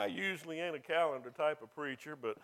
I 0.00 0.06
usually 0.06 0.60
ain't 0.60 0.74
a 0.74 0.80
calendar 0.80 1.28
type 1.28 1.60
of 1.62 1.74
preacher, 1.74 2.16
but 2.16 2.38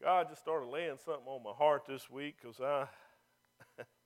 God 0.00 0.28
just 0.28 0.40
started 0.40 0.66
laying 0.66 0.98
something 1.04 1.26
on 1.26 1.42
my 1.42 1.50
heart 1.50 1.82
this 1.84 2.08
week 2.08 2.36
because 2.40 2.60
I. 2.60 2.86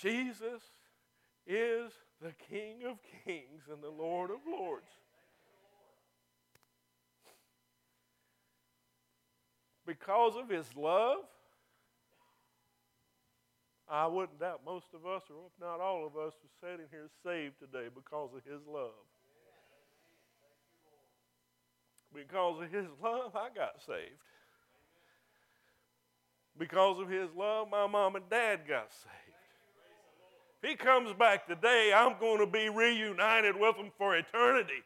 Jesus 0.00 0.62
is 1.46 1.92
the 2.22 2.32
King 2.48 2.84
of 2.88 2.98
kings 3.24 3.62
and 3.70 3.82
the 3.82 3.90
Lord 3.90 4.30
of 4.30 4.38
lords. 4.46 4.90
Because 9.86 10.36
of 10.36 10.48
his 10.48 10.66
love, 10.76 11.18
I 13.88 14.06
wouldn't 14.06 14.38
doubt 14.38 14.60
most 14.64 14.86
of 14.94 15.04
us, 15.04 15.22
or 15.28 15.46
if 15.46 15.60
not 15.60 15.80
all 15.80 16.06
of 16.06 16.16
us, 16.16 16.32
are 16.34 16.68
sitting 16.70 16.86
here 16.92 17.08
saved 17.24 17.58
today 17.58 17.88
because 17.92 18.30
of 18.34 18.44
his 18.44 18.64
love. 18.66 18.90
Because 22.14 22.62
of 22.62 22.70
his 22.70 22.86
love, 23.02 23.34
I 23.34 23.48
got 23.54 23.80
saved. 23.84 24.20
Because 26.56 27.00
of 27.00 27.08
his 27.08 27.30
love, 27.36 27.68
my 27.70 27.86
mom 27.86 28.16
and 28.16 28.28
dad 28.28 28.60
got 28.68 28.92
saved. 28.92 29.29
If 30.62 30.70
he 30.70 30.76
comes 30.76 31.12
back 31.14 31.46
today, 31.46 31.92
I'm 31.94 32.16
going 32.20 32.38
to 32.38 32.46
be 32.46 32.68
reunited 32.68 33.58
with 33.58 33.76
him 33.76 33.90
for 33.96 34.16
eternity. 34.16 34.82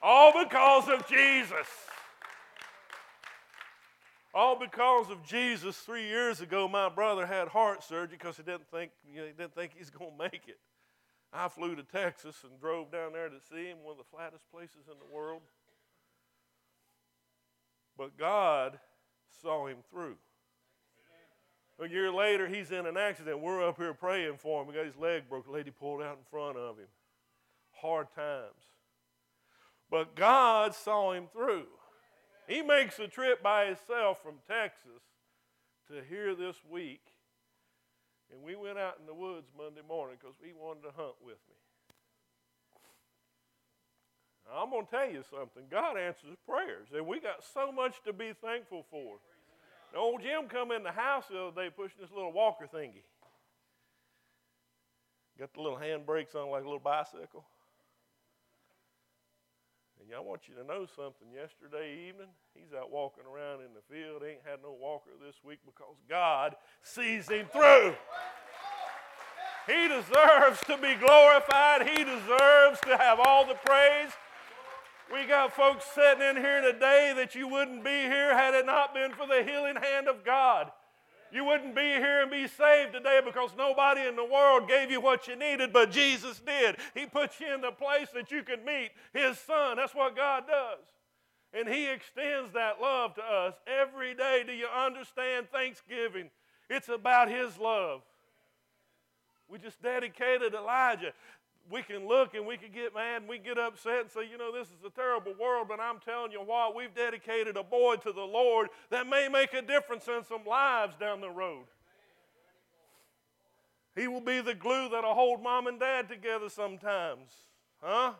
All 0.00 0.32
because 0.44 0.88
of 0.88 1.06
Jesus. 1.08 1.66
All 4.32 4.58
because 4.58 5.10
of 5.10 5.24
Jesus. 5.24 5.76
Three 5.76 6.06
years 6.06 6.40
ago, 6.40 6.68
my 6.68 6.88
brother 6.88 7.26
had 7.26 7.48
heart 7.48 7.82
surgery 7.82 8.16
because 8.18 8.36
he 8.36 8.44
didn't 8.44 8.70
think 8.70 8.92
you 9.12 9.20
know, 9.20 9.26
he 9.26 9.32
didn't 9.32 9.54
think 9.54 9.72
he's 9.76 9.90
going 9.90 10.12
to 10.12 10.18
make 10.18 10.42
it. 10.46 10.58
I 11.32 11.48
flew 11.48 11.74
to 11.74 11.82
Texas 11.82 12.36
and 12.44 12.60
drove 12.60 12.92
down 12.92 13.12
there 13.12 13.28
to 13.28 13.40
see 13.50 13.66
him, 13.66 13.78
one 13.82 13.92
of 13.92 13.98
the 13.98 14.16
flattest 14.16 14.44
places 14.52 14.86
in 14.86 14.98
the 14.98 15.14
world. 15.14 15.40
But 17.96 18.16
God 18.16 18.78
saw 19.42 19.66
him 19.66 19.78
through. 19.90 20.16
A 21.82 21.88
year 21.88 22.12
later, 22.12 22.46
he's 22.46 22.70
in 22.70 22.86
an 22.86 22.96
accident. 22.96 23.40
We're 23.40 23.66
up 23.66 23.76
here 23.76 23.92
praying 23.92 24.36
for 24.38 24.60
him. 24.60 24.68
We 24.68 24.74
got 24.74 24.86
his 24.86 24.96
leg 24.96 25.28
broke. 25.28 25.48
A 25.48 25.50
lady 25.50 25.72
pulled 25.72 26.00
out 26.00 26.16
in 26.16 26.24
front 26.30 26.56
of 26.56 26.78
him. 26.78 26.86
Hard 27.72 28.06
times. 28.14 28.62
But 29.90 30.14
God 30.14 30.74
saw 30.76 31.12
him 31.12 31.26
through. 31.32 31.66
He 32.46 32.62
makes 32.62 33.00
a 33.00 33.08
trip 33.08 33.42
by 33.42 33.66
himself 33.66 34.22
from 34.22 34.34
Texas 34.46 35.02
to 35.88 36.02
here 36.08 36.36
this 36.36 36.56
week. 36.70 37.02
And 38.32 38.42
we 38.44 38.54
went 38.54 38.78
out 38.78 38.98
in 39.00 39.06
the 39.06 39.14
woods 39.14 39.48
Monday 39.56 39.82
morning 39.86 40.16
because 40.20 40.36
he 40.40 40.52
wanted 40.52 40.82
to 40.82 40.92
hunt 40.96 41.16
with 41.20 41.38
me. 41.48 41.56
I'm 44.54 44.70
going 44.70 44.86
to 44.86 44.90
tell 44.90 45.10
you 45.10 45.24
something. 45.30 45.64
God 45.70 45.96
answers 45.96 46.36
prayers, 46.46 46.88
and 46.94 47.06
we 47.06 47.20
got 47.20 47.42
so 47.42 47.72
much 47.72 48.02
to 48.04 48.12
be 48.12 48.32
thankful 48.40 48.84
for. 48.90 49.16
Old 49.96 50.22
Jim 50.22 50.48
come 50.48 50.72
in 50.72 50.82
the 50.82 50.92
house 50.92 51.24
the 51.30 51.38
other 51.38 51.62
day 51.62 51.70
pushing 51.74 52.00
this 52.00 52.10
little 52.10 52.32
walker 52.32 52.66
thingy. 52.72 53.04
Got 55.38 55.54
the 55.54 55.60
little 55.60 55.78
hand 55.78 56.06
brakes 56.06 56.34
on 56.34 56.50
like 56.50 56.62
a 56.62 56.66
little 56.66 56.78
bicycle. 56.78 57.44
And 60.00 60.14
I 60.16 60.20
want 60.20 60.42
you 60.48 60.54
to 60.56 60.64
know 60.64 60.86
something. 60.96 61.28
Yesterday 61.32 62.08
evening, 62.08 62.28
he's 62.54 62.72
out 62.76 62.90
walking 62.90 63.24
around 63.24 63.60
in 63.60 63.72
the 63.72 63.82
field. 63.88 64.22
Ain't 64.26 64.42
had 64.44 64.60
no 64.62 64.72
walker 64.72 65.10
this 65.24 65.36
week 65.44 65.60
because 65.64 65.96
God 66.08 66.56
sees 66.82 67.28
him 67.28 67.46
through. 67.52 67.94
He 69.66 69.88
deserves 69.88 70.60
to 70.66 70.76
be 70.76 70.94
glorified. 70.98 71.88
He 71.88 72.02
deserves 72.04 72.80
to 72.82 72.96
have 72.98 73.20
all 73.20 73.46
the 73.46 73.54
praise. 73.64 74.10
We 75.10 75.26
got 75.26 75.54
folks 75.54 75.84
sitting 75.94 76.22
in 76.22 76.36
here 76.36 76.60
today 76.60 77.12
that 77.16 77.34
you 77.34 77.48
wouldn't 77.48 77.84
be 77.84 77.90
here 77.90 78.36
had 78.36 78.54
it 78.54 78.66
not 78.66 78.94
been 78.94 79.12
for 79.12 79.26
the 79.26 79.42
healing 79.42 79.76
hand 79.76 80.08
of 80.08 80.24
God. 80.24 80.70
You 81.32 81.44
wouldn't 81.46 81.74
be 81.74 81.80
here 81.80 82.22
and 82.22 82.30
be 82.30 82.46
saved 82.46 82.92
today 82.92 83.20
because 83.24 83.50
nobody 83.56 84.02
in 84.06 84.16
the 84.16 84.24
world 84.24 84.68
gave 84.68 84.90
you 84.90 85.00
what 85.00 85.26
you 85.26 85.34
needed, 85.34 85.72
but 85.72 85.90
Jesus 85.90 86.40
did. 86.40 86.76
He 86.94 87.06
put 87.06 87.40
you 87.40 87.54
in 87.54 87.62
the 87.62 87.72
place 87.72 88.08
that 88.14 88.30
you 88.30 88.42
could 88.42 88.64
meet 88.64 88.90
His 89.14 89.38
Son. 89.38 89.76
That's 89.76 89.94
what 89.94 90.14
God 90.14 90.44
does. 90.46 90.84
And 91.54 91.66
He 91.66 91.88
extends 91.88 92.52
that 92.52 92.82
love 92.82 93.14
to 93.14 93.22
us 93.22 93.54
every 93.66 94.14
day. 94.14 94.44
Do 94.46 94.52
you 94.52 94.66
understand 94.66 95.46
Thanksgiving? 95.50 96.28
It's 96.68 96.90
about 96.90 97.30
His 97.30 97.56
love. 97.58 98.02
We 99.48 99.58
just 99.58 99.82
dedicated 99.82 100.54
Elijah 100.54 101.12
we 101.70 101.82
can 101.82 102.06
look 102.06 102.34
and 102.34 102.46
we 102.46 102.56
can 102.56 102.70
get 102.72 102.94
mad 102.94 103.22
and 103.22 103.28
we 103.28 103.38
get 103.38 103.58
upset 103.58 104.00
and 104.00 104.10
say, 104.10 104.28
you 104.30 104.36
know, 104.36 104.52
this 104.52 104.68
is 104.68 104.84
a 104.86 104.90
terrible 104.90 105.34
world, 105.40 105.66
but 105.68 105.80
I'm 105.80 105.98
telling 106.00 106.32
you 106.32 106.40
what, 106.40 106.74
we've 106.74 106.94
dedicated 106.94 107.56
a 107.56 107.62
boy 107.62 107.96
to 107.96 108.12
the 108.12 108.22
Lord 108.22 108.68
that 108.90 109.06
may 109.06 109.28
make 109.28 109.54
a 109.54 109.62
difference 109.62 110.06
in 110.08 110.24
some 110.24 110.44
lives 110.46 110.96
down 110.96 111.20
the 111.20 111.30
road. 111.30 111.64
He 113.94 114.08
will 114.08 114.20
be 114.20 114.40
the 114.40 114.54
glue 114.54 114.88
that'll 114.88 115.14
hold 115.14 115.42
mom 115.42 115.66
and 115.66 115.78
dad 115.78 116.08
together 116.08 116.48
sometimes. 116.48 117.30
Huh? 117.80 118.12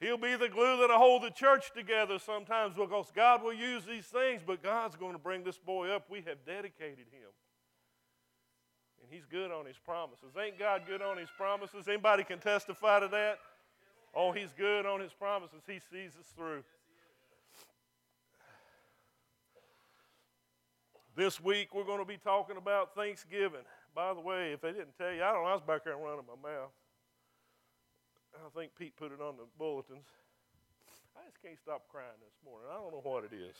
He'll 0.00 0.16
be 0.16 0.34
the 0.34 0.48
glue 0.48 0.78
that'll 0.80 0.96
hold 0.96 1.22
the 1.22 1.30
church 1.30 1.72
together 1.74 2.18
sometimes 2.18 2.74
because 2.74 3.12
God 3.14 3.42
will 3.42 3.52
use 3.52 3.84
these 3.84 4.06
things, 4.06 4.40
but 4.46 4.62
God's 4.62 4.96
going 4.96 5.12
to 5.12 5.18
bring 5.18 5.44
this 5.44 5.58
boy 5.58 5.90
up. 5.90 6.06
We 6.08 6.22
have 6.22 6.38
dedicated 6.46 7.06
him. 7.12 7.28
He's 9.10 9.26
good 9.26 9.50
on 9.50 9.66
his 9.66 9.76
promises. 9.76 10.30
Ain't 10.40 10.58
God 10.58 10.82
good 10.86 11.02
on 11.02 11.18
his 11.18 11.28
promises? 11.36 11.88
Anybody 11.88 12.22
can 12.22 12.38
testify 12.38 13.00
to 13.00 13.08
that? 13.08 13.38
Oh, 14.14 14.30
he's 14.30 14.52
good 14.56 14.86
on 14.86 15.00
his 15.00 15.12
promises. 15.12 15.62
He 15.66 15.80
sees 15.90 16.12
us 16.16 16.26
through. 16.36 16.62
This 21.16 21.40
week 21.40 21.74
we're 21.74 21.84
going 21.84 21.98
to 21.98 22.04
be 22.04 22.18
talking 22.18 22.56
about 22.56 22.94
Thanksgiving. 22.94 23.66
By 23.94 24.14
the 24.14 24.20
way, 24.20 24.52
if 24.52 24.60
they 24.60 24.70
didn't 24.70 24.96
tell 24.96 25.12
you, 25.12 25.22
I 25.22 25.32
don't 25.32 25.42
know, 25.42 25.50
I 25.50 25.54
was 25.54 25.62
back 25.62 25.84
there 25.84 25.96
running 25.96 26.24
my 26.26 26.48
mouth. 26.48 26.70
I 28.34 28.48
think 28.56 28.70
Pete 28.78 28.96
put 28.96 29.10
it 29.10 29.20
on 29.20 29.36
the 29.36 29.44
bulletins. 29.58 30.06
I 31.18 31.26
just 31.26 31.42
can't 31.42 31.58
stop 31.58 31.88
crying 31.90 32.16
this 32.22 32.38
morning. 32.44 32.68
I 32.70 32.76
don't 32.76 32.92
know 32.92 33.02
what 33.02 33.24
it 33.24 33.34
is. 33.34 33.56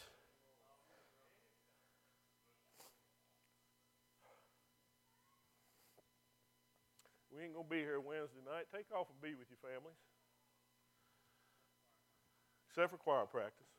We 7.30 7.46
ain't 7.46 7.54
going 7.54 7.66
to 7.66 7.70
be 7.70 7.78
here 7.78 8.02
Wednesday 8.02 8.42
night. 8.42 8.66
Take 8.74 8.90
off 8.90 9.06
and 9.06 9.18
be 9.22 9.38
with 9.38 9.46
your 9.46 9.62
families. 9.62 9.98
Except 12.66 12.90
for 12.90 12.98
choir 12.98 13.26
practice. 13.26 13.70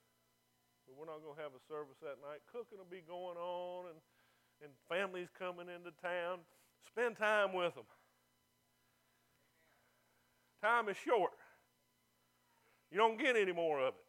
But 0.87 0.95
we're 0.95 1.11
not 1.11 1.19
going 1.19 1.35
to 1.35 1.43
have 1.43 1.51
a 1.51 1.63
service 1.67 1.99
that 1.99 2.23
night. 2.23 2.39
Cooking 2.47 2.79
will 2.79 2.91
be 2.91 3.03
going 3.03 3.35
on 3.35 3.91
and, 3.91 3.99
and 4.63 4.71
families 4.87 5.27
coming 5.35 5.67
into 5.67 5.91
town. 5.99 6.39
Spend 6.79 7.19
time 7.19 7.51
with 7.51 7.75
them. 7.75 7.87
Time 10.63 10.87
is 10.87 10.97
short. 10.97 11.35
You 12.91 12.97
don't 12.97 13.19
get 13.19 13.35
any 13.35 13.51
more 13.51 13.79
of 13.79 13.95
it. 13.95 14.05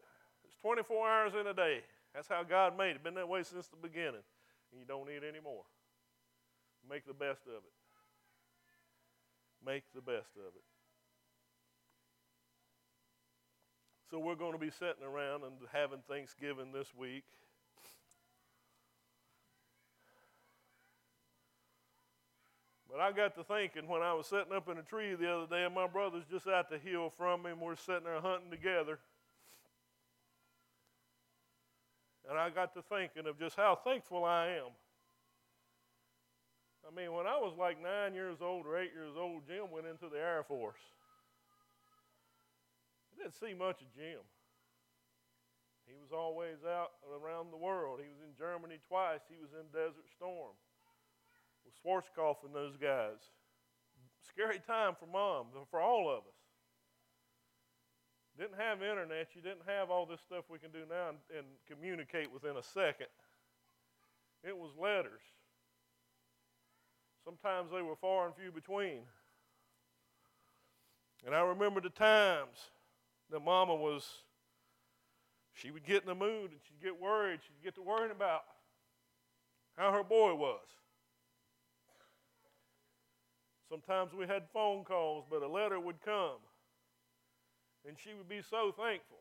It's 0.47 0.55
24 0.63 0.87
hours 1.09 1.33
in 1.39 1.47
a 1.47 1.55
day. 1.55 1.83
That's 2.15 2.29
how 2.29 2.43
God 2.43 2.79
made 2.79 2.95
it. 2.95 3.03
Been 3.03 3.15
that 3.15 3.29
way 3.29 3.43
since 3.43 3.67
the 3.69 3.77
beginning. 3.77 4.23
And 4.71 4.79
you 4.79 4.87
don't 4.87 5.07
need 5.07 5.23
any 5.27 5.41
more. 5.43 5.63
Make 6.89 7.07
the 7.07 7.15
best 7.15 7.43
of 7.47 7.63
it 7.63 7.82
make 9.65 9.85
the 9.95 10.01
best 10.01 10.31
of 10.37 10.55
it. 10.55 10.65
So 14.11 14.19
we're 14.19 14.35
going 14.35 14.53
to 14.53 14.59
be 14.59 14.71
sitting 14.71 15.03
around 15.03 15.43
and 15.45 15.55
having 15.73 16.01
Thanksgiving 16.07 16.73
this 16.73 16.89
week. 16.95 17.25
But 22.91 23.01
I 23.01 23.11
got 23.13 23.35
to 23.37 23.45
thinking 23.45 23.89
when 23.89 24.03
I 24.03 24.13
was 24.13 24.27
sitting 24.27 24.53
up 24.55 24.69
in 24.69 24.77
a 24.77 24.83
tree 24.83 25.15
the 25.15 25.35
other 25.35 25.47
day, 25.47 25.65
and 25.65 25.75
my 25.75 25.87
brother's 25.87 26.27
just 26.31 26.47
out 26.47 26.69
the 26.69 26.77
hill 26.77 27.09
from 27.09 27.45
me, 27.45 27.53
and 27.53 27.61
we're 27.61 27.75
sitting 27.75 28.05
there 28.05 28.21
hunting 28.21 28.51
together. 28.51 28.99
And 32.29 32.39
I 32.39 32.51
got 32.51 32.75
to 32.75 32.83
thinking 32.83 33.27
of 33.27 33.39
just 33.39 33.57
how 33.57 33.79
thankful 33.83 34.25
I 34.25 34.49
am 34.49 34.73
I 36.83 36.91
mean, 36.95 37.13
when 37.13 37.27
I 37.27 37.39
was 37.39 37.55
like 37.59 37.81
nine 37.81 38.15
years 38.15 38.39
old 38.43 38.67
or 38.67 38.79
eight 38.79 38.93
years 38.93 39.15
old, 39.17 39.47
Jim 39.47 39.71
went 39.71 39.87
into 39.87 40.09
the 40.09 40.19
Air 40.19 40.43
Force. 40.47 40.83
I 43.13 43.23
didn't 43.23 43.39
see 43.39 43.55
much 43.55 43.81
of 43.81 43.89
Jim. 43.95 44.21
He 45.87 45.95
was 45.95 46.11
always 46.11 46.65
out 46.67 46.93
around 47.11 47.51
the 47.53 47.57
world. 47.57 48.01
He 48.03 48.09
was 48.09 48.23
in 48.23 48.35
Germany 48.39 48.79
twice. 48.89 49.21
He 49.29 49.39
was 49.39 49.51
in 49.53 49.67
Desert 49.71 50.09
Storm. 50.17 50.55
with 51.65 51.75
Schwarzkopf 51.83 52.45
and 52.45 52.55
those 52.55 52.77
guys. 52.77 53.19
Scary 54.27 54.61
time 54.67 54.95
for 54.99 55.07
mom, 55.07 55.47
for 55.71 55.81
all 55.81 56.11
of 56.11 56.25
us. 56.25 56.43
Didn't 58.39 58.59
have 58.59 58.83
internet. 58.83 59.29
You 59.35 59.43
didn't 59.43 59.67
have 59.67 59.91
all 59.91 60.07
this 60.07 60.21
stuff 60.21 60.45
we 60.49 60.59
can 60.59 60.71
do 60.71 60.89
now 60.89 61.11
and, 61.11 61.19
and 61.37 61.47
communicate 61.69 62.33
within 62.33 62.57
a 62.57 62.63
second. 62.63 63.13
It 64.43 64.57
was 64.57 64.71
letters. 64.81 65.21
Sometimes 67.25 67.71
they 67.71 67.83
were 67.83 67.97
far 67.97 68.27
and 68.27 68.35
few 68.35 68.51
between. 68.51 69.01
And 71.25 71.35
I 71.35 71.41
remember 71.41 71.81
the 71.81 71.91
times 71.91 72.71
that 73.31 73.41
Mama 73.41 73.75
was, 73.75 74.09
she 75.53 75.71
would 75.71 75.85
get 75.85 76.03
in 76.03 76.09
the 76.09 76.15
mood 76.15 76.51
and 76.51 76.61
she'd 76.67 76.83
get 76.83 77.01
worried. 77.01 77.41
She'd 77.43 77.65
get 77.65 77.75
to 77.77 77.83
worrying 77.83 78.11
about 78.11 78.43
how 79.77 79.93
her 79.93 80.03
boy 80.03 80.35
was. 80.35 80.67
Sometimes 83.71 84.13
we 84.13 84.27
had 84.27 84.43
phone 84.53 84.85
calls, 84.85 85.25
but 85.31 85.43
a 85.43 85.49
letter 85.49 85.81
would 85.81 86.03
come. 86.05 86.37
And 87.89 87.97
she 87.99 88.11
would 88.15 88.29
be 88.29 88.43
so 88.43 88.75
thankful. 88.77 89.19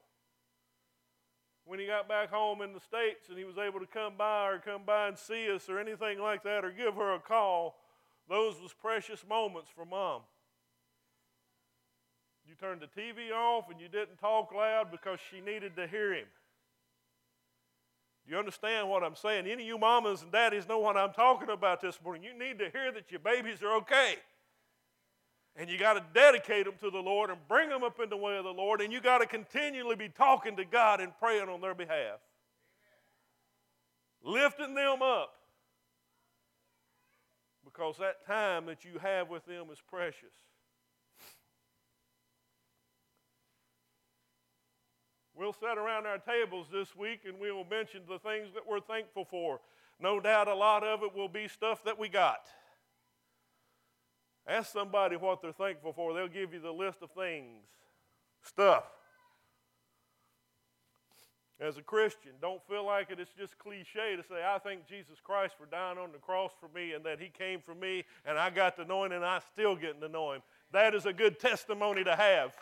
When 1.64 1.80
he 1.80 1.86
got 1.86 2.10
back 2.10 2.32
home 2.32 2.62
in 2.62 2.74
the 2.74 2.80
States 2.80 3.30
and 3.30 3.38
he 3.38 3.46
was 3.46 3.58
able 3.58 3.80
to 3.80 3.86
come 3.86 4.14
by 4.18 4.50
or 4.50 4.60
come 4.60 4.82
by 4.86 5.08
and 5.08 5.18
see 5.18 5.50
us 5.50 5.70
or 5.70 5.80
anything 5.80 6.20
like 6.20 6.44
that 6.44 6.66
or 6.66 6.72
give 6.72 6.96
her 6.96 7.14
a 7.14 7.20
call, 7.20 7.76
those 8.32 8.62
was 8.62 8.72
precious 8.72 9.26
moments 9.28 9.70
for 9.76 9.84
mom. 9.84 10.22
You 12.48 12.56
turned 12.56 12.80
the 12.80 12.88
TV 12.88 13.34
off 13.36 13.70
and 13.70 13.80
you 13.80 13.90
didn't 13.90 14.20
talk 14.20 14.54
loud 14.54 14.90
because 14.90 15.20
she 15.30 15.42
needed 15.42 15.76
to 15.76 15.86
hear 15.86 16.14
him. 16.14 16.26
Do 18.26 18.32
you 18.32 18.40
understand 18.40 18.88
what 18.88 19.04
I'm 19.04 19.18
saying? 19.18 19.48
Any 19.48 19.64
of 19.64 19.68
you 19.68 19.78
mamas 19.78 20.22
and 20.22 20.32
daddies 20.32 20.66
know 20.66 20.80
what 20.80 20.96
I'm 20.96 21.12
talking 21.12 21.50
about 21.50 21.82
this 21.82 22.00
morning. 22.02 22.24
You 22.24 22.32
need 22.32 22.58
to 22.60 22.70
hear 22.70 22.94
that 22.94 23.12
your 23.12 23.20
babies 23.20 23.62
are 23.62 23.76
okay. 23.80 24.16
And 25.58 25.70
you 25.70 25.78
got 25.78 25.96
to 25.96 26.04
dedicate 26.14 26.64
them 26.64 26.76
to 26.80 26.90
the 26.90 27.00
Lord 27.00 27.32
and 27.32 27.40
bring 27.50 27.68
them 27.68 27.84
up 27.84 28.00
in 28.02 28.10
the 28.10 28.16
way 28.16 28.38
of 28.38 28.46
the 28.46 28.54
Lord. 28.54 28.80
And 28.80 28.94
you 28.94 29.02
got 29.02 29.18
to 29.18 29.26
continually 29.26 29.98
be 29.98 30.08
talking 30.08 30.56
to 30.56 30.64
God 30.64 31.02
and 31.02 31.12
praying 31.20 31.50
on 31.50 31.60
their 31.60 31.76
behalf, 31.76 32.20
lifting 34.24 34.74
them 34.74 35.02
up. 35.02 35.34
Because 37.74 37.98
that 37.98 38.26
time 38.26 38.66
that 38.66 38.84
you 38.84 39.00
have 39.02 39.30
with 39.30 39.46
them 39.46 39.68
is 39.72 39.80
precious. 39.88 40.34
We'll 45.34 45.54
sit 45.54 45.78
around 45.78 46.06
our 46.06 46.20
tables 46.20 46.68
this 46.72 46.96
week 46.96 47.22
and 47.26 47.40
we'll 47.40 47.64
mention 47.64 48.02
the 48.08 48.20
things 48.20 48.54
that 48.54 48.68
we're 48.68 48.82
thankful 48.82 49.26
for. 49.26 49.60
No 50.00 50.20
doubt 50.20 50.48
a 50.48 50.54
lot 50.54 50.84
of 50.84 51.04
it 51.04 51.16
will 51.16 51.30
be 51.30 51.48
stuff 51.48 51.84
that 51.86 51.98
we 51.98 52.10
got. 52.10 52.42
Ask 54.48 54.72
somebody 54.72 55.16
what 55.16 55.42
they're 55.42 55.52
thankful 55.52 55.94
for. 55.94 56.14
They'll 56.14 56.28
give 56.28 56.54
you 56.54 56.60
the 56.60 56.72
list 56.72 57.00
of 57.02 57.12
things, 57.12 57.66
stuff. 58.44 58.84
As 61.62 61.78
a 61.78 61.84
Christian, 61.84 62.32
don't 62.42 62.62
feel 62.68 62.84
like 62.84 63.12
it. 63.12 63.20
It's 63.20 63.34
just 63.38 63.56
cliche 63.60 64.16
to 64.16 64.24
say, 64.24 64.44
I 64.44 64.58
thank 64.58 64.88
Jesus 64.88 65.20
Christ 65.24 65.54
for 65.60 65.68
dying 65.68 66.00
on 66.00 66.12
the 66.12 66.18
cross 66.18 66.52
for 66.60 66.68
me 66.76 66.94
and 66.94 67.06
that 67.06 67.20
He 67.20 67.30
came 67.30 67.62
for 67.62 67.76
me 67.76 68.04
and 68.26 68.38
I 68.40 68.50
got 68.50 68.76
to 68.78 68.86
know 68.86 69.04
Him 69.04 69.12
and 69.12 69.24
I 69.24 69.42
still 69.54 69.76
getting 69.76 70.02
to 70.02 70.10
know 70.10 70.32
Him. 70.32 70.42
That 70.72 70.96
is 70.96 71.06
a 71.06 71.14
good 71.14 71.40
testimony 71.40 72.04
to 72.04 72.16
have. 72.16 72.56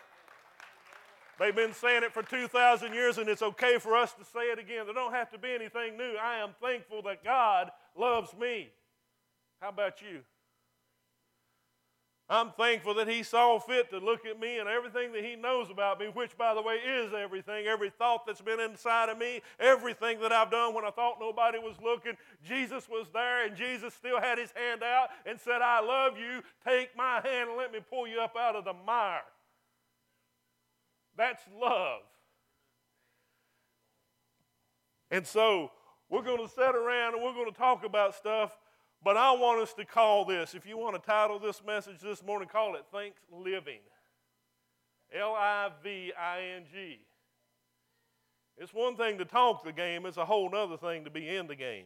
They've 1.40 1.56
been 1.56 1.74
saying 1.74 2.04
it 2.04 2.14
for 2.14 2.22
2,000 2.22 2.94
years, 2.94 3.18
and 3.18 3.30
it's 3.30 3.42
okay 3.42 3.78
for 3.80 3.96
us 3.96 4.12
to 4.16 4.26
say 4.26 4.52
it 4.52 4.60
again. 4.60 4.84
There 4.84 4.94
don't 4.94 5.14
have 5.14 5.32
to 5.32 5.38
be 5.38 5.54
anything 5.54 5.96
new. 5.96 6.16
I 6.22 6.40
am 6.40 6.50
thankful 6.62 7.02
that 7.04 7.24
God 7.24 7.72
loves 7.98 8.36
me. 8.38 8.68
How 9.62 9.70
about 9.70 10.02
you? 10.02 10.20
I'm 12.30 12.52
thankful 12.52 12.94
that 12.96 13.08
He 13.08 13.24
saw 13.24 13.58
fit 13.58 13.90
to 13.90 13.98
look 13.98 14.24
at 14.26 14.40
me 14.40 14.60
and 14.60 14.70
everything 14.70 15.12
that 15.14 15.24
He 15.24 15.36
knows 15.36 15.72
about 15.72 16.00
me, 16.00 16.08
which, 16.14 16.38
by 16.38 16.54
the 16.54 16.62
way, 16.62 16.76
is 16.76 17.12
everything. 17.12 17.66
Every 17.66 17.90
thought 17.90 18.28
that's 18.28 18.42
been 18.42 18.60
inside 18.60 19.10
of 19.10 19.18
me, 19.18 19.42
everything 19.60 20.20
that 20.22 20.32
I've 20.32 20.52
done 20.52 20.76
when 20.76 20.86
I 20.86 20.92
thought 20.92 21.18
nobody 21.20 21.58
was 21.58 21.76
looking, 21.84 22.14
Jesus 22.48 22.88
was 22.88 23.08
there, 23.14 23.48
and 23.48 23.56
Jesus 23.56 23.96
still 23.96 24.22
had 24.22 24.38
His 24.38 24.52
hand 24.52 24.84
out 24.84 25.10
and 25.26 25.40
said, 25.40 25.62
I 25.64 25.82
love 25.82 26.20
you. 26.20 26.44
Take 26.64 26.96
my 26.96 27.16
hand 27.16 27.50
and 27.50 27.58
let 27.58 27.72
me 27.72 27.80
pull 27.90 28.08
you 28.08 28.20
up 28.22 28.36
out 28.40 28.56
of 28.56 28.64
the 28.64 28.74
mire. 28.86 29.22
That's 31.18 31.44
love. 31.60 32.02
And 35.10 35.26
so, 35.26 35.72
we're 36.10 36.24
going 36.24 36.46
to 36.46 36.54
sit 36.54 36.76
around 36.76 37.16
and 37.16 37.24
we're 37.24 37.34
going 37.34 37.52
to 37.52 37.58
talk 37.58 37.84
about 37.84 38.14
stuff 38.14 38.56
but 39.04 39.18
I 39.18 39.32
want 39.32 39.62
us 39.62 39.74
to 39.74 39.86
call 39.86 40.26
this, 40.26 40.54
if 40.54 40.66
you 40.66 40.78
want 40.78 41.02
to 41.02 41.08
title 41.08 41.40
this 41.40 41.62
message 41.66 42.00
this 42.02 42.24
morning, 42.24 42.50
call 42.50 42.76
it 42.76 42.86
Thanks 42.92 43.22
Living. 43.32 43.80
L 45.14 45.34
I 45.34 45.70
V 45.84 46.14
I 46.20 46.42
N 46.58 46.64
G. 46.72 47.00
It's 48.58 48.74
one 48.74 48.96
thing 48.96 49.18
to 49.18 49.26
talk 49.26 49.64
the 49.64 49.72
game, 49.72 50.06
it's 50.06 50.18
a 50.18 50.26
whole 50.26 50.54
other 50.54 50.78
thing 50.78 51.06
to 51.06 51.10
be 51.10 51.28
in 51.30 51.48
the 51.48 51.56
game. 51.56 51.86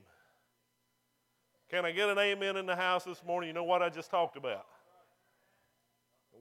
Can 1.69 1.85
I 1.85 1.91
get 1.91 2.09
an 2.09 2.17
amen 2.17 2.57
in 2.57 2.65
the 2.65 2.75
house 2.75 3.03
this 3.03 3.23
morning? 3.25 3.47
You 3.47 3.53
know 3.53 3.63
what 3.63 3.81
I 3.81 3.89
just 3.89 4.11
talked 4.11 4.37
about. 4.37 4.65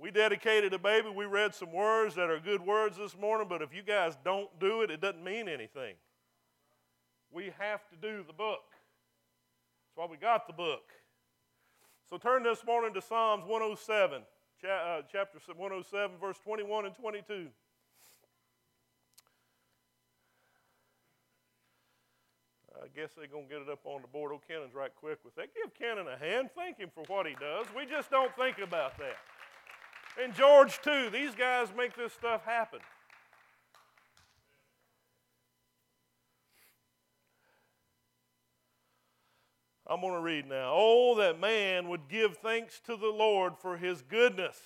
We 0.00 0.10
dedicated 0.10 0.72
a 0.74 0.78
baby. 0.78 1.10
We 1.10 1.26
read 1.26 1.54
some 1.54 1.72
words 1.72 2.16
that 2.16 2.28
are 2.28 2.40
good 2.40 2.60
words 2.60 2.96
this 2.96 3.16
morning, 3.16 3.46
but 3.48 3.62
if 3.62 3.72
you 3.72 3.82
guys 3.82 4.16
don't 4.24 4.48
do 4.58 4.82
it, 4.82 4.90
it 4.90 5.00
doesn't 5.00 5.22
mean 5.22 5.48
anything. 5.48 5.94
We 7.30 7.52
have 7.58 7.80
to 7.90 7.96
do 7.96 8.24
the 8.26 8.32
book. 8.32 8.62
That's 9.92 10.08
why 10.08 10.10
we 10.10 10.16
got 10.16 10.46
the 10.46 10.54
book. 10.54 10.88
So 12.08 12.16
turn 12.16 12.44
this 12.44 12.64
morning 12.66 12.94
to 12.94 13.02
Psalms 13.02 13.44
107, 13.46 14.22
uh, 14.64 15.02
chapter 15.12 15.38
107, 15.54 16.16
verse 16.18 16.38
21 16.42 16.86
and 16.86 16.94
22. 16.94 17.48
I 22.74 22.86
guess 22.96 23.10
they're 23.14 23.26
going 23.26 23.48
to 23.48 23.52
get 23.52 23.60
it 23.60 23.68
up 23.68 23.80
on 23.84 24.00
the 24.00 24.08
board. 24.08 24.32
Oh, 24.34 24.40
Kennon's 24.48 24.74
right 24.74 24.92
quick 24.96 25.18
with 25.26 25.34
that. 25.34 25.48
Give 25.54 25.74
Kennon 25.74 26.06
a 26.08 26.16
hand. 26.16 26.48
Thank 26.56 26.78
him 26.78 26.88
for 26.94 27.04
what 27.06 27.26
he 27.26 27.34
does. 27.34 27.66
We 27.76 27.84
just 27.84 28.10
don't 28.10 28.34
think 28.34 28.56
about 28.64 28.96
that. 28.96 29.18
And 30.22 30.34
George, 30.34 30.80
too. 30.80 31.10
These 31.12 31.34
guys 31.34 31.68
make 31.76 31.94
this 31.94 32.14
stuff 32.14 32.46
happen. 32.46 32.80
I'm 39.92 40.00
going 40.00 40.14
to 40.14 40.20
read 40.20 40.48
now. 40.48 40.72
Oh, 40.74 41.16
that 41.18 41.38
man 41.38 41.88
would 41.90 42.08
give 42.08 42.38
thanks 42.38 42.80
to 42.86 42.96
the 42.96 43.08
Lord 43.08 43.58
for 43.58 43.76
his 43.76 44.00
goodness. 44.00 44.58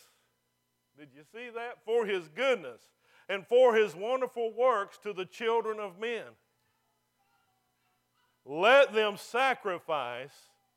Did 0.96 1.08
you 1.16 1.22
see 1.32 1.50
that? 1.52 1.78
For 1.84 2.06
his 2.06 2.28
goodness 2.28 2.80
and 3.28 3.44
for 3.44 3.74
his 3.74 3.96
wonderful 3.96 4.52
works 4.52 4.98
to 4.98 5.12
the 5.12 5.24
children 5.24 5.80
of 5.80 5.98
men. 5.98 6.22
Let 8.44 8.92
them 8.92 9.16
sacrifice 9.16 10.30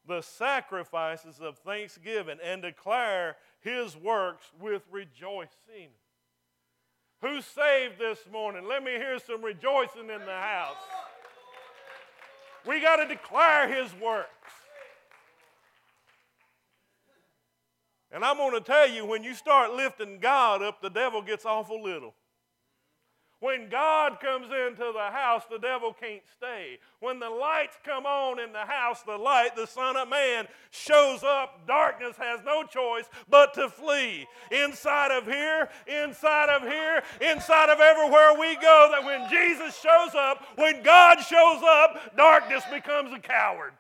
the 0.08 0.22
sacrifices 0.22 1.40
of 1.40 1.60
thanksgiving 1.60 2.40
and 2.44 2.64
declare 2.64 3.38
his 3.60 3.96
works 3.96 4.46
with 4.60 4.82
rejoicing. 4.90 5.90
Who 7.22 7.42
saved 7.42 8.00
this 8.00 8.18
morning? 8.32 8.68
Let 8.68 8.84
me 8.84 8.94
hear 8.94 9.20
some 9.20 9.44
rejoicing 9.44 10.10
in 10.10 10.26
the 10.26 10.32
house. 10.32 10.78
We 12.66 12.82
got 12.82 12.98
to 12.98 13.08
declare 13.08 13.68
His 13.68 13.94
works. 13.96 14.30
And 18.12 18.24
I'm 18.26 18.38
going 18.38 18.54
to 18.54 18.62
tell 18.62 18.90
you, 18.90 19.06
when 19.06 19.24
you 19.24 19.34
start 19.34 19.74
lifting 19.74 20.20
God 20.20 20.64
up, 20.64 20.82
the 20.82 20.90
devil 20.90 21.22
gets 21.22 21.46
awful 21.46 21.82
little. 21.82 22.16
When 23.42 23.70
God 23.70 24.20
comes 24.20 24.48
into 24.48 24.92
the 24.94 25.12
house, 25.12 25.44
the 25.50 25.60
devil 25.60 25.94
can't 25.94 26.24
stay. 26.36 26.78
When 27.00 27.20
the 27.20 27.30
lights 27.30 27.78
come 27.86 28.06
on 28.06 28.38
in 28.38 28.52
the 28.52 28.66
house, 28.66 29.02
the 29.04 29.16
light, 29.16 29.56
the 29.56 29.66
Son 29.66 29.96
of 29.96 30.10
Man, 30.10 30.46
shows 30.72 31.24
up, 31.24 31.66
darkness 31.66 32.18
has 32.18 32.42
no 32.46 32.64
choice 32.66 33.06
but 33.30 33.54
to 33.54 33.70
flee. 33.70 34.28
Inside 34.52 35.12
of 35.12 35.26
here, 35.26 35.70
inside 35.88 36.50
of 36.50 36.64
here, 36.64 37.02
inside 37.22 37.70
of 37.70 37.80
everywhere 37.80 38.34
we 38.38 38.56
go, 38.56 38.90
that 38.92 39.06
when 39.06 39.30
Jesus 39.30 39.80
shows 39.80 40.16
up, 40.16 40.44
when 40.58 40.84
God 40.84 41.22
shows 41.22 41.64
up, 41.64 42.18
darkness 42.18 42.64
becomes 42.70 43.14
a 43.14 43.20
coward. 43.20 43.72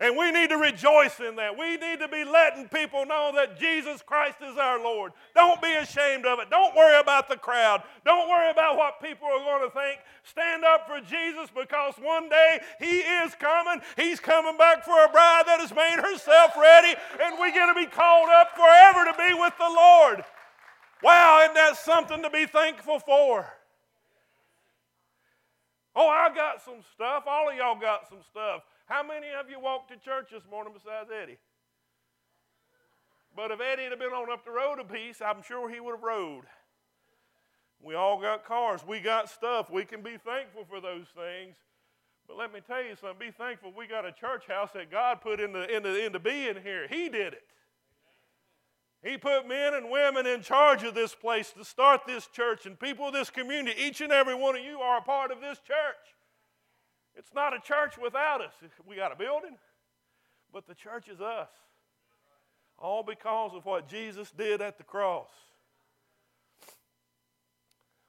And 0.00 0.16
we 0.16 0.32
need 0.32 0.50
to 0.50 0.56
rejoice 0.56 1.20
in 1.20 1.36
that. 1.36 1.56
We 1.56 1.76
need 1.76 2.00
to 2.00 2.08
be 2.08 2.24
letting 2.24 2.68
people 2.68 3.06
know 3.06 3.30
that 3.36 3.60
Jesus 3.60 4.02
Christ 4.02 4.38
is 4.42 4.58
our 4.58 4.82
Lord. 4.82 5.12
Don't 5.36 5.62
be 5.62 5.72
ashamed 5.74 6.26
of 6.26 6.40
it. 6.40 6.50
Don't 6.50 6.74
worry 6.74 6.98
about 6.98 7.28
the 7.28 7.36
crowd. 7.36 7.84
Don't 8.04 8.28
worry 8.28 8.50
about 8.50 8.76
what 8.76 9.00
people 9.00 9.28
are 9.28 9.38
going 9.38 9.70
to 9.70 9.72
think. 9.72 10.00
Stand 10.24 10.64
up 10.64 10.88
for 10.88 11.00
Jesus 11.00 11.48
because 11.54 11.94
one 12.02 12.28
day 12.28 12.58
He 12.80 12.98
is 12.98 13.36
coming. 13.36 13.80
He's 13.96 14.18
coming 14.18 14.58
back 14.58 14.84
for 14.84 15.04
a 15.04 15.08
bride 15.08 15.44
that 15.46 15.60
has 15.60 15.72
made 15.72 16.00
herself 16.02 16.56
ready, 16.56 16.98
and 17.22 17.38
we're 17.38 17.54
going 17.54 17.72
to 17.72 17.80
be 17.80 17.86
called 17.86 18.30
up 18.30 18.50
forever 18.56 19.04
to 19.04 19.16
be 19.16 19.32
with 19.38 19.54
the 19.58 19.70
Lord. 19.70 20.24
Wow, 21.04 21.40
isn't 21.44 21.54
that 21.54 21.76
something 21.76 22.20
to 22.22 22.30
be 22.30 22.46
thankful 22.46 22.98
for? 22.98 23.46
Oh, 25.94 26.08
I 26.08 26.34
got 26.34 26.60
some 26.64 26.82
stuff. 26.94 27.24
All 27.28 27.48
of 27.48 27.56
y'all 27.56 27.78
got 27.78 28.08
some 28.08 28.18
stuff. 28.28 28.62
How 28.86 29.02
many 29.02 29.28
of 29.38 29.48
you 29.48 29.58
walked 29.58 29.90
to 29.90 29.96
church 29.96 30.28
this 30.32 30.42
morning 30.50 30.72
besides 30.74 31.08
Eddie? 31.10 31.38
But 33.36 33.50
if 33.50 33.60
Eddie 33.60 33.84
had 33.84 33.98
been 33.98 34.12
on 34.12 34.30
up 34.30 34.44
the 34.44 34.50
road 34.50 34.78
a 34.78 34.84
piece, 34.84 35.20
I'm 35.20 35.42
sure 35.42 35.68
he 35.68 35.80
would 35.80 35.92
have 35.92 36.02
rode. 36.02 36.44
We 37.82 37.94
all 37.94 38.20
got 38.20 38.44
cars. 38.44 38.80
We 38.86 39.00
got 39.00 39.28
stuff. 39.28 39.70
We 39.70 39.84
can 39.84 40.02
be 40.02 40.16
thankful 40.16 40.64
for 40.68 40.80
those 40.80 41.06
things. 41.14 41.56
But 42.26 42.38
let 42.38 42.52
me 42.52 42.60
tell 42.66 42.82
you 42.82 42.96
something. 42.98 43.18
Be 43.18 43.30
thankful 43.32 43.72
we 43.76 43.86
got 43.86 44.06
a 44.06 44.12
church 44.12 44.44
house 44.48 44.70
that 44.74 44.90
God 44.90 45.20
put 45.20 45.40
into, 45.40 45.74
into, 45.74 46.04
into 46.04 46.18
being 46.18 46.56
here. 46.62 46.86
He 46.88 47.08
did 47.08 47.34
it. 47.34 47.42
He 49.02 49.18
put 49.18 49.46
men 49.46 49.74
and 49.74 49.90
women 49.90 50.26
in 50.26 50.40
charge 50.40 50.82
of 50.82 50.94
this 50.94 51.14
place 51.14 51.52
to 51.52 51.64
start 51.64 52.02
this 52.06 52.26
church 52.28 52.64
and 52.64 52.78
people 52.78 53.08
of 53.08 53.12
this 53.12 53.28
community. 53.28 53.78
Each 53.78 54.00
and 54.00 54.10
every 54.10 54.34
one 54.34 54.56
of 54.56 54.64
you 54.64 54.78
are 54.78 54.98
a 54.98 55.02
part 55.02 55.30
of 55.30 55.42
this 55.42 55.58
church. 55.58 56.13
It's 57.16 57.32
not 57.34 57.54
a 57.54 57.60
church 57.60 57.96
without 57.96 58.40
us. 58.40 58.52
We 58.86 58.96
got 58.96 59.12
a 59.12 59.16
building, 59.16 59.56
but 60.52 60.66
the 60.66 60.74
church 60.74 61.08
is 61.08 61.20
us. 61.20 61.48
All 62.78 63.02
because 63.02 63.52
of 63.54 63.64
what 63.64 63.88
Jesus 63.88 64.30
did 64.32 64.60
at 64.60 64.78
the 64.78 64.84
cross. 64.84 65.30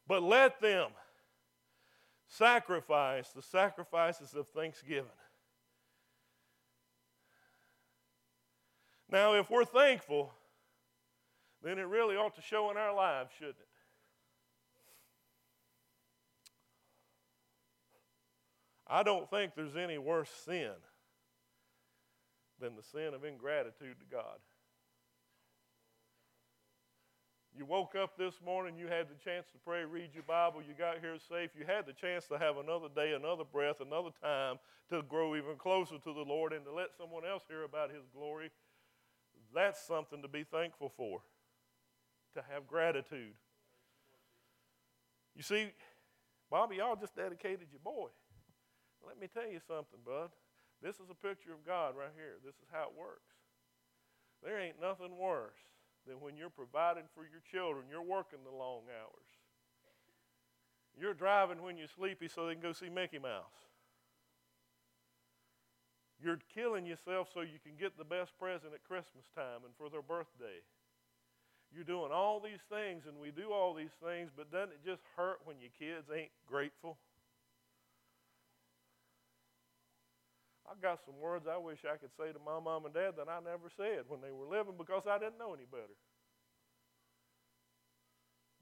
But 0.08 0.24
let 0.24 0.60
them 0.60 0.90
sacrifice 2.28 3.30
the 3.30 3.42
sacrifices 3.42 4.34
of 4.34 4.48
thanksgiving. 4.50 5.06
Now, 9.10 9.36
if 9.36 9.50
we're 9.50 9.66
thankful, 9.66 10.34
then 11.64 11.78
it 11.78 11.84
really 11.84 12.16
ought 12.16 12.36
to 12.36 12.42
show 12.42 12.72
in 12.72 12.78
our 12.78 12.94
lives, 12.94 13.32
shouldn't 13.38 13.58
it? 13.60 13.65
I 18.96 19.04
don't 19.04 19.30
think 19.30 19.56
there's 19.58 19.76
any 19.76 19.98
worse 19.98 20.30
sin 20.46 20.72
than 22.62 22.78
the 22.78 22.82
sin 22.82 23.14
of 23.14 23.26
ingratitude 23.26 23.98
to 24.00 24.06
God. 24.10 24.40
You 27.58 27.66
woke 27.66 27.96
up 27.96 28.18
this 28.18 28.36
morning, 28.46 28.78
you 28.78 28.88
had 28.88 29.08
the 29.10 29.22
chance 29.22 29.48
to 29.52 29.58
pray, 29.66 29.84
read 29.84 30.12
your 30.14 30.24
Bible, 30.24 30.62
you 30.66 30.74
got 30.80 31.02
here 31.02 31.18
safe, 31.28 31.50
you 31.60 31.66
had 31.66 31.86
the 31.86 31.92
chance 31.92 32.26
to 32.28 32.38
have 32.38 32.56
another 32.56 32.88
day, 32.88 33.12
another 33.12 33.44
breath, 33.44 33.82
another 33.82 34.12
time 34.24 34.60
to 34.90 35.02
grow 35.02 35.36
even 35.36 35.58
closer 35.58 35.98
to 35.98 36.14
the 36.14 36.24
Lord 36.26 36.54
and 36.54 36.64
to 36.64 36.72
let 36.72 36.96
someone 36.98 37.26
else 37.26 37.44
hear 37.50 37.64
about 37.64 37.90
His 37.90 38.08
glory. 38.16 38.50
That's 39.54 39.86
something 39.86 40.22
to 40.22 40.30
be 40.30 40.46
thankful 40.46 40.88
for, 40.88 41.20
to 42.34 42.44
have 42.50 42.66
gratitude. 42.66 43.34
You 45.36 45.44
see, 45.44 45.72
Bobby, 46.50 46.78
y'all 46.78 46.96
just 46.96 47.14
dedicated 47.14 47.68
your 47.74 47.82
boy. 47.84 48.08
Let 49.06 49.22
me 49.22 49.30
tell 49.30 49.48
you 49.48 49.62
something, 49.62 50.02
bud. 50.06 50.34
This 50.82 50.96
is 50.98 51.08
a 51.10 51.16
picture 51.16 51.54
of 51.54 51.66
God 51.66 51.96
right 51.96 52.14
here. 52.18 52.42
This 52.44 52.58
is 52.60 52.68
how 52.72 52.90
it 52.90 52.98
works. 52.98 53.38
There 54.44 54.60
ain't 54.60 54.82
nothing 54.82 55.18
worse 55.18 55.62
than 56.06 56.22
when 56.22 56.38
you're 56.38 56.54
providing 56.54 57.06
for 57.14 57.24
your 57.24 57.42
children, 57.50 57.86
you're 57.90 58.06
working 58.06 58.40
the 58.44 58.56
long 58.56 58.84
hours. 58.90 59.32
You're 60.98 61.14
driving 61.14 61.62
when 61.62 61.78
you're 61.78 61.92
sleepy 61.92 62.28
so 62.28 62.46
they 62.46 62.54
can 62.54 62.62
go 62.62 62.72
see 62.72 62.90
Mickey 62.90 63.20
Mouse. 63.20 63.66
You're 66.22 66.40
killing 66.54 66.86
yourself 66.86 67.30
so 67.34 67.42
you 67.42 67.60
can 67.62 67.76
get 67.78 67.98
the 67.98 68.06
best 68.06 68.38
present 68.40 68.74
at 68.74 68.84
Christmas 68.84 69.26
time 69.36 69.66
and 69.66 69.76
for 69.78 69.90
their 69.90 70.02
birthday. 70.02 70.64
You're 71.74 71.84
doing 71.84 72.12
all 72.14 72.40
these 72.40 72.64
things, 72.70 73.04
and 73.06 73.20
we 73.20 73.32
do 73.32 73.52
all 73.52 73.74
these 73.74 73.94
things, 74.02 74.32
but 74.36 74.52
doesn't 74.52 74.72
it 74.72 74.86
just 74.86 75.02
hurt 75.18 75.42
when 75.44 75.58
your 75.60 75.74
kids 75.78 76.08
ain't 76.16 76.32
grateful? 76.48 76.98
I 80.76 80.82
got 80.82 81.00
some 81.06 81.16
words 81.22 81.48
I 81.48 81.58
wish 81.58 81.80
I 81.88 81.96
could 81.96 82.12
say 82.20 82.34
to 82.34 82.40
my 82.44 82.60
mom 82.60 82.86
and 82.86 82.94
dad 82.94 83.16
that 83.18 83.32
I 83.32 83.40
never 83.40 83.72
said 83.72 84.04
when 84.08 84.20
they 84.20 84.32
were 84.32 84.48
living 84.48 84.76
because 84.78 85.08
I 85.08 85.18
didn't 85.18 85.40
know 85.40 85.54
any 85.54 85.64
better. 85.72 85.96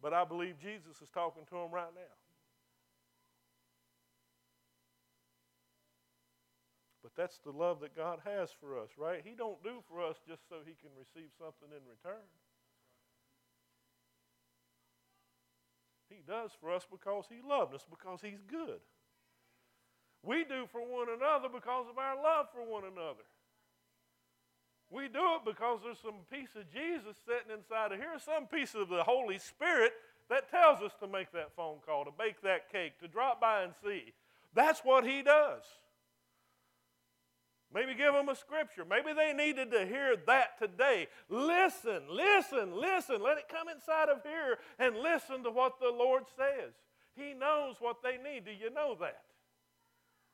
But 0.02 0.14
I 0.14 0.24
believe 0.24 0.60
Jesus 0.62 1.02
is 1.02 1.10
talking 1.10 1.46
to 1.50 1.56
them 1.56 1.72
right 1.72 1.94
now. 1.96 2.16
But 7.02 7.12
that's 7.16 7.40
the 7.40 7.52
love 7.52 7.80
that 7.82 7.96
God 7.96 8.20
has 8.24 8.50
for 8.60 8.78
us, 8.80 8.90
right? 8.98 9.22
He 9.24 9.34
don't 9.36 9.62
do 9.64 9.82
for 9.90 10.06
us 10.06 10.18
just 10.28 10.48
so 10.48 10.58
he 10.64 10.76
can 10.80 10.92
receive 10.96 11.32
something 11.38 11.72
in 11.72 11.84
return. 11.90 12.24
He 16.10 16.22
does 16.26 16.52
for 16.62 16.72
us 16.72 16.86
because 16.90 17.26
he 17.28 17.42
loved 17.42 17.74
us, 17.74 17.86
because 17.90 18.20
he's 18.22 18.44
good. 18.48 18.80
We 20.24 20.46
do 20.46 20.66
for 20.72 20.82
one 20.82 21.08
another 21.10 21.50
because 21.54 21.86
of 21.90 21.98
our 21.98 22.16
love 22.16 22.48
for 22.54 22.64
one 22.64 22.84
another. 22.84 23.28
We 24.90 25.08
do 25.08 25.36
it 25.36 25.46
because 25.46 25.80
there's 25.84 26.00
some 26.00 26.24
piece 26.32 26.56
of 26.56 26.72
Jesus 26.72 27.18
sitting 27.26 27.52
inside 27.52 27.92
of 27.92 28.00
here, 28.00 28.16
some 28.24 28.48
piece 28.48 28.74
of 28.74 28.90
the 28.90 29.04
Holy 29.04 29.38
Spirit 29.38 29.92
that 30.30 30.50
tells 30.50 30.82
us 30.82 30.94
to 31.02 31.08
make 31.08 31.32
that 31.34 31.52
phone 31.56 31.78
call, 31.86 32.06
to 32.06 32.12
bake 32.18 32.42
that 32.44 32.72
cake, 32.72 33.00
to 33.02 33.08
drop 33.08 33.42
by 33.42 33.64
and 33.64 33.74
see. 33.84 34.14
That's 34.54 34.82
what 34.82 35.04
He 35.04 35.24
does. 35.24 35.64
Maybe 37.74 37.96
give 37.96 38.14
them 38.14 38.30
a 38.30 38.36
scripture. 38.36 38.86
Maybe 38.88 39.14
they 39.14 39.34
needed 39.34 39.72
to 39.72 39.86
hear 39.86 40.16
that 40.28 40.60
today. 40.60 41.08
Listen, 41.28 42.04
listen, 42.08 42.72
listen. 42.80 43.22
Let 43.22 43.40
it 43.40 43.50
come 43.50 43.68
inside 43.68 44.10
of 44.10 44.22
here 44.22 44.60
and 44.78 44.96
listen 44.96 45.44
to 45.44 45.50
what 45.50 45.80
the 45.80 45.90
Lord 45.90 46.26
says. 46.38 46.74
He 47.16 47.34
knows 47.34 47.78
what 47.80 48.04
they 48.04 48.18
need. 48.18 48.46
Do 48.46 48.52
you 48.52 48.72
know 48.72 48.96
that? 49.02 49.22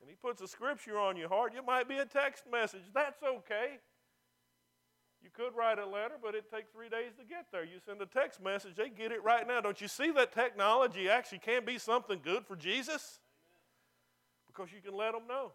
And 0.01 0.09
he 0.09 0.15
puts 0.15 0.41
a 0.41 0.47
scripture 0.47 0.97
on 0.97 1.17
your 1.17 1.29
heart, 1.29 1.53
it 1.55 1.65
might 1.65 1.87
be 1.87 1.97
a 1.97 2.05
text 2.05 2.43
message. 2.51 2.83
That's 2.93 3.21
okay. 3.21 3.79
You 5.21 5.29
could 5.33 5.55
write 5.55 5.79
a 5.79 5.85
letter, 5.85 6.15
but 6.21 6.33
it 6.33 6.49
takes 6.49 6.71
three 6.71 6.87
days 6.87 7.11
to 7.19 7.25
get 7.25 7.47
there. 7.51 7.63
You 7.63 7.79
send 7.85 8.01
a 8.01 8.05
text 8.05 8.41
message, 8.41 8.75
they 8.75 8.89
get 8.89 9.11
it 9.11 9.23
right 9.23 9.45
now. 9.45 9.59
Don't 9.59 9.81
you 9.81 9.87
see 9.87 10.11
that 10.11 10.33
technology 10.33 11.09
actually 11.09 11.39
can 11.39 11.65
be 11.65 11.77
something 11.77 12.19
good 12.23 12.45
for 12.45 12.55
Jesus? 12.55 13.19
Because 14.47 14.69
you 14.73 14.81
can 14.81 14.97
let 14.97 15.11
them 15.11 15.23
know. 15.27 15.51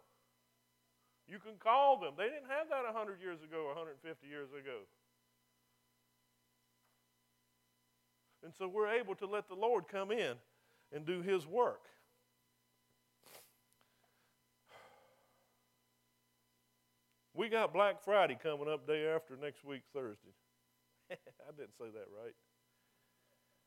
You 1.26 1.38
can 1.38 1.52
call 1.58 1.98
them. 1.98 2.12
They 2.18 2.24
didn't 2.24 2.50
have 2.50 2.68
that 2.68 2.84
100 2.84 3.20
years 3.22 3.42
ago 3.42 3.62
or 3.62 3.68
150 3.68 4.26
years 4.26 4.50
ago. 4.50 4.80
And 8.44 8.52
so 8.58 8.68
we're 8.68 8.90
able 8.90 9.14
to 9.16 9.26
let 9.26 9.48
the 9.48 9.54
Lord 9.54 9.88
come 9.88 10.12
in 10.12 10.34
and 10.92 11.06
do 11.06 11.22
His 11.22 11.46
work. 11.46 11.86
We 17.34 17.48
got 17.48 17.72
Black 17.72 18.00
Friday 18.00 18.38
coming 18.40 18.68
up 18.68 18.86
day 18.86 19.06
after 19.08 19.36
next 19.36 19.64
week, 19.64 19.82
Thursday. 19.92 20.30
I 21.10 21.50
didn't 21.56 21.76
say 21.76 21.86
that 21.92 22.06
right. 22.24 22.34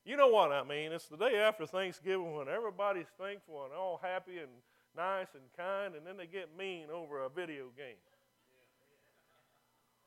You 0.04 0.16
know 0.16 0.28
what 0.28 0.52
I 0.52 0.64
mean. 0.64 0.90
It's 0.92 1.06
the 1.06 1.18
day 1.18 1.36
after 1.36 1.66
Thanksgiving 1.66 2.34
when 2.34 2.48
everybody's 2.48 3.12
thankful 3.20 3.64
and 3.64 3.74
all 3.74 4.00
happy 4.02 4.38
and 4.38 4.48
nice 4.96 5.28
and 5.34 5.44
kind, 5.54 5.94
and 5.94 6.06
then 6.06 6.16
they 6.16 6.26
get 6.26 6.56
mean 6.56 6.86
over 6.90 7.24
a 7.24 7.28
video 7.28 7.66
game 7.76 8.00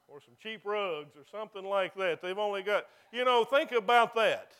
or 0.08 0.20
some 0.22 0.34
cheap 0.42 0.62
rugs 0.66 1.16
or 1.16 1.24
something 1.32 1.64
like 1.64 1.96
that. 1.96 2.22
They've 2.22 2.38
only 2.38 2.64
got, 2.64 2.86
you 3.14 3.24
know, 3.24 3.44
think 3.44 3.72
about 3.72 4.14
that. 4.16 4.52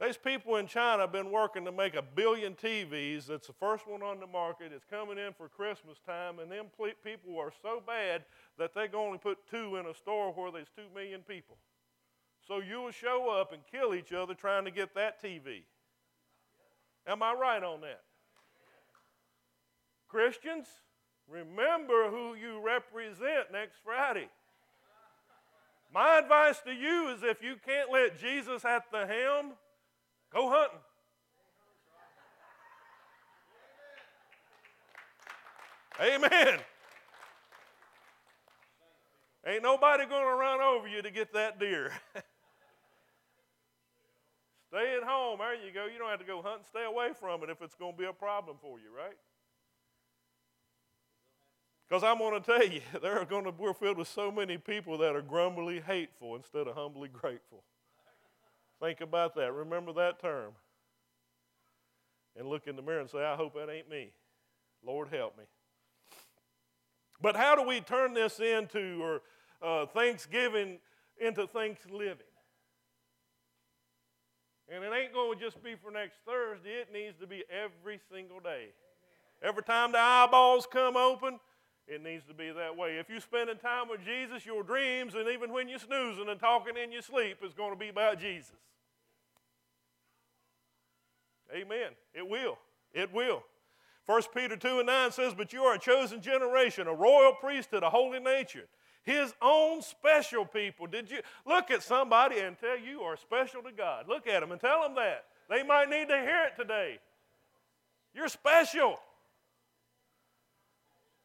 These 0.00 0.16
people 0.16 0.56
in 0.56 0.66
China 0.66 1.02
have 1.02 1.12
been 1.12 1.30
working 1.30 1.64
to 1.66 1.72
make 1.72 1.94
a 1.94 2.02
billion 2.02 2.54
TVs. 2.54 3.26
That's 3.26 3.46
the 3.46 3.52
first 3.52 3.86
one 3.86 4.02
on 4.02 4.18
the 4.18 4.26
market. 4.26 4.72
It's 4.74 4.84
coming 4.84 5.18
in 5.18 5.32
for 5.32 5.48
Christmas 5.48 5.98
time, 6.04 6.40
and 6.40 6.50
them 6.50 6.66
people 7.04 7.38
are 7.38 7.52
so 7.62 7.80
bad 7.86 8.24
that 8.58 8.74
they 8.74 8.88
can 8.88 8.96
only 8.96 9.18
put 9.18 9.38
two 9.48 9.76
in 9.76 9.86
a 9.86 9.94
store 9.94 10.32
where 10.32 10.50
there's 10.50 10.70
two 10.74 10.92
million 10.94 11.20
people. 11.20 11.56
So 12.46 12.60
you'll 12.60 12.90
show 12.90 13.30
up 13.30 13.52
and 13.52 13.62
kill 13.70 13.94
each 13.94 14.12
other 14.12 14.34
trying 14.34 14.64
to 14.64 14.72
get 14.72 14.94
that 14.96 15.22
TV. 15.22 15.62
Am 17.06 17.22
I 17.22 17.32
right 17.32 17.62
on 17.62 17.80
that? 17.82 18.02
Christians, 20.08 20.66
remember 21.28 22.10
who 22.10 22.34
you 22.34 22.60
represent 22.60 23.52
next 23.52 23.76
Friday. 23.84 24.28
My 25.92 26.18
advice 26.18 26.60
to 26.66 26.72
you 26.72 27.08
is 27.10 27.22
if 27.22 27.42
you 27.42 27.54
can't 27.64 27.92
let 27.92 28.18
Jesus 28.18 28.64
at 28.64 28.90
the 28.90 29.06
helm, 29.06 29.52
Go 30.34 30.50
hunting. 30.50 30.78
Amen. 36.00 36.58
Ain't 39.46 39.62
nobody 39.62 40.06
going 40.06 40.26
to 40.26 40.34
run 40.34 40.60
over 40.60 40.88
you 40.88 41.02
to 41.02 41.10
get 41.12 41.32
that 41.34 41.60
deer. 41.60 41.92
Stay 44.70 44.96
at 44.96 45.04
home. 45.04 45.38
There 45.38 45.54
you 45.54 45.72
go. 45.72 45.86
You 45.86 45.98
don't 45.98 46.10
have 46.10 46.18
to 46.18 46.26
go 46.26 46.42
hunting. 46.42 46.64
Stay 46.68 46.84
away 46.84 47.10
from 47.18 47.44
it 47.44 47.50
if 47.50 47.62
it's 47.62 47.76
going 47.76 47.92
to 47.92 47.98
be 47.98 48.06
a 48.06 48.12
problem 48.12 48.56
for 48.60 48.80
you, 48.80 48.86
right? 48.96 49.16
Because 51.88 52.02
I'm 52.02 52.18
going 52.18 52.42
to 52.42 52.44
tell 52.44 52.66
you, 52.66 52.80
there 53.02 53.20
are 53.20 53.24
going 53.24 53.44
to, 53.44 53.52
we're 53.56 53.72
filled 53.72 53.98
with 53.98 54.08
so 54.08 54.32
many 54.32 54.58
people 54.58 54.98
that 54.98 55.14
are 55.14 55.22
grumbly 55.22 55.80
hateful 55.80 56.34
instead 56.34 56.66
of 56.66 56.74
humbly 56.74 57.08
grateful. 57.08 57.62
Think 58.80 59.00
about 59.00 59.34
that. 59.36 59.52
Remember 59.52 59.92
that 59.94 60.20
term. 60.20 60.52
And 62.36 62.48
look 62.48 62.66
in 62.66 62.76
the 62.76 62.82
mirror 62.82 63.00
and 63.00 63.08
say, 63.08 63.24
I 63.24 63.36
hope 63.36 63.54
that 63.54 63.70
ain't 63.70 63.88
me. 63.88 64.10
Lord, 64.84 65.08
help 65.08 65.38
me. 65.38 65.44
But 67.20 67.36
how 67.36 67.54
do 67.54 67.62
we 67.62 67.80
turn 67.80 68.12
this 68.12 68.40
into, 68.40 69.00
or 69.02 69.22
uh, 69.62 69.86
Thanksgiving 69.86 70.78
into 71.18 71.46
Thanksgiving? 71.46 72.18
And 74.68 74.82
it 74.82 74.92
ain't 74.92 75.12
going 75.12 75.38
to 75.38 75.44
just 75.44 75.62
be 75.62 75.74
for 75.74 75.90
next 75.90 76.18
Thursday, 76.26 76.70
it 76.70 76.92
needs 76.92 77.16
to 77.20 77.26
be 77.26 77.44
every 77.50 78.00
single 78.12 78.40
day. 78.40 78.68
Every 79.42 79.62
time 79.62 79.92
the 79.92 79.98
eyeballs 79.98 80.66
come 80.70 80.96
open, 80.96 81.38
it 81.86 82.02
needs 82.02 82.24
to 82.24 82.34
be 82.34 82.50
that 82.50 82.76
way. 82.76 82.96
If 82.96 83.10
you're 83.10 83.20
spending 83.20 83.56
time 83.56 83.88
with 83.88 84.00
Jesus, 84.04 84.46
your 84.46 84.62
dreams, 84.62 85.14
and 85.14 85.28
even 85.28 85.52
when 85.52 85.68
you're 85.68 85.78
snoozing 85.78 86.28
and 86.28 86.40
talking 86.40 86.74
in 86.82 86.90
your 86.90 87.02
sleep, 87.02 87.38
is 87.44 87.52
going 87.52 87.72
to 87.72 87.78
be 87.78 87.88
about 87.88 88.18
Jesus. 88.18 88.56
Amen. 91.54 91.90
It 92.14 92.26
will. 92.26 92.58
It 92.94 93.12
will. 93.12 93.42
1 94.06 94.22
Peter 94.34 94.56
2 94.56 94.78
and 94.78 94.86
9 94.86 95.12
says, 95.12 95.34
But 95.34 95.52
you 95.52 95.62
are 95.62 95.74
a 95.74 95.78
chosen 95.78 96.20
generation, 96.20 96.86
a 96.86 96.94
royal 96.94 97.32
priesthood, 97.32 97.82
a 97.82 97.90
holy 97.90 98.20
nation, 98.20 98.62
his 99.02 99.34
own 99.42 99.82
special 99.82 100.44
people. 100.44 100.86
Did 100.86 101.10
you 101.10 101.20
look 101.46 101.70
at 101.70 101.82
somebody 101.82 102.38
and 102.38 102.58
tell 102.58 102.78
you 102.78 103.00
are 103.00 103.16
special 103.16 103.62
to 103.62 103.72
God? 103.72 104.06
Look 104.08 104.26
at 104.26 104.40
them 104.40 104.52
and 104.52 104.60
tell 104.60 104.82
them 104.82 104.94
that. 104.96 105.24
They 105.50 105.62
might 105.62 105.90
need 105.90 106.08
to 106.08 106.16
hear 106.16 106.44
it 106.46 106.56
today. 106.56 106.98
You're 108.14 108.28
special 108.28 108.98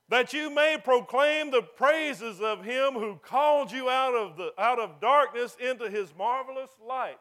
that 0.10 0.34
you 0.34 0.50
may 0.50 0.78
proclaim 0.84 1.52
the 1.52 1.62
praises 1.62 2.42
of 2.42 2.66
him 2.66 2.94
who 2.94 3.20
called 3.24 3.72
you 3.72 3.90
out 3.90 4.16
of, 4.16 4.38
the, 4.38 4.52
out 4.58 4.80
of 4.80 5.00
darkness 5.00 5.56
into 5.60 5.90
his 5.90 6.14
marvelous 6.18 6.72
light. 6.86 7.20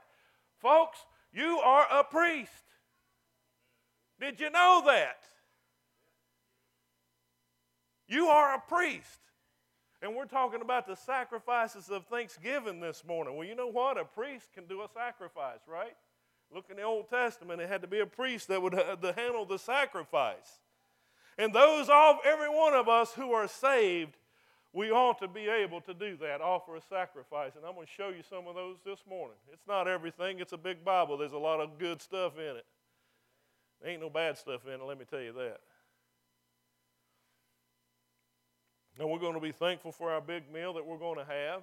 Folks, 0.61 0.99
you 1.33 1.59
are 1.59 1.87
a 1.93 2.03
priest. 2.03 2.51
Did 4.19 4.41
you 4.41 4.51
know 4.51 4.83
that? 4.87 5.19
You 8.09 8.29
are 8.29 8.55
a 8.55 8.61
priest. 8.61 9.21
And 10.01 10.15
we're 10.15 10.25
talking 10.25 10.63
about 10.63 10.87
the 10.87 10.97
sacrifices 10.97 11.91
of 11.91 12.07
thanksgiving 12.07 12.81
this 12.81 13.05
morning. 13.07 13.37
Well, 13.37 13.47
you 13.47 13.55
know 13.55 13.67
what? 13.67 13.99
A 13.99 14.05
priest 14.05 14.47
can 14.55 14.65
do 14.65 14.81
a 14.83 14.89
sacrifice, 14.89 15.61
right? 15.67 15.95
Look 16.55 16.67
in 16.71 16.77
the 16.77 16.83
Old 16.83 17.11
Testament, 17.11 17.61
it 17.61 17.69
had 17.69 17.83
to 17.83 17.89
be 17.89 17.99
a 17.99 18.07
priest 18.07 18.49
that 18.49 18.63
would 18.63 18.75
uh, 18.75 18.97
handle 19.15 19.45
the 19.45 19.59
sacrifice. 19.59 20.61
And 21.39 21.55
those 21.55 21.89
of 21.89 22.17
every 22.25 22.49
one 22.49 22.75
of 22.75 22.89
us 22.89 23.13
who 23.13 23.31
are 23.33 23.47
saved, 23.47 24.17
we 24.73 24.91
ought 24.91 25.21
to 25.21 25.29
be 25.29 25.49
able 25.49 25.81
to 25.83 25.95
do 25.95 26.17
that, 26.17 26.41
offer 26.41 26.77
a 26.77 26.81
sacrifice. 26.83 27.53
And 27.57 27.65
I'm 27.65 27.75
going 27.75 27.87
to 27.87 27.93
show 27.93 28.09
you 28.09 28.23
some 28.29 28.49
of 28.49 28.57
those 28.57 28.79
this 28.85 28.99
morning. 29.09 29.37
It's 29.53 29.67
not 29.67 29.87
everything, 29.87 30.41
it's 30.41 30.53
a 30.53 30.59
big 30.59 30.85
Bible. 30.85 31.17
There's 31.17 31.33
a 31.33 31.39
lot 31.39 31.61
of 31.61 31.79
good 31.79 32.03
stuff 32.03 32.37
in 32.37 32.57
it. 32.57 32.67
There 33.81 33.93
ain't 33.93 34.03
no 34.03 34.11
bad 34.11 34.37
stuff 34.37 34.67
in 34.67 34.73
it, 34.73 34.83
let 34.83 34.99
me 34.99 35.05
tell 35.09 35.21
you 35.21 35.33
that. 35.35 35.61
Now, 38.99 39.07
we're 39.07 39.21
going 39.21 39.35
to 39.35 39.41
be 39.41 39.53
thankful 39.53 39.93
for 39.93 40.11
our 40.11 40.21
big 40.21 40.53
meal 40.53 40.73
that 40.73 40.85
we're 40.85 40.99
going 40.99 41.19
to 41.19 41.25
have. 41.25 41.63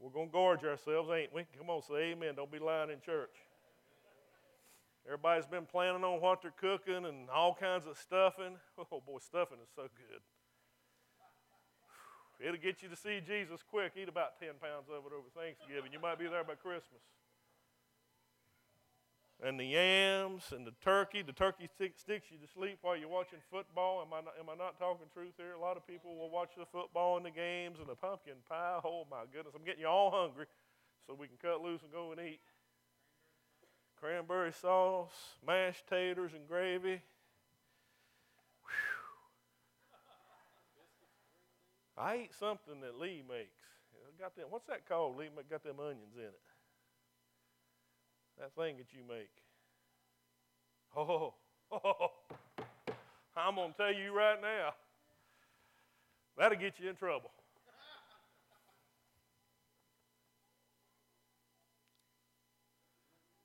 We're 0.00 0.10
going 0.10 0.26
to 0.26 0.32
gorge 0.32 0.64
ourselves, 0.64 1.10
ain't 1.14 1.32
we? 1.32 1.46
Come 1.56 1.70
on, 1.70 1.80
say 1.82 2.10
amen. 2.10 2.34
Don't 2.34 2.50
be 2.50 2.58
lying 2.58 2.90
in 2.90 3.00
church. 3.00 3.30
Everybody's 5.06 5.46
been 5.46 5.66
planning 5.66 6.04
on 6.04 6.20
what 6.20 6.42
they're 6.42 6.54
cooking 6.54 7.06
and 7.06 7.28
all 7.28 7.54
kinds 7.54 7.86
of 7.86 7.98
stuffing. 7.98 8.56
Oh 8.78 9.02
boy, 9.04 9.18
stuffing 9.18 9.58
is 9.62 9.70
so 9.74 9.82
good. 9.82 10.22
It'll 12.42 12.60
get 12.60 12.82
you 12.82 12.88
to 12.88 12.96
see 12.96 13.22
Jesus 13.22 13.62
quick. 13.62 13.92
Eat 13.94 14.08
about 14.08 14.38
10 14.40 14.58
pounds 14.58 14.90
of 14.90 15.06
it 15.06 15.14
over 15.14 15.30
Thanksgiving. 15.30 15.92
You 15.92 16.00
might 16.02 16.18
be 16.18 16.26
there 16.26 16.42
by 16.42 16.58
Christmas. 16.58 17.02
And 19.42 19.58
the 19.58 19.66
yams 19.66 20.50
and 20.50 20.66
the 20.66 20.74
turkey. 20.82 21.22
The 21.22 21.34
turkey 21.34 21.66
sticks 21.66 22.30
you 22.30 22.38
to 22.38 22.50
sleep 22.50 22.78
while 22.82 22.96
you're 22.96 23.10
watching 23.10 23.38
football. 23.50 24.02
Am 24.02 24.14
I, 24.14 24.22
not, 24.22 24.34
am 24.38 24.50
I 24.50 24.54
not 24.54 24.78
talking 24.78 25.06
truth 25.14 25.34
here? 25.36 25.54
A 25.54 25.60
lot 25.62 25.76
of 25.76 25.86
people 25.86 26.14
will 26.14 26.30
watch 26.30 26.54
the 26.58 26.66
football 26.66 27.16
and 27.16 27.26
the 27.26 27.34
games 27.34 27.78
and 27.78 27.88
the 27.88 27.98
pumpkin 27.98 28.38
pie. 28.48 28.78
Oh 28.84 29.06
my 29.10 29.26
goodness, 29.32 29.54
I'm 29.54 29.64
getting 29.66 29.82
you 29.82 29.90
all 29.90 30.10
hungry 30.10 30.46
so 31.06 31.14
we 31.14 31.26
can 31.26 31.38
cut 31.42 31.62
loose 31.62 31.82
and 31.82 31.90
go 31.90 32.10
and 32.10 32.20
eat 32.20 32.38
cranberry 34.02 34.52
sauce, 34.60 35.12
mashed 35.46 35.86
taters, 35.88 36.32
and 36.34 36.48
gravy. 36.48 37.00
Whew. 38.64 38.72
I 41.96 42.16
eat 42.24 42.34
something 42.38 42.80
that 42.80 42.98
Lee 42.98 43.22
makes. 43.28 43.50
Got 44.18 44.34
them, 44.36 44.46
what's 44.50 44.66
that 44.66 44.88
called? 44.88 45.16
Lee 45.16 45.28
got 45.48 45.62
them 45.62 45.76
onions 45.80 46.16
in 46.16 46.24
it. 46.24 46.40
That 48.38 48.54
thing 48.54 48.76
that 48.78 48.92
you 48.92 49.02
make. 49.08 49.30
Oh, 50.96 51.34
oh, 51.72 52.10
I'm 53.36 53.54
going 53.54 53.70
to 53.70 53.76
tell 53.76 53.94
you 53.94 54.12
right 54.12 54.40
now, 54.40 54.74
that'll 56.36 56.58
get 56.58 56.78
you 56.78 56.90
in 56.90 56.96
trouble. 56.96 57.30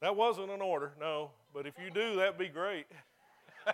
That 0.08 0.16
wasn't 0.16 0.52
an 0.52 0.62
order, 0.62 0.94
no, 0.98 1.32
but 1.54 1.68
if 1.68 1.74
you 1.78 1.92
do, 1.92 2.16
that'd 2.16 2.38
be 2.38 2.48
great. 2.48 2.86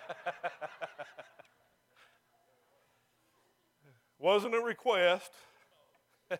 wasn't 4.18 4.56
a 4.56 4.60
request. 4.60 5.32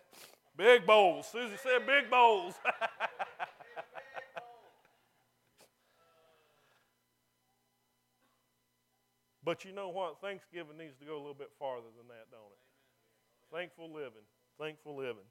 big 0.56 0.84
bowls. 0.84 1.28
Susie 1.30 1.54
said 1.62 1.86
big 1.86 2.10
bowls. 2.10 2.54
but 9.44 9.64
you 9.64 9.70
know 9.70 9.90
what? 9.90 10.20
Thanksgiving 10.20 10.76
needs 10.76 10.98
to 10.98 11.04
go 11.04 11.14
a 11.14 11.22
little 11.22 11.34
bit 11.34 11.52
farther 11.56 11.86
than 11.96 12.08
that, 12.08 12.32
don't 12.32 12.50
it? 12.50 12.58
Thankful 13.56 13.94
living. 13.94 14.26
Thankful 14.58 14.96
living. 14.96 15.22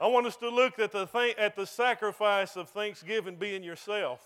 I 0.00 0.06
want 0.06 0.26
us 0.26 0.36
to 0.36 0.48
look 0.48 0.78
at 0.78 0.92
the, 0.92 1.06
th- 1.06 1.36
at 1.36 1.56
the 1.56 1.66
sacrifice 1.66 2.56
of 2.56 2.68
thanksgiving 2.70 3.36
being 3.36 3.64
yourself. 3.64 4.20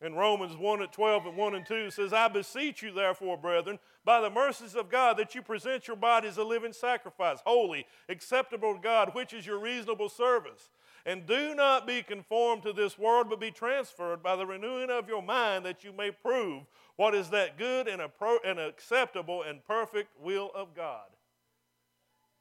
In 0.00 0.14
Romans 0.14 0.56
1 0.56 0.82
at 0.82 0.92
12 0.92 1.26
and 1.26 1.36
1 1.36 1.54
and 1.56 1.66
2 1.66 1.90
says, 1.90 2.12
I 2.12 2.28
beseech 2.28 2.82
you, 2.82 2.92
therefore, 2.92 3.36
brethren, 3.36 3.80
by 4.04 4.20
the 4.20 4.30
mercies 4.30 4.76
of 4.76 4.90
God, 4.90 5.16
that 5.16 5.34
you 5.34 5.42
present 5.42 5.88
your 5.88 5.96
bodies 5.96 6.36
a 6.36 6.44
living 6.44 6.72
sacrifice, 6.72 7.38
holy, 7.44 7.84
acceptable 8.08 8.74
to 8.74 8.80
God, 8.80 9.10
which 9.12 9.32
is 9.32 9.44
your 9.44 9.58
reasonable 9.58 10.08
service. 10.08 10.70
And 11.04 11.26
do 11.26 11.52
not 11.54 11.84
be 11.84 12.02
conformed 12.02 12.62
to 12.62 12.72
this 12.72 12.96
world, 12.96 13.28
but 13.28 13.40
be 13.40 13.50
transferred 13.50 14.22
by 14.22 14.36
the 14.36 14.46
renewing 14.46 14.90
of 14.90 15.08
your 15.08 15.22
mind, 15.22 15.64
that 15.64 15.82
you 15.82 15.92
may 15.92 16.12
prove 16.12 16.62
what 16.94 17.14
is 17.14 17.30
that 17.30 17.58
good 17.58 17.88
and, 17.88 18.00
appro- 18.00 18.38
and 18.44 18.60
acceptable 18.60 19.42
and 19.42 19.64
perfect 19.64 20.10
will 20.20 20.52
of 20.54 20.76
God. 20.76 21.06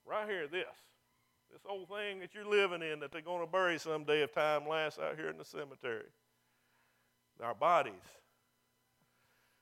Right 0.06 0.30
here, 0.30 0.48
this. 0.48 0.66
This 1.58 1.72
old 1.72 1.90
thing 1.90 2.20
that 2.20 2.36
you're 2.36 2.46
living 2.46 2.84
in 2.84 3.00
that 3.00 3.12
they're 3.12 3.20
going 3.20 3.44
to 3.44 3.52
bury 3.52 3.80
someday 3.80 4.22
if 4.22 4.32
time 4.32 4.68
lasts 4.68 5.00
out 5.00 5.16
here 5.16 5.28
in 5.30 5.40
the 5.40 5.46
cemetery. 5.46 6.06
Our 7.42 7.56
bodies. 7.56 7.94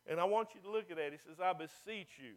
And 0.06 0.20
I 0.20 0.26
want 0.26 0.50
you 0.54 0.62
to 0.62 0.70
look 0.70 0.92
at 0.92 0.98
that. 0.98 1.14
He 1.14 1.18
says, 1.18 1.40
I 1.42 1.54
beseech 1.54 2.10
you. 2.18 2.34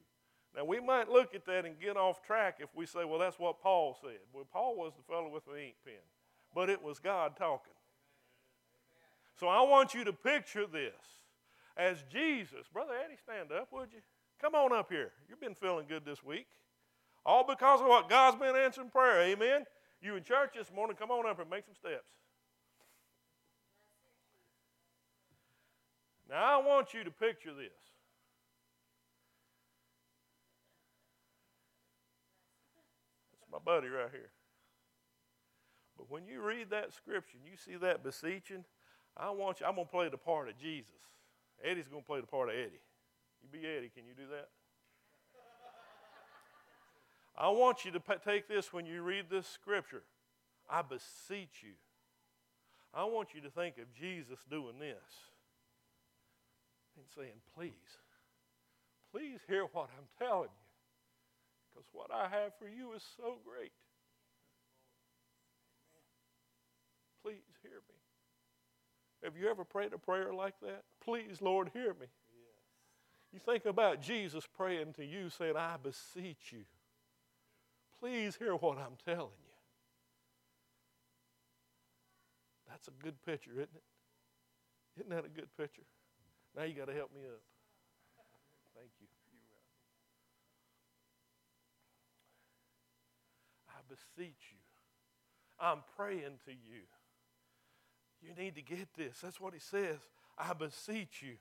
Now, 0.56 0.64
we 0.64 0.78
might 0.78 1.10
look 1.10 1.34
at 1.34 1.44
that 1.46 1.66
and 1.66 1.78
get 1.80 1.96
off 1.96 2.22
track 2.22 2.58
if 2.60 2.68
we 2.76 2.86
say, 2.86 3.04
well, 3.04 3.18
that's 3.18 3.36
what 3.36 3.60
Paul 3.60 3.98
said. 4.00 4.20
Well, 4.32 4.46
Paul 4.52 4.76
was 4.76 4.92
the 4.96 5.02
fellow 5.12 5.28
with 5.28 5.44
the 5.44 5.60
ink 5.60 5.74
pen, 5.84 5.94
but 6.54 6.70
it 6.70 6.80
was 6.80 7.00
God 7.00 7.36
talking. 7.36 7.74
So 9.40 9.48
I 9.48 9.62
want 9.62 9.92
you 9.92 10.04
to 10.04 10.12
picture 10.12 10.66
this 10.66 10.92
as 11.76 12.04
Jesus. 12.12 12.68
Brother 12.72 12.92
Eddie, 13.04 13.18
stand 13.20 13.50
up, 13.50 13.72
would 13.72 13.88
you? 13.92 14.02
Come 14.40 14.54
on 14.54 14.72
up 14.72 14.88
here. 14.88 15.10
You've 15.28 15.40
been 15.40 15.56
feeling 15.56 15.86
good 15.88 16.04
this 16.04 16.22
week. 16.22 16.46
All 17.28 17.44
because 17.44 17.82
of 17.82 17.86
what 17.88 18.08
God's 18.08 18.38
been 18.38 18.56
answering 18.56 18.88
prayer. 18.88 19.20
Amen. 19.20 19.66
You 20.00 20.16
in 20.16 20.24
church 20.24 20.54
this 20.56 20.72
morning, 20.74 20.96
come 20.98 21.10
on 21.10 21.28
up 21.28 21.38
and 21.38 21.50
make 21.50 21.66
some 21.66 21.74
steps. 21.74 22.08
Now 26.26 26.58
I 26.58 26.66
want 26.66 26.94
you 26.94 27.04
to 27.04 27.10
picture 27.10 27.52
this. 27.52 27.68
That's 33.34 33.52
my 33.52 33.58
buddy 33.58 33.88
right 33.88 34.08
here. 34.10 34.30
But 35.98 36.10
when 36.10 36.26
you 36.26 36.40
read 36.40 36.70
that 36.70 36.94
scripture 36.94 37.36
and 37.36 37.46
you 37.46 37.58
see 37.58 37.76
that 37.76 38.02
beseeching, 38.02 38.64
I 39.14 39.28
want 39.32 39.60
you, 39.60 39.66
I'm 39.66 39.74
going 39.74 39.86
to 39.86 39.92
play 39.92 40.08
the 40.08 40.16
part 40.16 40.48
of 40.48 40.56
Jesus. 40.56 40.88
Eddie's 41.62 41.88
going 41.88 42.04
to 42.04 42.06
play 42.06 42.22
the 42.22 42.26
part 42.26 42.48
of 42.48 42.54
Eddie. 42.54 42.80
You 43.42 43.48
be 43.52 43.66
Eddie, 43.66 43.90
can 43.94 44.06
you 44.06 44.14
do 44.16 44.30
that? 44.30 44.48
I 47.40 47.50
want 47.50 47.84
you 47.84 47.92
to 47.92 48.02
take 48.24 48.48
this 48.48 48.72
when 48.72 48.84
you 48.84 49.02
read 49.02 49.26
this 49.30 49.46
scripture. 49.46 50.02
I 50.68 50.82
beseech 50.82 51.62
you. 51.62 51.74
I 52.92 53.04
want 53.04 53.28
you 53.32 53.40
to 53.42 53.50
think 53.50 53.78
of 53.78 53.94
Jesus 53.94 54.40
doing 54.50 54.80
this 54.80 54.96
and 56.96 57.06
saying, 57.16 57.38
Please, 57.54 57.70
please 59.12 59.38
hear 59.46 59.66
what 59.72 59.88
I'm 59.96 60.26
telling 60.26 60.48
you. 60.50 60.66
Because 61.72 61.88
what 61.92 62.10
I 62.12 62.22
have 62.22 62.52
for 62.58 62.68
you 62.68 62.92
is 62.94 63.04
so 63.16 63.36
great. 63.44 63.70
Please 67.22 67.54
hear 67.62 67.70
me. 67.88 67.94
Have 69.22 69.36
you 69.36 69.48
ever 69.48 69.64
prayed 69.64 69.92
a 69.92 69.98
prayer 69.98 70.34
like 70.34 70.58
that? 70.62 70.82
Please, 71.04 71.40
Lord, 71.40 71.70
hear 71.72 71.94
me. 71.94 72.06
You 73.32 73.38
think 73.38 73.64
about 73.66 74.00
Jesus 74.00 74.44
praying 74.56 74.94
to 74.94 75.04
you, 75.04 75.28
saying, 75.30 75.56
I 75.56 75.76
beseech 75.80 76.52
you. 76.52 76.64
Please 78.00 78.36
hear 78.36 78.54
what 78.54 78.78
I'm 78.78 78.96
telling 79.04 79.38
you. 79.44 79.54
That's 82.68 82.88
a 82.88 82.92
good 83.02 83.20
picture, 83.24 83.52
isn't 83.52 83.74
it? 83.74 83.82
Isn't 84.96 85.10
that 85.10 85.24
a 85.24 85.28
good 85.28 85.48
picture? 85.56 85.82
Now 86.56 86.64
you 86.64 86.74
got 86.74 86.86
to 86.86 86.94
help 86.94 87.14
me 87.14 87.22
up. 87.26 87.40
Thank 88.74 88.90
you. 89.00 89.06
I 93.68 93.80
beseech 93.88 94.52
you. 94.52 94.58
I'm 95.60 95.78
praying 95.96 96.38
to 96.44 96.52
you. 96.52 96.82
You 98.20 98.34
need 98.36 98.54
to 98.56 98.62
get 98.62 98.88
this. 98.96 99.18
That's 99.22 99.40
what 99.40 99.54
he 99.54 99.60
says. 99.60 99.98
I 100.36 100.52
beseech 100.52 101.22
you. 101.22 101.36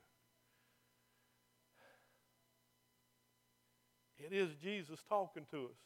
It 4.17 4.33
is 4.33 4.55
Jesus 4.61 4.99
talking 5.07 5.45
to 5.51 5.65
us. 5.65 5.77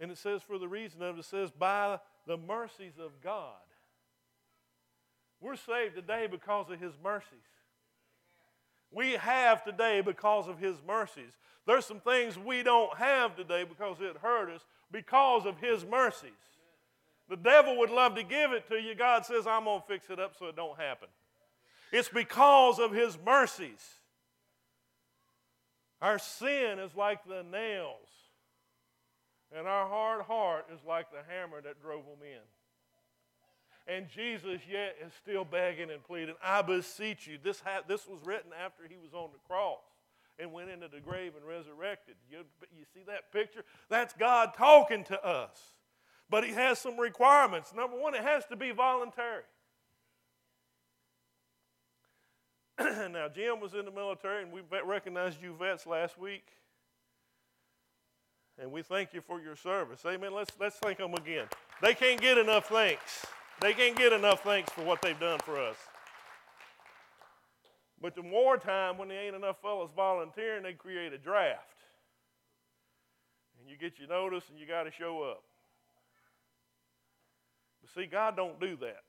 And 0.00 0.10
it 0.10 0.18
says, 0.18 0.42
for 0.42 0.58
the 0.58 0.68
reason 0.68 1.02
of 1.02 1.16
it, 1.16 1.20
it 1.20 1.24
says, 1.24 1.50
by 1.50 1.98
the 2.26 2.36
mercies 2.36 2.94
of 2.98 3.20
God. 3.22 3.54
We're 5.40 5.56
saved 5.56 5.94
today 5.94 6.28
because 6.30 6.70
of 6.70 6.80
His 6.80 6.94
mercies. 7.02 7.38
We 8.90 9.12
have 9.12 9.64
today 9.64 10.00
because 10.00 10.48
of 10.48 10.58
His 10.58 10.76
mercies. 10.86 11.32
There's 11.66 11.84
some 11.84 12.00
things 12.00 12.38
we 12.38 12.62
don't 12.62 12.96
have 12.96 13.36
today 13.36 13.64
because 13.64 13.98
it 14.00 14.16
hurt 14.22 14.50
us 14.50 14.62
because 14.90 15.46
of 15.46 15.58
His 15.58 15.84
mercies. 15.84 16.30
The 17.28 17.36
devil 17.36 17.76
would 17.78 17.90
love 17.90 18.14
to 18.14 18.22
give 18.22 18.52
it 18.52 18.68
to 18.68 18.76
you. 18.76 18.94
God 18.94 19.26
says, 19.26 19.46
I'm 19.46 19.64
going 19.64 19.80
to 19.80 19.86
fix 19.86 20.08
it 20.10 20.18
up 20.18 20.34
so 20.38 20.46
it 20.46 20.56
don't 20.56 20.78
happen. 20.78 21.08
It's 21.92 22.08
because 22.08 22.78
of 22.78 22.92
His 22.92 23.18
mercies. 23.24 23.86
Our 26.00 26.18
sin 26.18 26.78
is 26.78 26.94
like 26.94 27.26
the 27.26 27.44
nails, 27.50 28.08
and 29.56 29.66
our 29.66 29.88
hard 29.88 30.22
heart 30.22 30.66
is 30.72 30.80
like 30.86 31.10
the 31.10 31.22
hammer 31.28 31.60
that 31.60 31.80
drove 31.80 32.04
them 32.04 32.22
in. 32.22 32.40
And 33.92 34.06
Jesus 34.08 34.60
yet 34.70 34.96
is 35.04 35.12
still 35.14 35.44
begging 35.44 35.90
and 35.90 36.04
pleading, 36.04 36.34
I 36.42 36.60
beseech 36.60 37.26
you. 37.26 37.38
This, 37.42 37.60
ha- 37.60 37.82
this 37.88 38.06
was 38.06 38.20
written 38.22 38.50
after 38.52 38.82
he 38.86 38.96
was 39.02 39.14
on 39.14 39.30
the 39.32 39.38
cross 39.46 39.80
and 40.38 40.52
went 40.52 40.68
into 40.68 40.88
the 40.88 41.00
grave 41.00 41.32
and 41.36 41.44
resurrected. 41.46 42.14
You, 42.30 42.38
you 42.76 42.84
see 42.92 43.00
that 43.06 43.32
picture? 43.32 43.64
That's 43.88 44.12
God 44.12 44.50
talking 44.56 45.04
to 45.04 45.24
us. 45.24 45.58
But 46.28 46.44
he 46.44 46.52
has 46.52 46.78
some 46.78 46.98
requirements. 46.98 47.72
Number 47.74 47.98
one, 47.98 48.14
it 48.14 48.22
has 48.22 48.44
to 48.46 48.56
be 48.56 48.70
voluntary. 48.72 49.44
now, 53.10 53.28
Jim 53.28 53.58
was 53.58 53.72
in 53.72 53.86
the 53.86 53.90
military, 53.90 54.42
and 54.42 54.52
we 54.52 54.60
recognized 54.86 55.42
you 55.42 55.54
vets 55.58 55.86
last 55.86 56.18
week. 56.18 56.44
And 58.60 58.72
we 58.72 58.82
thank 58.82 59.14
you 59.14 59.20
for 59.20 59.40
your 59.40 59.54
service. 59.54 60.00
Amen. 60.04 60.34
Let's, 60.34 60.52
let's 60.58 60.76
thank 60.76 60.98
them 60.98 61.14
again. 61.14 61.46
They 61.80 61.94
can't 61.94 62.20
get 62.20 62.38
enough 62.38 62.68
thanks. 62.68 63.24
They 63.60 63.72
can't 63.72 63.96
get 63.96 64.12
enough 64.12 64.42
thanks 64.42 64.72
for 64.72 64.82
what 64.82 65.00
they've 65.00 65.18
done 65.18 65.38
for 65.40 65.60
us. 65.60 65.76
But 68.00 68.14
the 68.14 68.22
wartime, 68.22 68.98
when 68.98 69.08
there 69.08 69.22
ain't 69.22 69.34
enough 69.34 69.60
fellows 69.60 69.90
volunteering, 69.94 70.62
they 70.62 70.72
create 70.72 71.12
a 71.12 71.18
draft. 71.18 71.62
And 73.60 73.68
you 73.68 73.76
get 73.76 73.98
your 73.98 74.08
notice 74.08 74.44
and 74.50 74.58
you 74.58 74.66
got 74.66 74.84
to 74.84 74.92
show 74.92 75.22
up. 75.22 75.42
But 77.80 77.90
see, 77.94 78.06
God 78.06 78.36
don't 78.36 78.60
do 78.60 78.76
that. 78.76 79.02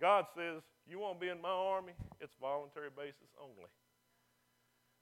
God 0.00 0.26
says, 0.34 0.62
you 0.88 0.98
want 0.98 1.18
to 1.18 1.24
be 1.24 1.30
in 1.30 1.40
my 1.40 1.48
army? 1.48 1.92
It's 2.20 2.34
voluntary 2.40 2.90
basis 2.94 3.28
only. 3.40 3.68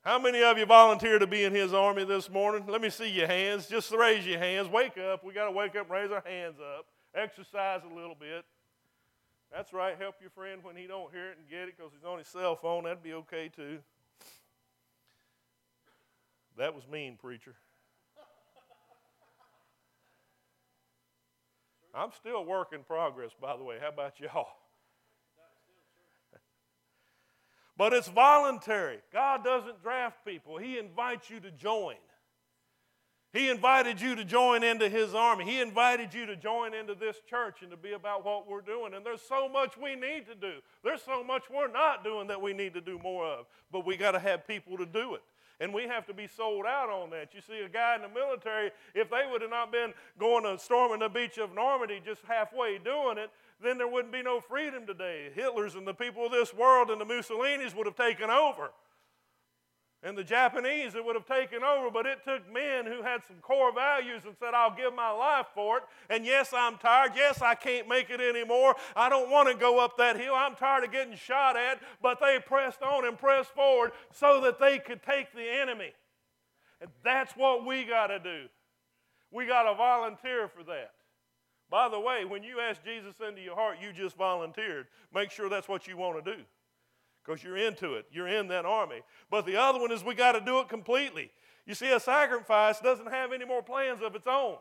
How 0.02 0.18
many 0.18 0.42
of 0.42 0.58
you 0.58 0.66
volunteer 0.66 1.20
to 1.20 1.28
be 1.28 1.44
in 1.44 1.54
his 1.54 1.72
army 1.72 2.02
this 2.02 2.28
morning? 2.28 2.64
Let 2.66 2.82
me 2.82 2.90
see 2.90 3.08
your 3.08 3.28
hands. 3.28 3.68
Just 3.68 3.92
raise 3.92 4.26
your 4.26 4.40
hands. 4.40 4.68
Wake 4.68 4.98
up. 4.98 5.24
We 5.24 5.32
got 5.32 5.44
to 5.44 5.52
wake 5.52 5.76
up 5.76 5.88
raise 5.88 6.10
our 6.10 6.24
hands 6.26 6.56
up. 6.58 6.86
Exercise 7.14 7.82
a 7.88 7.94
little 7.94 8.16
bit. 8.18 8.44
That's 9.54 9.72
right. 9.72 9.96
Help 9.96 10.16
your 10.20 10.30
friend 10.30 10.64
when 10.64 10.74
he 10.74 10.88
don't 10.88 11.12
hear 11.12 11.30
it 11.30 11.38
and 11.38 11.48
get 11.48 11.68
it 11.68 11.76
because 11.76 11.92
he's 11.92 12.04
on 12.04 12.18
his 12.18 12.26
cell 12.26 12.56
phone. 12.56 12.82
That'd 12.82 13.02
be 13.02 13.12
okay 13.12 13.48
too. 13.54 13.78
That 16.58 16.74
was 16.74 16.82
mean, 16.90 17.16
preacher. 17.16 17.54
I'm 21.94 22.10
still 22.18 22.44
work 22.44 22.72
in 22.72 22.82
progress, 22.82 23.30
by 23.40 23.56
the 23.56 23.62
way. 23.62 23.76
How 23.80 23.90
about 23.90 24.18
y'all? 24.18 24.48
But 27.82 27.94
it's 27.94 28.06
voluntary. 28.06 28.98
God 29.12 29.42
doesn't 29.42 29.82
draft 29.82 30.24
people, 30.24 30.56
He 30.56 30.78
invites 30.78 31.28
you 31.28 31.40
to 31.40 31.50
join. 31.50 31.96
He 33.32 33.48
invited 33.48 34.00
you 34.00 34.14
to 34.14 34.24
join 34.24 34.62
into 34.62 34.88
His 34.88 35.16
army. 35.16 35.44
He 35.44 35.60
invited 35.60 36.14
you 36.14 36.24
to 36.26 36.36
join 36.36 36.74
into 36.74 36.94
this 36.94 37.16
church 37.28 37.56
and 37.60 37.72
to 37.72 37.76
be 37.76 37.94
about 37.94 38.24
what 38.24 38.48
we're 38.48 38.60
doing. 38.60 38.94
And 38.94 39.04
there's 39.04 39.20
so 39.20 39.48
much 39.48 39.76
we 39.76 39.96
need 39.96 40.26
to 40.28 40.36
do. 40.36 40.60
There's 40.84 41.02
so 41.02 41.24
much 41.24 41.50
we're 41.52 41.72
not 41.72 42.04
doing 42.04 42.28
that 42.28 42.40
we 42.40 42.52
need 42.52 42.72
to 42.74 42.80
do 42.80 43.00
more 43.02 43.26
of. 43.26 43.46
But 43.72 43.84
we 43.84 43.96
got 43.96 44.12
to 44.12 44.20
have 44.20 44.46
people 44.46 44.76
to 44.76 44.86
do 44.86 45.16
it. 45.16 45.22
And 45.58 45.74
we 45.74 45.82
have 45.88 46.06
to 46.06 46.14
be 46.14 46.28
sold 46.28 46.66
out 46.66 46.88
on 46.88 47.10
that. 47.10 47.34
You 47.34 47.40
see, 47.40 47.64
a 47.64 47.68
guy 47.68 47.96
in 47.96 48.02
the 48.02 48.08
military, 48.08 48.70
if 48.94 49.10
they 49.10 49.22
would 49.28 49.42
have 49.42 49.50
not 49.50 49.72
been 49.72 49.92
going 50.20 50.44
to 50.44 50.56
storming 50.62 51.00
the 51.00 51.08
beach 51.08 51.36
of 51.38 51.52
Normandy 51.52 52.00
just 52.04 52.20
halfway 52.28 52.78
doing 52.78 53.18
it, 53.18 53.30
then 53.62 53.78
there 53.78 53.88
wouldn't 53.88 54.12
be 54.12 54.22
no 54.22 54.40
freedom 54.40 54.86
today. 54.86 55.30
Hitler's 55.34 55.74
and 55.74 55.86
the 55.86 55.94
people 55.94 56.26
of 56.26 56.32
this 56.32 56.52
world 56.52 56.90
and 56.90 57.00
the 57.00 57.04
Mussolinis 57.04 57.74
would 57.74 57.86
have 57.86 57.96
taken 57.96 58.30
over. 58.30 58.70
And 60.04 60.18
the 60.18 60.24
Japanese, 60.24 60.96
it 60.96 61.04
would 61.04 61.14
have 61.14 61.26
taken 61.26 61.62
over, 61.62 61.88
but 61.88 62.06
it 62.06 62.24
took 62.24 62.52
men 62.52 62.86
who 62.86 63.02
had 63.02 63.20
some 63.28 63.36
core 63.40 63.72
values 63.72 64.22
and 64.26 64.34
said, 64.36 64.52
I'll 64.52 64.74
give 64.74 64.92
my 64.92 65.12
life 65.12 65.46
for 65.54 65.76
it. 65.78 65.84
And 66.10 66.26
yes, 66.26 66.52
I'm 66.52 66.76
tired. 66.76 67.12
Yes, 67.14 67.40
I 67.40 67.54
can't 67.54 67.88
make 67.88 68.10
it 68.10 68.20
anymore. 68.20 68.74
I 68.96 69.08
don't 69.08 69.30
want 69.30 69.48
to 69.48 69.54
go 69.54 69.78
up 69.78 69.96
that 69.98 70.18
hill. 70.18 70.34
I'm 70.34 70.56
tired 70.56 70.82
of 70.82 70.90
getting 70.90 71.14
shot 71.14 71.56
at. 71.56 71.78
But 72.02 72.18
they 72.20 72.40
pressed 72.44 72.82
on 72.82 73.06
and 73.06 73.16
pressed 73.16 73.52
forward 73.52 73.92
so 74.12 74.40
that 74.40 74.58
they 74.58 74.80
could 74.80 75.04
take 75.04 75.32
the 75.32 75.48
enemy. 75.48 75.92
And 76.80 76.90
that's 77.04 77.34
what 77.36 77.64
we 77.64 77.84
got 77.84 78.08
to 78.08 78.18
do. 78.18 78.46
We 79.30 79.46
got 79.46 79.70
to 79.70 79.76
volunteer 79.76 80.48
for 80.48 80.64
that. 80.64 80.90
By 81.72 81.88
the 81.88 81.98
way, 81.98 82.26
when 82.26 82.42
you 82.42 82.60
ask 82.60 82.84
Jesus 82.84 83.14
into 83.26 83.40
your 83.40 83.54
heart, 83.54 83.78
you 83.80 83.94
just 83.94 84.14
volunteered. 84.14 84.88
Make 85.14 85.30
sure 85.30 85.48
that's 85.48 85.68
what 85.68 85.88
you 85.88 85.96
want 85.96 86.22
to 86.22 86.36
do 86.36 86.42
because 87.24 87.42
you're 87.42 87.56
into 87.56 87.94
it. 87.94 88.04
You're 88.12 88.28
in 88.28 88.48
that 88.48 88.66
army. 88.66 89.00
But 89.30 89.46
the 89.46 89.56
other 89.56 89.80
one 89.80 89.90
is 89.90 90.04
we 90.04 90.14
got 90.14 90.32
to 90.32 90.42
do 90.42 90.60
it 90.60 90.68
completely. 90.68 91.30
You 91.64 91.72
see, 91.72 91.90
a 91.90 91.98
sacrifice 91.98 92.78
doesn't 92.80 93.10
have 93.10 93.32
any 93.32 93.46
more 93.46 93.62
plans 93.62 94.02
of 94.02 94.14
its 94.14 94.26
own, 94.26 94.56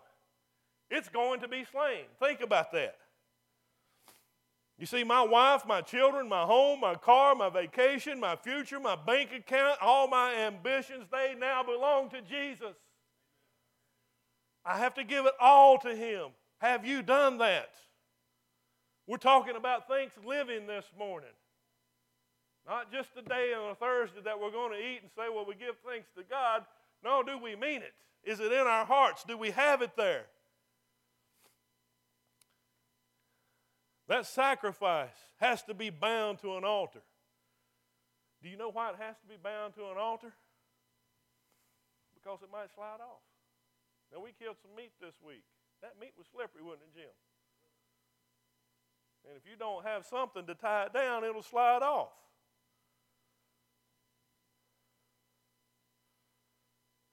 it's 0.90 1.10
going 1.10 1.42
to 1.42 1.50
be 1.50 1.66
slain. 1.70 2.06
Think 2.18 2.40
about 2.40 2.72
that. 2.72 2.96
You 4.80 4.86
see, 4.86 5.04
my 5.04 5.22
wife, 5.22 5.64
my 5.68 5.82
children, 5.82 6.30
my 6.30 6.44
home, 6.44 6.80
my 6.80 6.96
car, 6.96 7.36
my 7.36 7.50
vacation, 7.50 8.22
my 8.22 8.38
future, 8.38 8.80
my 8.80 8.96
bank 8.96 9.32
account, 9.38 9.80
all 9.82 10.08
my 10.08 10.34
ambitions, 10.34 11.08
they 11.12 11.36
now 11.38 11.62
belong 11.62 12.10
to 12.12 12.22
Jesus. 12.22 12.78
I 14.66 14.78
have 14.78 14.94
to 14.94 15.04
give 15.04 15.26
it 15.26 15.34
all 15.42 15.78
to 15.80 15.94
Him. 15.94 16.30
Have 16.62 16.86
you 16.86 17.02
done 17.02 17.40
that? 17.40 17.72
We're 19.08 19.18
talking 19.18 19.56
about 19.56 19.88
Thanksgiving 19.88 20.68
this 20.68 20.86
morning. 20.98 21.32
Not 22.68 22.92
just 22.92 23.10
a 23.18 23.24
day 23.24 23.52
on 23.52 23.72
a 23.72 23.76
Thursday 23.76 24.22
that 24.24 24.40
we're 24.40 24.52
going 24.52 24.72
to 24.72 24.78
eat 24.78 25.00
and 25.02 25.10
say, 25.18 25.24
well, 25.34 25.44
we 25.44 25.56
give 25.56 25.76
thanks 25.84 26.08
to 26.16 26.24
God. 26.24 26.64
No, 27.04 27.24
do 27.24 27.40
we 27.40 27.56
mean 27.56 27.82
it? 27.82 27.94
Is 28.24 28.40
it 28.40 28.52
in 28.52 28.68
our 28.68 28.86
hearts? 28.86 29.24
Do 29.28 29.36
we 29.40 29.50
have 29.50 29.82
it 29.82 29.98
there? 29.98 30.26
That 34.08 34.28
sacrifice 34.28 35.10
has 35.38 35.64
to 35.64 35.74
be 35.74 35.90
bound 35.90 36.40
to 36.40 36.58
an 36.58 36.64
altar. 36.64 37.02
Do 38.44 38.50
you 38.50 38.58
know 38.58 38.70
why 38.70 38.90
it 38.90 38.96
has 39.00 39.16
to 39.18 39.28
be 39.28 39.38
bound 39.42 39.74
to 39.76 39.86
an 39.86 39.98
altar? 39.98 40.32
Because 42.14 42.44
it 42.44 42.50
might 42.52 42.72
slide 42.76 43.02
off. 43.02 43.26
Now, 44.14 44.22
we 44.24 44.30
killed 44.38 44.58
some 44.62 44.76
meat 44.76 44.92
this 45.02 45.16
week. 45.26 45.44
That 45.82 46.00
meat 46.00 46.14
was 46.18 46.28
slippery, 46.32 46.62
wasn't 46.64 46.90
it, 46.96 47.00
Jim? 47.02 47.16
And 49.28 49.38
if 49.38 49.44
you 49.50 49.58
don't 49.58 49.86
have 49.86 50.06
something 50.06 50.46
to 50.46 50.56
tie 50.56 50.86
it 50.86 50.94
down, 50.94 51.24
it'll 51.24 51.44
slide 51.44 51.82
off. 51.84 52.10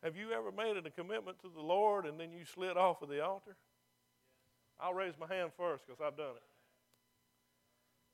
Have 0.02 0.16
you 0.16 0.32
ever 0.32 0.52
made 0.52 0.76
it 0.76 0.86
a 0.86 0.90
commitment 0.90 1.40
to 1.40 1.50
the 1.52 1.60
Lord 1.60 2.06
and 2.06 2.20
then 2.20 2.30
you 2.32 2.44
slid 2.44 2.76
off 2.76 3.02
of 3.02 3.08
the 3.08 3.22
altar? 3.22 3.56
I'll 4.80 4.94
raise 4.94 5.14
my 5.18 5.26
hand 5.26 5.50
first 5.56 5.86
because 5.86 6.00
I've 6.00 6.16
done 6.16 6.36
it. 6.36 6.48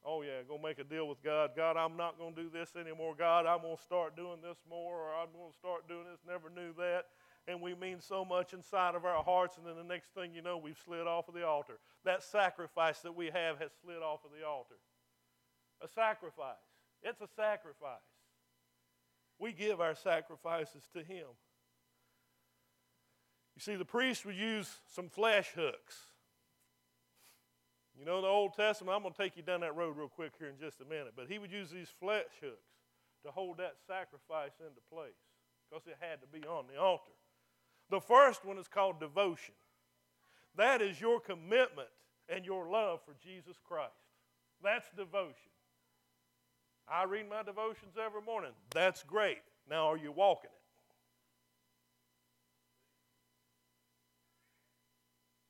Oh, 0.04 0.22
yeah, 0.22 0.44
go 0.46 0.58
make 0.58 0.78
a 0.78 0.84
deal 0.84 1.08
with 1.08 1.22
God. 1.22 1.50
God, 1.56 1.76
I'm 1.76 1.96
not 1.96 2.18
going 2.18 2.34
to 2.34 2.42
do 2.42 2.50
this 2.50 2.76
anymore. 2.76 3.14
God, 3.16 3.46
I'm 3.46 3.62
going 3.62 3.76
to 3.76 3.82
start 3.82 4.16
doing 4.16 4.40
this 4.42 4.58
more, 4.68 4.96
or 4.96 5.14
I'm 5.14 5.32
going 5.32 5.50
to 5.50 5.56
start 5.56 5.88
doing 5.88 6.04
this. 6.04 6.20
Never 6.26 6.50
knew 6.50 6.74
that 6.76 7.08
and 7.46 7.60
we 7.60 7.74
mean 7.74 8.00
so 8.00 8.24
much 8.24 8.54
inside 8.54 8.94
of 8.94 9.04
our 9.04 9.22
hearts, 9.22 9.58
and 9.58 9.66
then 9.66 9.76
the 9.76 9.84
next 9.84 10.14
thing 10.14 10.32
you 10.34 10.42
know, 10.42 10.56
we've 10.56 10.78
slid 10.84 11.06
off 11.06 11.28
of 11.28 11.34
the 11.34 11.46
altar. 11.46 11.78
That 12.04 12.22
sacrifice 12.22 13.00
that 13.00 13.14
we 13.14 13.26
have 13.26 13.58
has 13.58 13.70
slid 13.82 14.02
off 14.02 14.20
of 14.24 14.30
the 14.38 14.46
altar. 14.46 14.76
A 15.82 15.88
sacrifice. 15.88 16.54
It's 17.02 17.20
a 17.20 17.28
sacrifice. 17.36 17.98
we 19.38 19.52
give 19.52 19.80
our 19.80 19.94
sacrifices 19.94 20.82
to 20.94 21.00
Him. 21.00 21.26
You 23.54 23.60
see, 23.60 23.76
the 23.76 23.84
priest 23.84 24.24
would 24.24 24.36
use 24.36 24.80
some 24.94 25.08
flesh 25.08 25.50
hooks. 25.54 25.96
You 27.98 28.04
know, 28.04 28.20
the 28.20 28.26
Old 28.26 28.54
Testament, 28.54 28.96
I'm 28.96 29.02
going 29.02 29.14
to 29.14 29.22
take 29.22 29.36
you 29.36 29.42
down 29.42 29.60
that 29.60 29.76
road 29.76 29.96
real 29.96 30.08
quick 30.08 30.32
here 30.38 30.48
in 30.48 30.58
just 30.58 30.80
a 30.80 30.84
minute, 30.84 31.12
but 31.14 31.26
he 31.28 31.38
would 31.38 31.52
use 31.52 31.70
these 31.70 31.88
flesh 32.00 32.26
hooks 32.40 32.74
to 33.24 33.30
hold 33.30 33.58
that 33.58 33.74
sacrifice 33.86 34.58
into 34.58 34.80
place 34.90 35.14
because 35.70 35.86
it 35.86 35.96
had 36.00 36.20
to 36.20 36.26
be 36.26 36.44
on 36.46 36.64
the 36.72 36.80
altar. 36.80 37.12
The 37.90 38.00
first 38.00 38.44
one 38.44 38.58
is 38.58 38.68
called 38.68 39.00
devotion. 39.00 39.54
That 40.56 40.80
is 40.80 41.00
your 41.00 41.20
commitment 41.20 41.88
and 42.28 42.44
your 42.44 42.68
love 42.68 43.00
for 43.04 43.14
Jesus 43.22 43.56
Christ. 43.66 43.92
That's 44.62 44.88
devotion. 44.96 45.50
I 46.88 47.04
read 47.04 47.28
my 47.28 47.42
devotions 47.42 47.94
every 48.02 48.22
morning. 48.22 48.52
That's 48.70 49.02
great. 49.02 49.38
Now, 49.68 49.86
are 49.90 49.96
you 49.96 50.12
walking 50.12 50.50
it? 50.52 50.64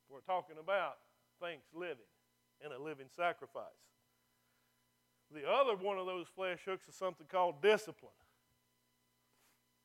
We're 0.09 0.21
talking 0.21 0.57
about 0.61 0.99
thanks 1.41 1.67
living 1.75 1.97
and 2.65 2.73
a 2.73 2.81
living 2.81 3.07
sacrifice. 3.17 3.65
The 5.35 5.49
other 5.49 5.75
one 5.75 5.99
of 5.99 6.07
those 6.07 6.27
flesh 6.35 6.61
hooks 6.65 6.87
is 6.87 6.95
something 6.95 7.27
called 7.29 7.61
discipline. 7.61 8.13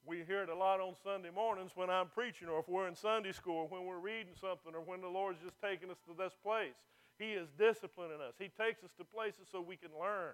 We 0.10 0.26
hear 0.26 0.42
it 0.42 0.50
a 0.50 0.56
lot 0.56 0.82
on 0.82 0.96
Sunday 1.04 1.30
mornings 1.30 1.70
when 1.76 1.92
I'm 1.92 2.08
preaching, 2.08 2.50
or 2.50 2.58
if 2.58 2.68
we're 2.68 2.88
in 2.88 2.96
Sunday 2.96 3.32
school, 3.32 3.62
or 3.62 3.68
when 3.68 3.86
we're 3.86 4.02
reading 4.02 4.34
something, 4.34 4.74
or 4.74 4.82
when 4.82 5.02
the 5.02 5.08
Lord's 5.08 5.38
just 5.38 5.62
taking 5.62 5.92
us 5.92 6.02
to 6.10 6.18
this 6.18 6.34
place. 6.42 6.74
He 7.20 7.38
is 7.38 7.48
disciplining 7.60 8.18
us. 8.18 8.34
He 8.40 8.50
takes 8.50 8.84
us 8.84 8.90
to 8.98 9.06
places 9.06 9.46
so 9.52 9.62
we 9.62 9.78
can 9.78 9.92
learn. 10.02 10.34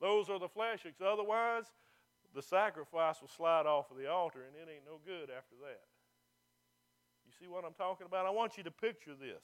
Those 0.00 0.30
are 0.30 0.38
the 0.38 0.46
flesh. 0.46 0.86
Otherwise, 1.04 1.64
the 2.36 2.42
sacrifice 2.42 3.20
will 3.20 3.34
slide 3.34 3.66
off 3.66 3.90
of 3.90 3.96
the 3.98 4.06
altar, 4.06 4.46
and 4.46 4.54
it 4.54 4.70
ain't 4.70 4.86
no 4.86 5.02
good 5.04 5.26
after 5.26 5.58
that. 5.66 5.82
You 7.26 7.32
see 7.34 7.50
what 7.50 7.64
I'm 7.64 7.74
talking 7.74 8.06
about? 8.06 8.26
I 8.26 8.30
want 8.30 8.56
you 8.56 8.62
to 8.62 8.70
picture 8.70 9.18
this. 9.18 9.42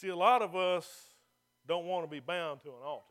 See, 0.00 0.08
a 0.08 0.16
lot 0.16 0.40
of 0.40 0.56
us 0.56 0.88
don't 1.68 1.84
want 1.84 2.06
to 2.06 2.10
be 2.10 2.20
bound 2.20 2.62
to 2.62 2.68
an 2.70 2.80
altar. 2.82 3.04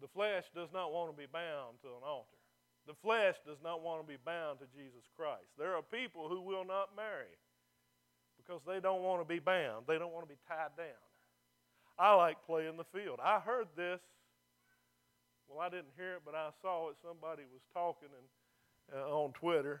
The 0.00 0.06
flesh 0.06 0.44
does 0.54 0.68
not 0.72 0.92
want 0.92 1.10
to 1.10 1.18
be 1.18 1.26
bound 1.26 1.82
to 1.82 1.88
an 1.88 2.06
altar. 2.06 2.38
The 2.86 2.94
flesh 2.94 3.34
does 3.44 3.58
not 3.64 3.82
want 3.82 4.06
to 4.06 4.06
be 4.06 4.18
bound 4.24 4.60
to 4.60 4.66
Jesus 4.70 5.02
Christ. 5.16 5.50
There 5.58 5.74
are 5.74 5.82
people 5.82 6.28
who 6.28 6.42
will 6.42 6.64
not 6.64 6.94
marry 6.94 7.34
because 8.38 8.62
they 8.68 8.78
don't 8.78 9.02
want 9.02 9.20
to 9.20 9.26
be 9.26 9.40
bound, 9.40 9.86
they 9.88 9.98
don't 9.98 10.12
want 10.12 10.28
to 10.28 10.32
be 10.32 10.38
tied 10.46 10.78
down. 10.78 11.02
I 11.98 12.14
like 12.14 12.36
playing 12.46 12.76
the 12.76 12.86
field. 12.94 13.18
I 13.20 13.40
heard 13.40 13.66
this. 13.74 13.98
Well, 15.48 15.58
I 15.58 15.70
didn't 15.70 15.90
hear 15.96 16.14
it, 16.14 16.22
but 16.24 16.36
I 16.36 16.50
saw 16.62 16.90
it. 16.90 16.96
Somebody 17.02 17.42
was 17.50 17.62
talking 17.74 18.10
and, 18.14 19.00
uh, 19.02 19.10
on 19.10 19.32
Twitter, 19.32 19.80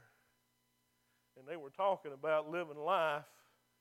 and 1.38 1.46
they 1.46 1.56
were 1.56 1.70
talking 1.70 2.10
about 2.12 2.50
living 2.50 2.78
life 2.78 3.22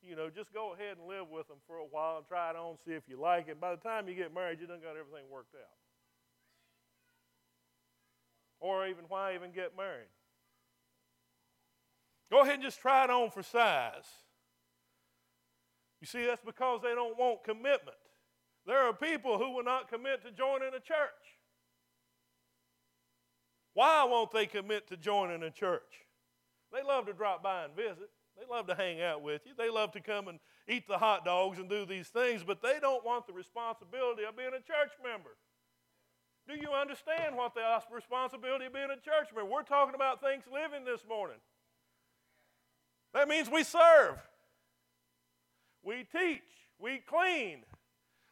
you 0.07 0.15
know, 0.15 0.29
just 0.29 0.53
go 0.53 0.73
ahead 0.73 0.97
and 0.97 1.07
live 1.07 1.29
with 1.29 1.47
them 1.47 1.57
for 1.67 1.77
a 1.77 1.85
while 1.85 2.17
and 2.17 2.27
try 2.27 2.49
it 2.49 2.55
on, 2.55 2.77
see 2.85 2.93
if 2.93 3.03
you 3.07 3.19
like 3.19 3.47
it. 3.47 3.59
By 3.59 3.71
the 3.71 3.81
time 3.81 4.07
you 4.07 4.15
get 4.15 4.33
married, 4.33 4.59
you 4.59 4.67
done 4.67 4.79
got 4.79 4.91
everything 4.91 5.29
worked 5.31 5.55
out. 5.55 5.75
Or 8.59 8.87
even 8.87 9.05
why 9.07 9.35
even 9.35 9.51
get 9.51 9.75
married? 9.77 10.07
Go 12.31 12.41
ahead 12.41 12.55
and 12.55 12.63
just 12.63 12.79
try 12.79 13.03
it 13.03 13.09
on 13.09 13.29
for 13.29 13.43
size. 13.43 14.05
You 16.01 16.07
see, 16.07 16.25
that's 16.25 16.43
because 16.43 16.81
they 16.81 16.93
don't 16.95 17.17
want 17.17 17.43
commitment. 17.43 17.97
There 18.65 18.79
are 18.79 18.93
people 18.93 19.37
who 19.37 19.51
will 19.51 19.63
not 19.63 19.89
commit 19.89 20.23
to 20.23 20.31
joining 20.31 20.69
a 20.69 20.79
church. 20.79 21.39
Why 23.73 24.03
won't 24.03 24.31
they 24.31 24.45
commit 24.45 24.87
to 24.87 24.97
joining 24.97 25.43
a 25.43 25.51
church? 25.51 26.05
They 26.73 26.81
love 26.81 27.05
to 27.05 27.13
drop 27.13 27.43
by 27.43 27.65
and 27.65 27.75
visit. 27.75 28.09
They 28.37 28.45
love 28.49 28.67
to 28.67 28.75
hang 28.75 29.01
out 29.01 29.21
with 29.21 29.41
you. 29.45 29.53
They 29.57 29.69
love 29.69 29.91
to 29.93 30.01
come 30.01 30.27
and 30.27 30.39
eat 30.67 30.87
the 30.87 30.97
hot 30.97 31.23
dogs 31.23 31.57
and 31.57 31.69
do 31.69 31.85
these 31.85 32.07
things, 32.07 32.43
but 32.43 32.61
they 32.61 32.79
don't 32.81 33.05
want 33.05 33.27
the 33.27 33.33
responsibility 33.33 34.23
of 34.23 34.35
being 34.35 34.49
a 34.49 34.59
church 34.59 34.91
member. 35.03 35.31
Do 36.47 36.55
you 36.55 36.71
understand 36.71 37.35
what 37.35 37.55
the 37.55 37.61
responsibility 37.91 38.65
of 38.65 38.73
being 38.73 38.91
a 38.91 38.95
church 38.95 39.33
member? 39.33 39.49
We're 39.49 39.63
talking 39.63 39.95
about 39.95 40.21
thanks 40.21 40.45
living 40.51 40.85
this 40.85 41.01
morning. 41.07 41.37
That 43.13 43.27
means 43.27 43.49
we 43.49 43.63
serve, 43.63 44.17
we 45.81 46.05
teach, 46.11 46.41
we 46.77 46.97
clean, 46.97 47.63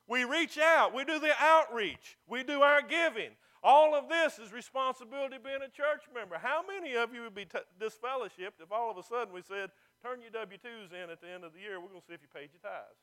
we 0.08 0.26
reach 0.26 0.58
out, 0.58 0.94
we 0.94 1.06
do 1.06 1.20
the 1.20 1.32
outreach, 1.40 2.18
we 2.28 2.44
do 2.44 2.62
our 2.62 2.82
giving. 2.82 3.30
All 3.64 3.96
of 3.96 4.10
this 4.10 4.40
is 4.40 4.52
responsibility 4.52 5.38
being 5.42 5.62
a 5.66 5.70
church 5.70 6.04
member. 6.14 6.38
How 6.38 6.62
many 6.68 6.96
of 6.96 7.14
you 7.14 7.22
would 7.22 7.34
be 7.34 7.46
t- 7.46 7.60
disfellowshipped 7.80 8.60
if 8.62 8.72
all 8.72 8.92
of 8.92 8.98
a 8.98 9.04
sudden 9.04 9.34
we 9.34 9.42
said, 9.42 9.72
Turn 10.04 10.20
your 10.22 10.32
W 10.32 10.58
2s 10.60 10.92
in 10.92 11.10
at 11.10 11.22
the 11.22 11.32
end 11.32 11.46
of 11.46 11.54
the 11.54 11.60
year. 11.60 11.80
We're 11.80 11.88
going 11.88 12.02
to 12.02 12.08
see 12.08 12.14
if 12.14 12.22
you 12.22 12.28
paid 12.28 12.50
your 12.52 12.60
tithes. 12.60 13.00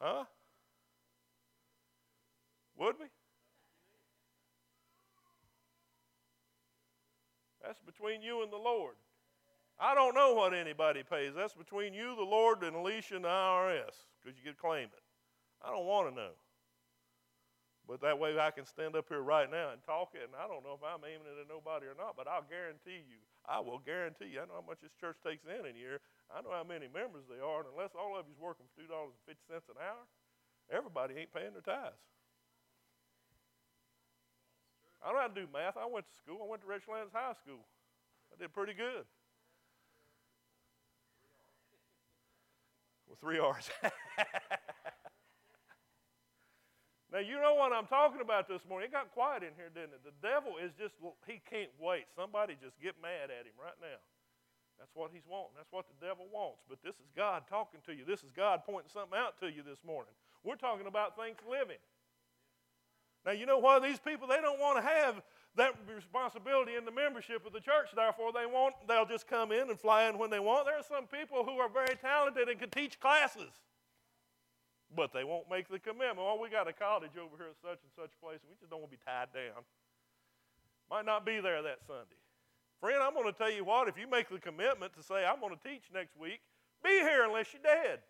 Huh? 0.00 0.24
Would 2.76 2.96
we? 2.98 3.06
That's 7.62 7.80
between 7.80 8.20
you 8.20 8.42
and 8.42 8.52
the 8.52 8.58
Lord. 8.58 8.96
I 9.78 9.94
don't 9.94 10.14
know 10.14 10.34
what 10.34 10.52
anybody 10.52 11.02
pays. 11.08 11.32
That's 11.34 11.54
between 11.54 11.94
you, 11.94 12.14
the 12.16 12.22
Lord, 12.22 12.62
and 12.62 12.76
Alicia 12.76 13.16
and 13.16 13.24
the 13.24 13.28
IRS 13.28 13.94
because 14.22 14.38
you 14.38 14.50
to 14.50 14.56
claim 14.56 14.84
it. 14.84 15.02
I 15.62 15.70
don't 15.70 15.86
want 15.86 16.10
to 16.10 16.14
know. 16.14 16.30
But 17.84 18.00
that 18.00 18.16
way 18.16 18.32
I 18.40 18.48
can 18.48 18.64
stand 18.64 18.96
up 18.96 19.12
here 19.12 19.20
right 19.20 19.44
now 19.44 19.76
and 19.76 19.80
talk 19.84 20.16
it, 20.16 20.24
and 20.24 20.32
I 20.32 20.48
don't 20.48 20.64
know 20.64 20.72
if 20.72 20.80
I'm 20.80 21.04
aiming 21.04 21.28
it 21.28 21.36
at 21.36 21.52
nobody 21.52 21.84
or 21.84 21.92
not, 21.92 22.16
but 22.16 22.24
I'll 22.24 22.48
guarantee 22.48 23.04
you, 23.04 23.20
I 23.44 23.60
will 23.60 23.76
guarantee 23.76 24.32
you, 24.32 24.40
I 24.40 24.48
know 24.48 24.64
how 24.64 24.64
much 24.64 24.80
this 24.80 24.96
church 24.96 25.20
takes 25.20 25.44
in 25.44 25.68
in 25.68 25.76
a 25.76 25.78
year. 25.78 26.00
I 26.32 26.40
know 26.40 26.56
how 26.56 26.64
many 26.64 26.88
members 26.88 27.28
they 27.28 27.44
are, 27.44 27.60
and 27.60 27.68
unless 27.76 27.92
all 27.92 28.16
of 28.16 28.24
you's 28.24 28.40
working 28.40 28.64
for 28.72 28.80
$2.50 28.80 29.12
an 29.68 29.76
hour, 29.76 30.00
everybody 30.72 31.20
ain't 31.20 31.32
paying 31.36 31.52
their 31.52 31.60
tithes. 31.60 32.00
I 35.04 35.12
don't 35.12 35.20
know 35.20 35.28
how 35.28 35.28
to 35.28 35.40
do 35.44 35.48
math. 35.52 35.76
I 35.76 35.84
went 35.84 36.08
to 36.08 36.16
school. 36.16 36.40
I 36.40 36.48
went 36.48 36.64
to 36.64 36.68
Richlands 36.68 37.12
High 37.12 37.36
School. 37.36 37.68
I 38.32 38.40
did 38.40 38.56
pretty 38.56 38.72
good. 38.72 39.04
With 43.06 43.20
three 43.20 43.38
R's. 43.38 43.68
Now, 47.14 47.22
you 47.22 47.38
know 47.38 47.54
what 47.54 47.70
I'm 47.70 47.86
talking 47.86 48.18
about 48.18 48.50
this 48.50 48.66
morning. 48.66 48.90
It 48.90 48.92
got 48.92 49.14
quiet 49.14 49.46
in 49.46 49.54
here, 49.54 49.70
didn't 49.70 49.94
it? 49.94 50.02
The 50.02 50.18
devil 50.18 50.58
is 50.58 50.74
just, 50.74 50.98
he 51.30 51.38
can't 51.46 51.70
wait. 51.78 52.10
Somebody 52.18 52.58
just 52.58 52.74
get 52.82 52.98
mad 52.98 53.30
at 53.30 53.46
him 53.46 53.54
right 53.54 53.78
now. 53.78 54.02
That's 54.82 54.90
what 54.98 55.14
he's 55.14 55.22
wanting. 55.22 55.54
That's 55.54 55.70
what 55.70 55.86
the 55.86 55.94
devil 56.02 56.26
wants. 56.34 56.66
But 56.66 56.82
this 56.82 56.98
is 56.98 57.06
God 57.14 57.46
talking 57.46 57.78
to 57.86 57.94
you. 57.94 58.02
This 58.02 58.26
is 58.26 58.34
God 58.34 58.66
pointing 58.66 58.90
something 58.90 59.14
out 59.14 59.38
to 59.38 59.46
you 59.46 59.62
this 59.62 59.78
morning. 59.86 60.10
We're 60.42 60.58
talking 60.58 60.90
about 60.90 61.14
thanks 61.14 61.38
living. 61.46 61.78
Now, 63.22 63.30
you 63.30 63.46
know 63.46 63.62
why 63.62 63.78
These 63.78 64.02
people, 64.02 64.26
they 64.26 64.42
don't 64.42 64.58
want 64.58 64.82
to 64.82 64.84
have 64.84 65.22
that 65.54 65.78
responsibility 65.86 66.74
in 66.74 66.84
the 66.84 66.90
membership 66.90 67.46
of 67.46 67.54
the 67.54 67.62
church. 67.62 67.94
Therefore, 67.94 68.34
they 68.34 68.50
want, 68.50 68.74
they'll 68.90 69.06
just 69.06 69.30
come 69.30 69.54
in 69.54 69.70
and 69.70 69.78
fly 69.78 70.10
in 70.10 70.18
when 70.18 70.34
they 70.34 70.42
want. 70.42 70.66
There 70.66 70.74
are 70.74 70.82
some 70.82 71.06
people 71.06 71.46
who 71.46 71.62
are 71.62 71.70
very 71.70 71.94
talented 71.94 72.50
and 72.50 72.58
can 72.58 72.70
teach 72.70 72.98
classes 72.98 73.54
but 74.96 75.12
they 75.12 75.24
won't 75.24 75.50
make 75.50 75.68
the 75.68 75.78
commitment. 75.78 76.18
Oh, 76.20 76.38
we 76.40 76.48
got 76.48 76.68
a 76.68 76.72
cottage 76.72 77.16
over 77.18 77.36
here 77.36 77.50
at 77.50 77.60
such 77.60 77.80
and 77.82 77.92
such 77.94 78.10
place, 78.22 78.38
and 78.42 78.50
we 78.50 78.56
just 78.60 78.70
don't 78.70 78.80
want 78.80 78.90
to 78.92 78.96
be 78.96 79.02
tied 79.04 79.32
down. 79.34 79.62
Might 80.90 81.06
not 81.06 81.26
be 81.26 81.40
there 81.40 81.62
that 81.62 81.78
Sunday. 81.86 82.20
Friend, 82.80 83.02
I'm 83.02 83.14
going 83.14 83.30
to 83.30 83.36
tell 83.36 83.50
you 83.50 83.64
what, 83.64 83.88
if 83.88 83.98
you 83.98 84.08
make 84.08 84.28
the 84.28 84.38
commitment 84.38 84.92
to 84.94 85.02
say, 85.02 85.24
I'm 85.24 85.40
going 85.40 85.56
to 85.56 85.68
teach 85.68 85.84
next 85.92 86.16
week, 86.16 86.40
be 86.82 86.90
here 86.90 87.24
unless 87.24 87.52
you're 87.52 87.62
dead. 87.62 88.00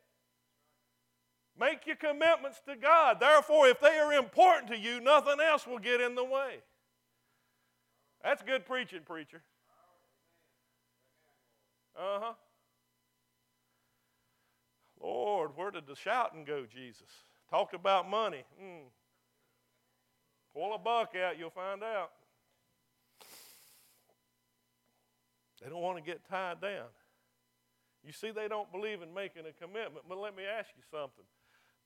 Make 1.59 1.87
your 1.87 1.97
commitments 1.97 2.61
to 2.66 2.75
God. 2.75 3.18
Therefore, 3.20 3.68
if 3.68 3.81
they 3.81 3.99
are 3.99 4.12
important 4.12 4.68
to 4.73 4.79
you, 4.79 5.01
nothing 5.01 5.37
else 5.40 5.66
will 5.66 5.79
get 5.79 6.01
in 6.01 6.16
the 6.16 6.25
way. 6.25 6.59
That's 8.25 8.42
good 8.42 8.66
preaching, 8.66 9.01
preacher. 9.05 9.42
Uh 11.97 12.18
huh. 12.20 12.33
Lord, 15.05 15.51
where 15.55 15.71
did 15.71 15.87
the 15.87 15.95
shouting 15.95 16.45
go, 16.45 16.64
Jesus? 16.64 17.09
Talked 17.51 17.75
about 17.75 18.09
money. 18.09 18.45
Mm. 18.61 18.88
Pull 20.55 20.75
a 20.75 20.79
buck 20.79 21.14
out, 21.14 21.38
you'll 21.38 21.51
find 21.51 21.83
out. 21.83 22.11
They 25.62 25.69
don't 25.69 25.83
want 25.83 25.99
to 25.99 26.03
get 26.03 26.27
tied 26.29 26.61
down. 26.61 26.88
You 28.05 28.12
see, 28.12 28.31
they 28.31 28.49
don't 28.49 28.71
believe 28.71 29.03
in 29.03 29.12
making 29.12 29.43
a 29.49 29.53
commitment. 29.53 30.05
But 30.09 30.19
let 30.19 30.37
me 30.37 30.45
ask 30.45 30.69
you 30.77 30.83
something. 30.90 31.25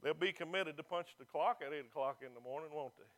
They'll 0.03 0.15
be 0.15 0.33
committed 0.33 0.77
to 0.77 0.83
punch 0.83 1.09
the 1.19 1.25
clock 1.25 1.63
at 1.65 1.73
8 1.73 1.87
o'clock 1.91 2.19
in 2.23 2.35
the 2.35 2.41
morning, 2.41 2.71
won't 2.73 2.97
they? 2.97 3.18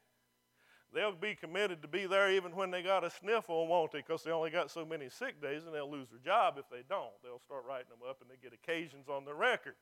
They'll 0.92 1.12
be 1.12 1.34
committed 1.34 1.82
to 1.82 1.88
be 1.88 2.06
there 2.06 2.30
even 2.30 2.54
when 2.54 2.70
they 2.70 2.82
got 2.82 3.04
a 3.04 3.10
sniffle, 3.10 3.66
won't 3.66 3.92
they? 3.92 3.98
Because 3.98 4.22
they 4.22 4.30
only 4.30 4.50
got 4.50 4.70
so 4.70 4.84
many 4.84 5.08
sick 5.08 5.40
days 5.40 5.64
and 5.64 5.74
they'll 5.74 5.90
lose 5.90 6.08
their 6.10 6.20
job 6.20 6.56
if 6.58 6.68
they 6.70 6.82
don't. 6.88 7.12
They'll 7.22 7.40
start 7.40 7.64
writing 7.68 7.90
them 7.90 8.08
up 8.08 8.20
and 8.20 8.30
they 8.30 8.36
get 8.42 8.52
occasions 8.52 9.08
on 9.08 9.24
their 9.24 9.34
record. 9.34 9.74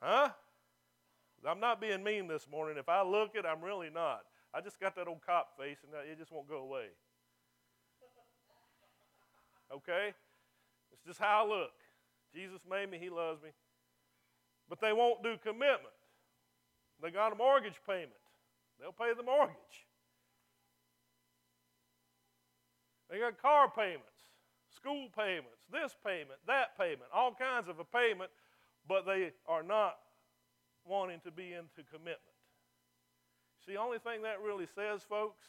Huh? 0.00 0.30
I'm 1.46 1.60
not 1.60 1.80
being 1.80 2.02
mean 2.02 2.26
this 2.26 2.46
morning. 2.50 2.76
If 2.78 2.88
I 2.88 3.02
look 3.02 3.30
it, 3.34 3.44
I'm 3.46 3.62
really 3.62 3.90
not. 3.90 4.22
I 4.52 4.60
just 4.60 4.80
got 4.80 4.96
that 4.96 5.06
old 5.06 5.20
cop 5.24 5.56
face 5.58 5.78
and 5.84 5.92
it 6.10 6.18
just 6.18 6.32
won't 6.32 6.48
go 6.48 6.58
away. 6.58 6.86
Okay? 9.72 10.14
It's 10.92 11.04
just 11.06 11.18
how 11.18 11.44
I 11.44 11.48
look. 11.48 11.72
Jesus 12.34 12.60
made 12.68 12.90
me, 12.90 12.98
He 12.98 13.10
loves 13.10 13.42
me. 13.42 13.50
But 14.68 14.80
they 14.80 14.92
won't 14.92 15.22
do 15.22 15.36
commitment. 15.42 15.94
They 17.02 17.10
got 17.10 17.32
a 17.32 17.36
mortgage 17.36 17.80
payment. 17.86 18.12
They'll 18.80 18.92
pay 18.92 19.12
the 19.16 19.22
mortgage. 19.22 19.86
They 23.10 23.18
got 23.18 23.40
car 23.40 23.70
payments, 23.70 24.34
school 24.74 25.08
payments, 25.16 25.62
this 25.70 25.94
payment, 26.04 26.40
that 26.46 26.76
payment, 26.76 27.08
all 27.14 27.34
kinds 27.34 27.68
of 27.68 27.78
a 27.78 27.84
payment, 27.84 28.30
but 28.88 29.06
they 29.06 29.30
are 29.46 29.62
not 29.62 29.96
wanting 30.84 31.20
to 31.24 31.30
be 31.30 31.52
into 31.52 31.86
commitment. 31.90 32.34
See, 33.64 33.72
the 33.72 33.80
only 33.80 33.98
thing 33.98 34.22
that 34.22 34.42
really 34.42 34.66
says, 34.74 35.02
folks, 35.08 35.46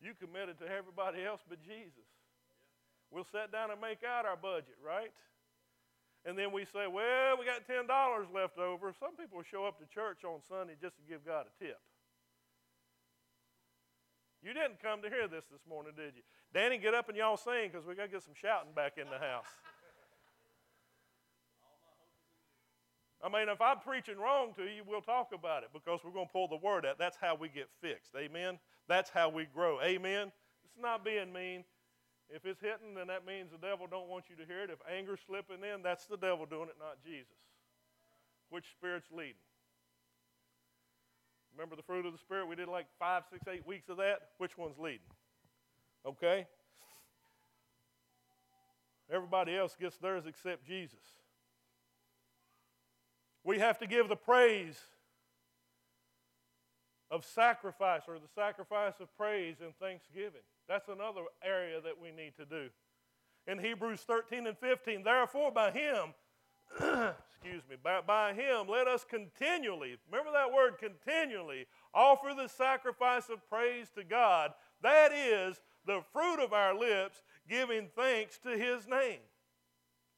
you 0.00 0.14
committed 0.18 0.58
to 0.58 0.66
everybody 0.66 1.24
else 1.24 1.40
but 1.48 1.62
Jesus. 1.62 2.10
We'll 3.10 3.28
sit 3.30 3.52
down 3.52 3.70
and 3.70 3.80
make 3.80 4.02
out 4.02 4.24
our 4.24 4.36
budget, 4.36 4.78
right? 4.82 5.12
And 6.24 6.38
then 6.38 6.50
we 6.50 6.64
say, 6.64 6.86
well, 6.86 7.38
we 7.38 7.44
got 7.46 7.66
$10 7.66 7.86
left 8.34 8.58
over. 8.58 8.94
Some 8.98 9.14
people 9.16 9.42
show 9.42 9.66
up 9.66 9.78
to 9.78 9.86
church 9.86 10.24
on 10.24 10.40
Sunday 10.48 10.74
just 10.80 10.96
to 10.96 11.02
give 11.06 11.26
God 11.26 11.46
a 11.46 11.54
tip. 11.62 11.78
You 14.42 14.52
didn't 14.52 14.82
come 14.82 15.02
to 15.02 15.08
hear 15.08 15.28
this 15.28 15.44
this 15.50 15.62
morning, 15.68 15.92
did 15.96 16.14
you? 16.16 16.22
Danny, 16.52 16.76
get 16.76 16.94
up 16.94 17.08
and 17.08 17.16
y'all 17.16 17.36
sing 17.36 17.70
because 17.70 17.86
we 17.86 17.94
got 17.94 18.04
to 18.04 18.08
get 18.08 18.22
some 18.22 18.34
shouting 18.34 18.72
back 18.74 18.98
in 18.98 19.06
the 19.08 19.18
house. 19.18 19.46
I 23.22 23.28
mean, 23.28 23.48
if 23.48 23.60
I'm 23.60 23.78
preaching 23.78 24.18
wrong 24.18 24.52
to 24.56 24.64
you, 24.64 24.82
we'll 24.84 25.00
talk 25.00 25.30
about 25.32 25.62
it 25.62 25.68
because 25.72 26.00
we're 26.02 26.10
going 26.10 26.26
to 26.26 26.32
pull 26.32 26.48
the 26.48 26.56
word 26.56 26.84
out. 26.84 26.98
That's 26.98 27.16
how 27.20 27.36
we 27.36 27.48
get 27.48 27.68
fixed. 27.80 28.10
Amen? 28.18 28.58
That's 28.88 29.10
how 29.10 29.28
we 29.28 29.46
grow. 29.46 29.80
Amen? 29.80 30.32
It's 30.64 30.82
not 30.82 31.04
being 31.04 31.32
mean. 31.32 31.62
If 32.28 32.44
it's 32.44 32.60
hitting, 32.60 32.96
then 32.96 33.06
that 33.06 33.24
means 33.24 33.52
the 33.52 33.64
devil 33.64 33.86
don't 33.86 34.08
want 34.08 34.24
you 34.28 34.34
to 34.36 34.44
hear 34.44 34.64
it. 34.64 34.70
If 34.70 34.80
anger's 34.90 35.20
slipping 35.24 35.62
in, 35.62 35.82
that's 35.84 36.06
the 36.06 36.16
devil 36.16 36.46
doing 36.46 36.68
it, 36.68 36.76
not 36.80 36.98
Jesus. 37.04 37.38
Which 38.50 38.64
spirit's 38.72 39.12
leading? 39.12 39.38
Remember 41.54 41.76
the 41.76 41.82
fruit 41.82 42.06
of 42.06 42.12
the 42.12 42.18
spirit? 42.18 42.48
We 42.48 42.56
did 42.56 42.68
like 42.68 42.86
five, 42.98 43.24
six, 43.30 43.42
eight 43.48 43.66
weeks 43.66 43.88
of 43.88 43.98
that. 43.98 44.20
Which 44.38 44.56
one's 44.56 44.78
leading? 44.78 45.00
Okay? 46.06 46.46
Everybody 49.10 49.56
else 49.56 49.76
gets 49.78 49.96
theirs 49.98 50.24
except 50.26 50.66
Jesus. 50.66 50.98
We 53.44 53.58
have 53.58 53.78
to 53.78 53.86
give 53.86 54.08
the 54.08 54.16
praise 54.16 54.78
of 57.10 57.26
sacrifice 57.26 58.02
or 58.08 58.14
the 58.14 58.28
sacrifice 58.34 58.94
of 59.00 59.14
praise 59.16 59.56
and 59.62 59.76
thanksgiving. 59.78 60.40
That's 60.68 60.88
another 60.88 61.22
area 61.44 61.80
that 61.82 62.00
we 62.00 62.10
need 62.10 62.34
to 62.36 62.46
do. 62.46 62.70
In 63.46 63.58
Hebrews 63.58 64.00
13 64.00 64.46
and 64.46 64.56
15, 64.56 65.02
therefore 65.02 65.50
by 65.50 65.72
him, 65.72 66.14
excuse 66.80 67.62
me, 67.68 67.76
by, 67.82 68.00
by 68.00 68.32
him 68.32 68.68
let 68.68 68.88
us 68.88 69.04
continually, 69.08 69.96
remember 70.10 70.32
that 70.32 70.52
word 70.52 70.74
continually, 70.78 71.66
offer 71.94 72.32
the 72.36 72.48
sacrifice 72.48 73.28
of 73.28 73.48
praise 73.48 73.88
to 73.96 74.04
God. 74.04 74.52
That 74.82 75.12
is 75.12 75.60
the 75.86 76.02
fruit 76.12 76.42
of 76.42 76.52
our 76.52 76.74
lips, 76.74 77.22
giving 77.48 77.88
thanks 77.96 78.38
to 78.38 78.50
his 78.50 78.86
name. 78.86 79.20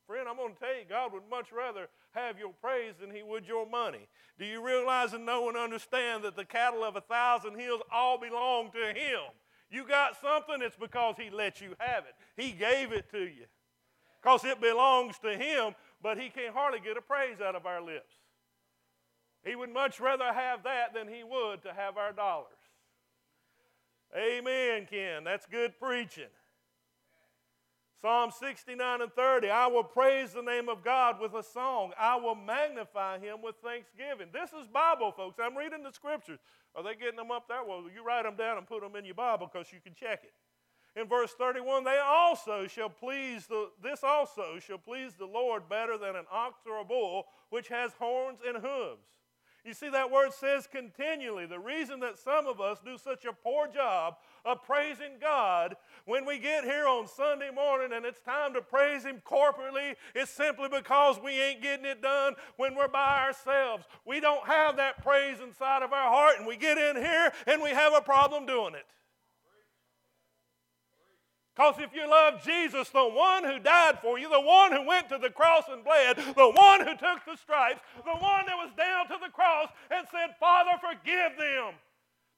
Friend, 0.07 0.29
I'm 0.29 0.37
going 0.37 0.53
to 0.53 0.61
tell 0.61 0.77
you, 0.77 0.85
God 0.89 1.13
would 1.15 1.29
much 1.31 1.51
rather 1.51 1.89
have 2.13 2.39
your 2.39 2.53
praise 2.61 2.95
than 3.01 3.11
he 3.11 3.23
would 3.23 3.47
your 3.47 3.67
money. 3.67 4.07
Do 4.39 4.45
you 4.45 4.65
realize 4.65 5.15
and 5.15 5.25
know 5.25 5.49
and 5.49 5.57
understand 5.57 6.25
that 6.25 6.37
the 6.37 6.45
cattle 6.45 6.85
of 6.85 6.97
a 6.97 7.01
thousand 7.01 7.59
hills 7.59 7.81
all 7.91 8.19
belong 8.19 8.71
to 8.73 8.89
him? 8.89 9.33
You 9.75 9.85
got 9.85 10.21
something, 10.21 10.59
it's 10.61 10.77
because 10.77 11.17
He 11.19 11.31
let 11.31 11.61
you 11.61 11.75
have 11.79 12.05
it. 12.05 12.15
He 12.41 12.53
gave 12.53 12.93
it 12.93 13.11
to 13.11 13.19
you. 13.19 13.47
Because 14.23 14.45
it 14.45 14.61
belongs 14.61 15.19
to 15.19 15.37
Him, 15.37 15.75
but 16.05 16.19
He 16.21 16.29
can't 16.29 16.55
hardly 16.55 16.81
get 16.81 16.99
a 16.99 17.01
praise 17.01 17.41
out 17.41 17.57
of 17.57 17.65
our 17.65 17.81
lips. 17.81 18.13
He 19.43 19.57
would 19.57 19.71
much 19.71 19.99
rather 19.99 20.33
have 20.33 20.63
that 20.65 20.93
than 20.95 21.09
He 21.09 21.25
would 21.25 21.63
to 21.63 21.73
have 21.73 21.97
our 21.97 22.13
dollars. 22.13 22.53
Amen, 24.15 24.87
Ken. 24.89 25.25
That's 25.25 25.47
good 25.47 25.73
preaching. 25.81 26.31
Psalm 28.01 28.31
69 28.39 29.01
and 29.01 29.13
30 29.15 29.49
I 29.49 29.67
will 29.67 29.83
praise 29.83 30.35
the 30.35 30.43
name 30.43 30.69
of 30.69 30.85
God 30.85 31.19
with 31.21 31.33
a 31.33 31.43
song. 31.43 31.93
I 31.99 32.17
will 32.17 32.35
magnify 32.35 33.19
him 33.19 33.41
with 33.43 33.55
thanksgiving. 33.65 34.29
This 34.31 34.51
is 34.51 34.69
Bible, 34.69 35.11
folks. 35.11 35.39
I'm 35.43 35.57
reading 35.57 35.83
the 35.83 35.91
scriptures. 35.91 36.39
Are 36.77 36.83
they 36.83 36.97
getting 36.97 37.17
them 37.17 37.31
up 37.31 37.49
there? 37.49 37.65
Well, 37.67 37.85
you 37.93 38.05
write 38.05 38.25
them 38.25 38.37
down 38.37 38.59
and 38.59 38.67
put 38.67 38.83
them 38.83 38.95
in 38.95 39.07
your 39.07 39.15
Bible 39.15 39.49
because 39.51 39.73
you 39.73 39.81
can 39.81 39.95
check 39.95 40.21
it. 40.23 40.35
In 40.97 41.09
verse 41.09 41.33
31, 41.33 41.83
they 41.83 41.99
also 41.99 42.69
shall 42.69 42.89
please 42.89 43.47
the, 43.47 43.71
this 43.83 44.05
also 44.05 44.59
shall 44.61 44.79
please 44.79 45.15
the 45.15 45.27
Lord 45.27 45.69
better 45.69 45.99
than 45.99 46.15
an 46.15 46.25
ox 46.31 46.61
or 46.67 46.81
a 46.81 46.85
bull, 46.85 47.25
which 47.51 47.69
has 47.69 47.93
horns 47.99 48.39
and 48.47 48.59
hooves. 48.59 49.09
You 49.65 49.73
see, 49.73 49.89
that 49.89 50.11
word 50.11 50.33
says 50.35 50.69
continually. 50.71 51.47
The 51.47 51.59
reason 51.59 51.99
that 52.01 52.19
some 52.19 52.47
of 52.47 52.61
us 52.61 52.81
do 52.85 52.99
such 52.99 53.25
a 53.25 53.33
poor 53.33 53.67
job 53.67 54.17
of 54.45 54.63
praising 54.63 55.13
God 55.19 55.75
when 56.05 56.27
we 56.27 56.39
get 56.39 56.65
here 56.65 56.87
on 56.87 57.09
Sunday 57.09 57.51
morning 57.51 57.97
and 57.97 58.05
it's 58.05 58.21
time 58.21 58.53
to 58.53 58.61
praise 58.61 59.05
Him 59.05 59.23
corporately 59.27 59.95
is 60.15 60.29
simply 60.29 60.69
because 60.69 61.19
we 61.19 61.41
ain't 61.41 61.63
getting 61.63 61.87
it 61.87 62.03
done 62.03 62.35
when 62.59 62.75
we're 62.77 62.89
by 62.89 63.25
ourselves. 63.25 63.87
We 64.05 64.21
don't 64.21 64.47
have 64.47 64.77
that 64.77 65.03
praise 65.03 65.41
inside 65.41 65.83
of 65.83 65.95
our 65.95 66.11
heart, 66.11 66.37
and 66.37 66.47
we 66.47 66.59
get 66.59 66.77
in 66.77 66.97
here 66.97 67.33
and 67.47 67.63
we 67.63 67.71
have 67.71 67.95
a 67.95 68.03
problem 68.03 68.45
doing 68.45 68.75
it. 68.75 68.85
Because 71.55 71.77
if 71.79 71.95
you 71.95 72.09
love 72.11 72.43
Jesus, 72.43 72.91
the 72.91 73.05
one 73.05 73.45
who 73.45 73.61
died 73.61 74.01
for 74.03 74.19
you, 74.19 74.29
the 74.29 74.41
one 74.41 74.73
who 74.73 74.85
went 74.87 75.09
to 75.11 75.19
the 75.19 75.31
cross 75.31 75.65
and 75.71 75.85
bled, 75.85 76.17
the 76.17 76.51
one 76.51 76.81
who 76.81 76.97
took 76.97 77.25
the 77.25 77.37
stripes, 77.37 77.81
the 78.05 78.19
one 78.19 78.47
that 78.47 78.57
was 78.57 78.71
down 78.77 79.07
to 79.07 79.17
the 79.23 79.31
cross 79.31 79.69
and 79.91 80.07
said, 80.11 80.35
Father, 80.41 80.73
forgive 80.81 81.39
them. 81.39 81.75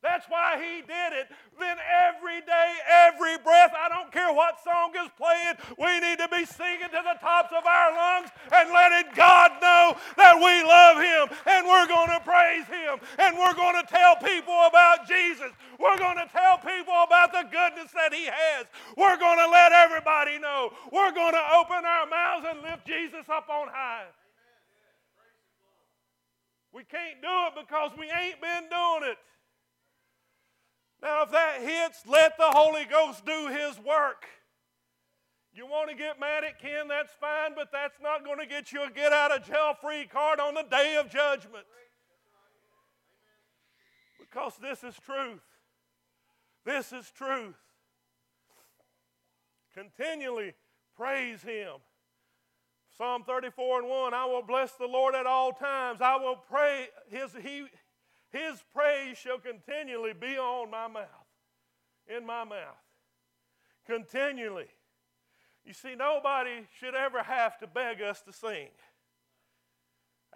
That's 0.07 0.31
why 0.31 0.55
he 0.55 0.87
did 0.87 1.19
it. 1.19 1.27
Then 1.59 1.75
every 1.83 2.39
day, 2.47 2.71
every 3.11 3.43
breath, 3.43 3.75
I 3.75 3.91
don't 3.91 4.15
care 4.15 4.31
what 4.31 4.63
song 4.63 4.95
is 4.95 5.11
playing, 5.19 5.59
we 5.83 5.99
need 5.99 6.23
to 6.23 6.31
be 6.31 6.47
singing 6.47 6.95
to 6.95 7.03
the 7.03 7.19
tops 7.19 7.51
of 7.51 7.67
our 7.67 7.91
lungs 7.91 8.31
and 8.55 8.71
letting 8.71 9.11
God 9.19 9.51
know 9.59 9.99
that 10.15 10.39
we 10.39 10.63
love 10.63 11.03
him 11.03 11.27
and 11.51 11.67
we're 11.67 11.91
going 11.91 12.15
to 12.15 12.23
praise 12.23 12.71
him 12.71 13.03
and 13.19 13.35
we're 13.35 13.59
going 13.59 13.83
to 13.83 13.87
tell 13.91 14.15
people 14.23 14.55
about 14.71 15.11
Jesus. 15.11 15.51
We're 15.83 15.99
going 15.99 16.23
to 16.23 16.31
tell 16.31 16.63
people 16.63 16.95
about 17.03 17.35
the 17.35 17.43
goodness 17.51 17.91
that 17.99 18.15
he 18.15 18.31
has. 18.31 18.71
We're 18.95 19.19
going 19.19 19.43
to 19.43 19.51
let 19.51 19.75
everybody 19.75 20.39
know. 20.39 20.71
We're 20.95 21.11
going 21.11 21.35
to 21.35 21.45
open 21.59 21.83
our 21.83 22.07
mouths 22.07 22.47
and 22.47 22.63
lift 22.63 22.87
Jesus 22.87 23.27
up 23.27 23.51
on 23.51 23.75
high. 23.75 24.07
We 26.71 26.85
can't 26.87 27.19
do 27.19 27.35
it 27.51 27.67
because 27.67 27.91
we 27.99 28.07
ain't 28.07 28.39
been 28.39 28.71
doing 28.71 29.11
it. 29.11 29.19
Now, 31.03 31.23
if 31.23 31.31
that 31.31 31.61
hits, 31.61 32.03
let 32.07 32.37
the 32.39 32.51
Holy 32.51 32.85
Ghost 32.85 33.25
do 33.27 33.49
His 33.49 33.79
work. 33.79 34.27
You 35.53 35.67
want 35.67 35.89
to 35.89 35.97
get 35.97 36.21
mad 36.21 36.45
at 36.45 36.61
Ken, 36.61 36.89
that's 36.89 37.13
fine, 37.19 37.55
but 37.55 37.73
that's 37.73 37.99
not 38.03 38.25
going 38.25 38.39
to 38.39 38.47
get 38.47 38.73
you 38.73 38.83
a 38.83 38.91
get 38.91 39.13
out 39.13 39.33
of 39.33 39.47
jail 39.47 39.75
free 39.81 40.07
card 40.07 40.39
on 40.39 40.55
the 40.55 40.63
day 40.63 40.97
of 40.97 41.11
judgment. 41.11 41.65
Because 44.21 44.53
this 44.61 44.85
is 44.85 44.95
truth. 45.05 45.41
This 46.65 46.93
is 46.93 47.11
truth. 47.11 47.55
Continually 49.75 50.53
praise 50.97 51.43
Him. 51.43 51.77
Psalm 52.99 53.25
34 53.25 53.81
and 53.81 53.89
1 53.89 54.15
I 54.15 54.25
will 54.25 54.43
bless 54.43 54.73
the 54.73 54.87
Lord 54.87 55.15
at 55.15 55.27
all 55.27 55.53
times. 55.53 56.01
I 56.01 56.17
will 56.17 56.37
pray 56.37 56.89
his, 57.09 57.31
he, 57.43 57.65
his 58.37 58.63
praise 58.75 59.17
shall 59.17 59.39
continually 59.39 60.13
be 60.13 60.37
on 60.37 60.71
my 60.71 60.89
mouth, 60.89 61.07
in 62.07 62.27
my 62.27 62.45
mouth. 62.45 62.77
Continually. 63.87 64.69
You 65.65 65.73
see, 65.73 65.95
nobody 65.97 66.67
should 66.79 66.95
ever 66.95 67.23
have 67.23 67.59
to 67.59 67.67
beg 67.67 68.03
us 68.03 68.21
to 68.23 68.33
sing. 68.33 68.69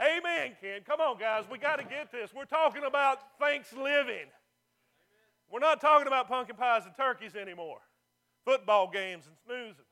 Amen, 0.00 0.56
Ken. 0.60 0.80
Come 0.86 1.00
on, 1.00 1.18
guys. 1.18 1.44
We 1.50 1.58
got 1.58 1.76
to 1.76 1.84
get 1.84 2.10
this. 2.10 2.32
We're 2.34 2.44
talking 2.46 2.84
about 2.84 3.18
thanks 3.38 3.72
living. 3.72 4.26
We're 5.50 5.60
not 5.60 5.80
talking 5.80 6.06
about 6.06 6.28
pumpkin 6.28 6.56
pies 6.56 6.82
and 6.86 6.94
turkeys 6.96 7.34
anymore, 7.34 7.80
football 8.44 8.88
games 8.90 9.26
and 9.26 9.36
snoozing. 9.44 9.84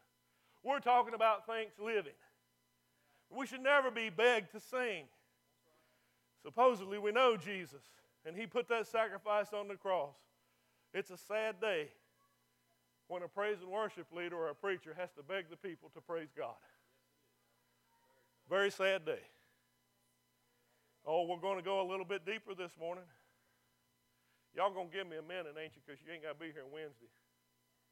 We're 0.64 0.80
talking 0.80 1.14
about 1.14 1.46
thanks 1.46 1.74
living. 1.78 2.12
We 3.30 3.46
should 3.46 3.62
never 3.62 3.90
be 3.90 4.08
begged 4.08 4.52
to 4.52 4.60
sing. 4.60 5.04
Supposedly, 6.42 6.98
we 6.98 7.12
know 7.12 7.36
Jesus. 7.36 7.82
And 8.28 8.36
he 8.36 8.46
put 8.46 8.68
that 8.68 8.86
sacrifice 8.86 9.54
on 9.54 9.68
the 9.68 9.74
cross. 9.74 10.14
It's 10.92 11.10
a 11.10 11.16
sad 11.16 11.60
day 11.62 11.88
when 13.08 13.22
a 13.22 13.28
praise 13.28 13.56
and 13.62 13.70
worship 13.70 14.06
leader 14.14 14.36
or 14.36 14.50
a 14.50 14.54
preacher 14.54 14.94
has 14.98 15.08
to 15.16 15.22
beg 15.22 15.48
the 15.48 15.56
people 15.56 15.90
to 15.94 16.00
praise 16.02 16.28
God. 16.36 16.60
Very 18.50 18.70
sad 18.70 19.06
day. 19.06 19.24
Oh, 21.06 21.24
we're 21.24 21.40
going 21.40 21.56
to 21.56 21.64
go 21.64 21.80
a 21.80 21.88
little 21.88 22.04
bit 22.04 22.26
deeper 22.26 22.54
this 22.54 22.72
morning. 22.78 23.04
Y'all 24.54 24.72
going 24.72 24.90
to 24.90 24.94
give 24.94 25.08
me 25.08 25.16
a 25.16 25.22
minute, 25.22 25.56
ain't 25.56 25.72
you? 25.72 25.80
Because 25.86 26.00
you 26.04 26.12
ain't 26.12 26.22
got 26.22 26.36
to 26.36 26.40
be 26.44 26.52
here 26.52 26.68
Wednesday. 26.70 27.08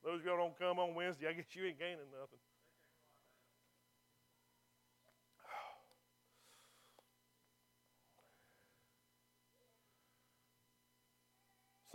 Those 0.05 0.21
of 0.21 0.27
y'all 0.27 0.37
don't 0.37 0.59
come 0.59 0.79
on 0.79 0.95
Wednesday, 0.95 1.29
I 1.29 1.33
guess 1.33 1.49
you 1.57 1.65
ain't 1.65 1.79
gaining 1.79 2.13
nothing. 2.13 2.41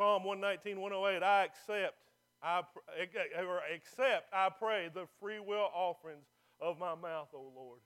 Psalm 0.02 0.26
119, 0.26 0.82
108, 0.82 1.22
I 1.22 1.46
accept, 1.46 1.94
I 2.42 2.66
eh, 2.98 3.06
eh, 3.06 3.38
eh, 3.38 3.46
or 3.46 3.62
accept, 3.70 4.34
I 4.34 4.50
pray, 4.50 4.90
the 4.90 5.06
free 5.22 5.38
will 5.38 5.70
offerings 5.78 6.26
of 6.58 6.82
my 6.82 6.98
mouth, 6.98 7.30
O 7.38 7.54
Lord. 7.54 7.86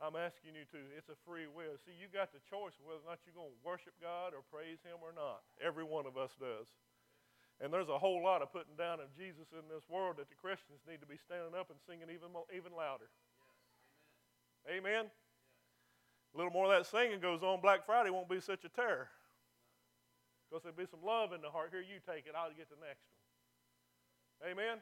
I'm 0.00 0.16
asking 0.16 0.56
you 0.56 0.64
to. 0.72 0.80
It's 0.96 1.12
a 1.12 1.18
free 1.28 1.44
will. 1.52 1.76
See, 1.84 1.92
you 1.92 2.08
got 2.08 2.32
the 2.32 2.40
choice 2.48 2.80
whether 2.80 3.04
or 3.04 3.12
not 3.12 3.20
you're 3.28 3.36
going 3.36 3.52
to 3.52 3.60
worship 3.60 3.92
God 4.00 4.32
or 4.32 4.40
praise 4.48 4.80
Him 4.80 5.04
or 5.04 5.12
not. 5.12 5.44
Every 5.60 5.84
one 5.84 6.08
of 6.08 6.16
us 6.16 6.32
does. 6.40 6.72
And 7.60 7.68
there's 7.68 7.92
a 7.92 8.00
whole 8.00 8.24
lot 8.24 8.40
of 8.40 8.48
putting 8.48 8.80
down 8.80 9.04
of 9.04 9.12
Jesus 9.12 9.52
in 9.52 9.68
this 9.68 9.84
world 9.92 10.16
that 10.16 10.32
the 10.32 10.40
Christians 10.40 10.80
need 10.88 11.04
to 11.04 11.10
be 11.10 11.20
standing 11.20 11.52
up 11.52 11.68
and 11.68 11.76
singing 11.84 12.08
even, 12.08 12.32
more, 12.32 12.48
even 12.56 12.72
louder. 12.72 13.12
Yes, 14.64 14.80
amen. 14.80 14.80
amen? 14.80 15.04
Yes. 15.12 16.32
A 16.32 16.34
little 16.40 16.56
more 16.56 16.72
of 16.72 16.72
that 16.72 16.88
singing 16.88 17.20
goes 17.20 17.44
on. 17.44 17.60
Black 17.60 17.84
Friday 17.84 18.08
won't 18.08 18.32
be 18.32 18.40
such 18.40 18.64
a 18.64 18.72
terror. 18.72 19.12
Because 20.52 20.64
there'll 20.64 20.76
be 20.76 20.90
some 20.90 21.00
love 21.02 21.32
in 21.32 21.40
the 21.40 21.48
heart. 21.48 21.70
Here, 21.70 21.80
you 21.80 21.98
take 22.06 22.26
it. 22.26 22.34
I'll 22.36 22.50
get 22.50 22.68
the 22.68 22.76
next 22.86 23.00
one. 24.42 24.52
Amen? 24.52 24.78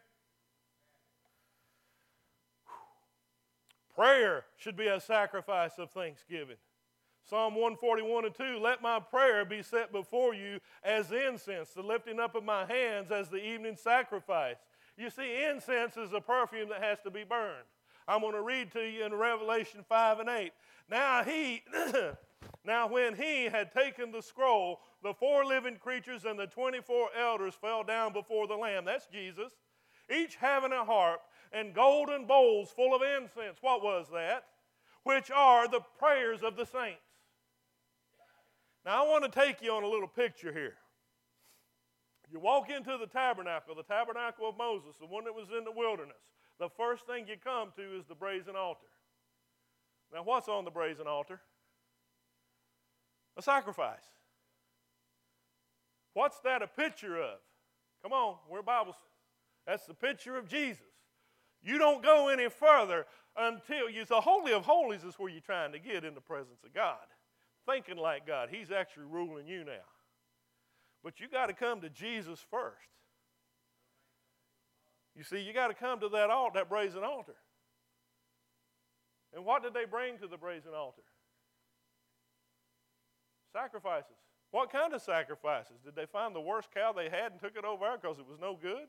Prayer 3.95 4.47
should 4.57 4.77
be 4.77 4.89
a 4.89 4.99
sacrifice 4.99 5.79
of 5.79 5.93
thanksgiving. 5.93 6.57
Psalm 7.23 7.55
141 7.55 8.25
and 8.25 8.35
2 8.35 8.59
Let 8.61 8.83
my 8.83 8.99
prayer 8.99 9.45
be 9.45 9.63
set 9.63 9.93
before 9.93 10.35
you 10.35 10.59
as 10.83 11.13
incense, 11.13 11.71
the 11.71 11.83
lifting 11.83 12.19
up 12.19 12.35
of 12.35 12.43
my 12.43 12.67
hands 12.67 13.13
as 13.13 13.29
the 13.29 13.37
evening 13.37 13.77
sacrifice. 13.77 14.57
You 14.97 15.09
see, 15.09 15.45
incense 15.45 15.97
is 15.97 16.13
a 16.13 16.21
perfume 16.21 16.71
that 16.71 16.83
has 16.83 16.99
to 17.05 17.13
be 17.13 17.23
burned. 17.23 17.67
I'm 18.09 18.23
going 18.23 18.35
to 18.35 18.43
read 18.43 18.73
to 18.73 18.81
you 18.81 19.05
in 19.05 19.15
Revelation 19.15 19.85
5 19.89 20.19
and 20.19 20.29
8. 20.29 20.53
Now 20.91 21.23
he 21.23 21.63
Now, 22.65 22.89
when 22.89 23.15
he 23.15 23.45
had 23.45 23.73
taken 23.73 24.13
the 24.13 24.21
scroll, 24.21 24.81
the 25.03 25.15
four 25.15 25.45
living 25.45 25.77
creatures 25.77 26.25
and 26.25 26.39
the 26.39 26.47
24 26.47 27.09
elders 27.19 27.55
fell 27.55 27.83
down 27.83 28.13
before 28.13 28.47
the 28.47 28.57
Lamb. 28.57 28.85
That's 28.85 29.07
Jesus. 29.07 29.53
Each 30.15 30.37
having 30.37 30.73
a 30.73 30.85
harp 30.85 31.21
and 31.53 31.75
golden 31.75 32.27
bowls 32.27 32.71
full 32.71 32.95
of 32.95 33.03
incense. 33.03 33.59
What 33.61 33.83
was 33.83 34.07
that? 34.13 34.45
Which 35.05 35.31
are 35.31 35.69
the 35.69 35.81
prayers 35.99 36.43
of 36.43 36.57
the 36.57 36.67
saints. 36.67 37.01
Now, 38.85 39.05
I 39.05 39.09
want 39.09 39.25
to 39.25 39.31
take 39.31 39.63
you 39.63 39.73
on 39.73 39.83
a 39.83 39.89
little 39.89 40.09
picture 40.09 40.53
here. 40.53 40.75
You 42.31 42.41
walk 42.41 42.71
into 42.71 42.97
the 42.99 43.07
tabernacle, 43.07 43.75
the 43.75 43.83
tabernacle 43.83 44.49
of 44.49 44.57
Moses, 44.57 44.97
the 45.01 45.07
one 45.07 45.25
that 45.25 45.35
was 45.35 45.49
in 45.57 45.65
the 45.65 45.73
wilderness. 45.73 46.17
The 46.59 46.69
first 46.69 47.07
thing 47.07 47.27
you 47.27 47.37
come 47.43 47.73
to 47.77 47.99
is 47.99 48.05
the 48.07 48.15
brazen 48.15 48.55
altar. 48.55 48.87
Now, 50.13 50.23
what's 50.23 50.49
on 50.49 50.65
the 50.65 50.71
brazen 50.71 51.07
altar? 51.07 51.41
A 53.41 53.43
sacrifice. 53.43 54.05
What's 56.13 56.39
that 56.41 56.63
a 56.63 56.67
picture 56.67 57.17
of? 57.17 57.39
Come 58.03 58.13
on, 58.13 58.37
we're 58.51 58.63
Bibles. 58.63 58.97
That's 59.67 59.87
the 59.87 59.95
picture 59.95 60.37
of 60.37 60.47
Jesus. 60.47 60.85
You 61.63 61.79
don't 61.79 62.03
go 62.03 62.29
any 62.29 62.49
further 62.51 63.07
until 63.37 63.89
you. 63.89 64.05
The 64.05 64.21
Holy 64.21 64.53
of 64.53 64.65
Holies 64.65 65.05
is 65.05 65.15
where 65.19 65.31
you're 65.31 65.41
trying 65.41 65.73
to 65.73 65.79
get 65.79 66.05
in 66.05 66.15
the 66.15 66.21
presence 66.21 66.61
of 66.65 66.75
God. 66.75 66.97
Thinking 67.67 67.97
like 67.97 68.27
God. 68.27 68.49
He's 68.51 68.71
actually 68.71 69.07
ruling 69.07 69.47
you 69.47 69.65
now. 69.65 69.89
But 71.03 71.21
you 71.21 71.29
got 71.29 71.47
to 71.47 71.55
come 71.55 71.81
to 71.81 71.89
Jesus 71.89 72.45
first. 72.51 72.77
You 75.17 75.25
see, 75.25 75.41
you 75.41 75.53
got 75.53 75.69
to 75.69 75.75
come 75.75 76.01
to 76.01 76.09
that 76.11 76.31
altar, 76.31 76.59
that 76.59 76.69
brazen 76.69 77.05
altar. 77.05 77.37
And 79.35 79.45
what 79.45 79.63
did 79.63 79.75
they 79.75 79.85
bring 79.85 80.19
to 80.19 80.27
the 80.27 80.37
brazen 80.37 80.73
altar? 80.75 81.03
Sacrifices. 83.53 84.17
What 84.51 84.73
kind 84.73 84.93
of 84.95 85.03
sacrifices? 85.03 85.77
Did 85.85 85.95
they 85.95 86.07
find 86.07 86.35
the 86.35 86.41
worst 86.41 86.69
cow 86.75 86.93
they 86.93 87.09
had 87.09 87.33
and 87.33 87.41
took 87.41 87.57
it 87.57 87.65
over 87.65 87.97
because 88.01 88.19
it 88.19 88.27
was 88.29 88.39
no 88.41 88.59
good? 88.61 88.87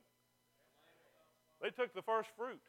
They 1.62 1.70
took 1.70 1.94
the 1.94 2.02
first 2.02 2.30
fruit. 2.36 2.62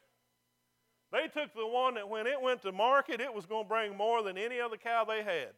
They 1.11 1.27
took 1.27 1.53
the 1.53 1.67
one 1.67 1.95
that 1.95 2.09
when 2.09 2.27
it 2.27 2.39
went 2.41 2.61
to 2.63 2.71
market, 2.71 3.21
it 3.21 3.33
was 3.33 3.45
going 3.45 3.65
to 3.65 3.69
bring 3.69 3.97
more 3.97 4.23
than 4.23 4.37
any 4.37 4.59
other 4.59 4.77
cow 4.77 5.05
they 5.05 5.23
had. 5.23 5.49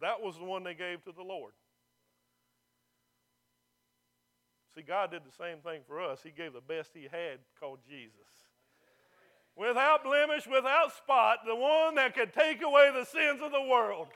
That 0.00 0.20
was 0.20 0.36
the 0.36 0.44
one 0.44 0.64
they 0.64 0.74
gave 0.74 1.04
to 1.04 1.12
the 1.12 1.22
Lord. 1.22 1.52
See, 4.74 4.82
God 4.82 5.10
did 5.10 5.22
the 5.24 5.32
same 5.36 5.58
thing 5.58 5.82
for 5.86 6.00
us. 6.00 6.20
He 6.22 6.30
gave 6.30 6.52
the 6.52 6.60
best 6.60 6.90
He 6.94 7.02
had 7.02 7.40
called 7.58 7.80
Jesus 7.88 8.39
without 9.60 10.02
blemish, 10.02 10.46
without 10.46 10.96
spot, 10.96 11.40
the 11.46 11.54
one 11.54 11.94
that 11.96 12.14
could 12.14 12.32
take 12.32 12.62
away 12.62 12.90
the 12.94 13.04
sins 13.04 13.42
of 13.42 13.52
the 13.52 13.60
world. 13.60 14.06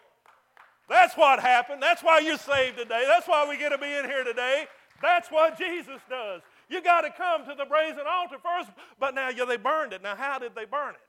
That's 0.88 1.14
what 1.16 1.38
happened. 1.40 1.82
That's 1.82 2.02
why 2.02 2.20
you're 2.20 2.38
saved 2.38 2.78
today. 2.78 3.04
That's 3.06 3.28
why 3.28 3.46
we 3.48 3.58
get 3.58 3.68
to 3.68 3.78
be 3.78 3.92
in 3.92 4.06
here 4.06 4.24
today. 4.24 4.64
That's 5.02 5.30
what 5.30 5.58
Jesus 5.58 6.00
does. 6.08 6.40
You 6.70 6.82
got 6.82 7.02
to 7.02 7.10
come 7.10 7.44
to 7.44 7.54
the 7.54 7.66
brazen 7.66 8.04
altar 8.08 8.36
first, 8.42 8.70
but 8.98 9.14
now 9.14 9.28
yeah, 9.28 9.44
they 9.44 9.58
burned 9.58 9.92
it. 9.92 10.02
Now, 10.02 10.16
how 10.16 10.38
did 10.38 10.54
they 10.54 10.64
burn 10.64 10.94
it? 10.94 11.00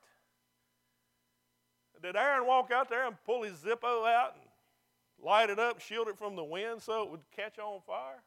Did 2.03 2.17
Aaron 2.17 2.45
walk 2.45 2.71
out 2.71 2.89
there 2.89 3.07
and 3.07 3.15
pull 3.25 3.43
his 3.43 3.57
Zippo 3.59 4.05
out 4.07 4.35
and 4.35 5.25
light 5.25 5.49
it 5.49 5.59
up, 5.59 5.79
shield 5.79 6.09
it 6.09 6.17
from 6.17 6.35
the 6.35 6.43
wind 6.43 6.81
so 6.81 7.03
it 7.03 7.09
would 7.09 7.21
catch 7.35 7.57
on 7.57 7.79
fire? 7.87 8.21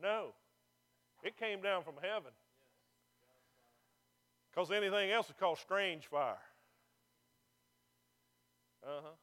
No. 0.00 0.34
It 1.22 1.38
came 1.38 1.62
down 1.62 1.84
from 1.84 1.94
heaven. 2.02 2.32
Because 4.60 4.76
anything 4.76 5.08
else 5.08 5.24
is 5.32 5.40
called 5.40 5.56
strange 5.56 6.04
fire. 6.12 6.36
Uh 8.84 9.08
huh. 9.08 9.16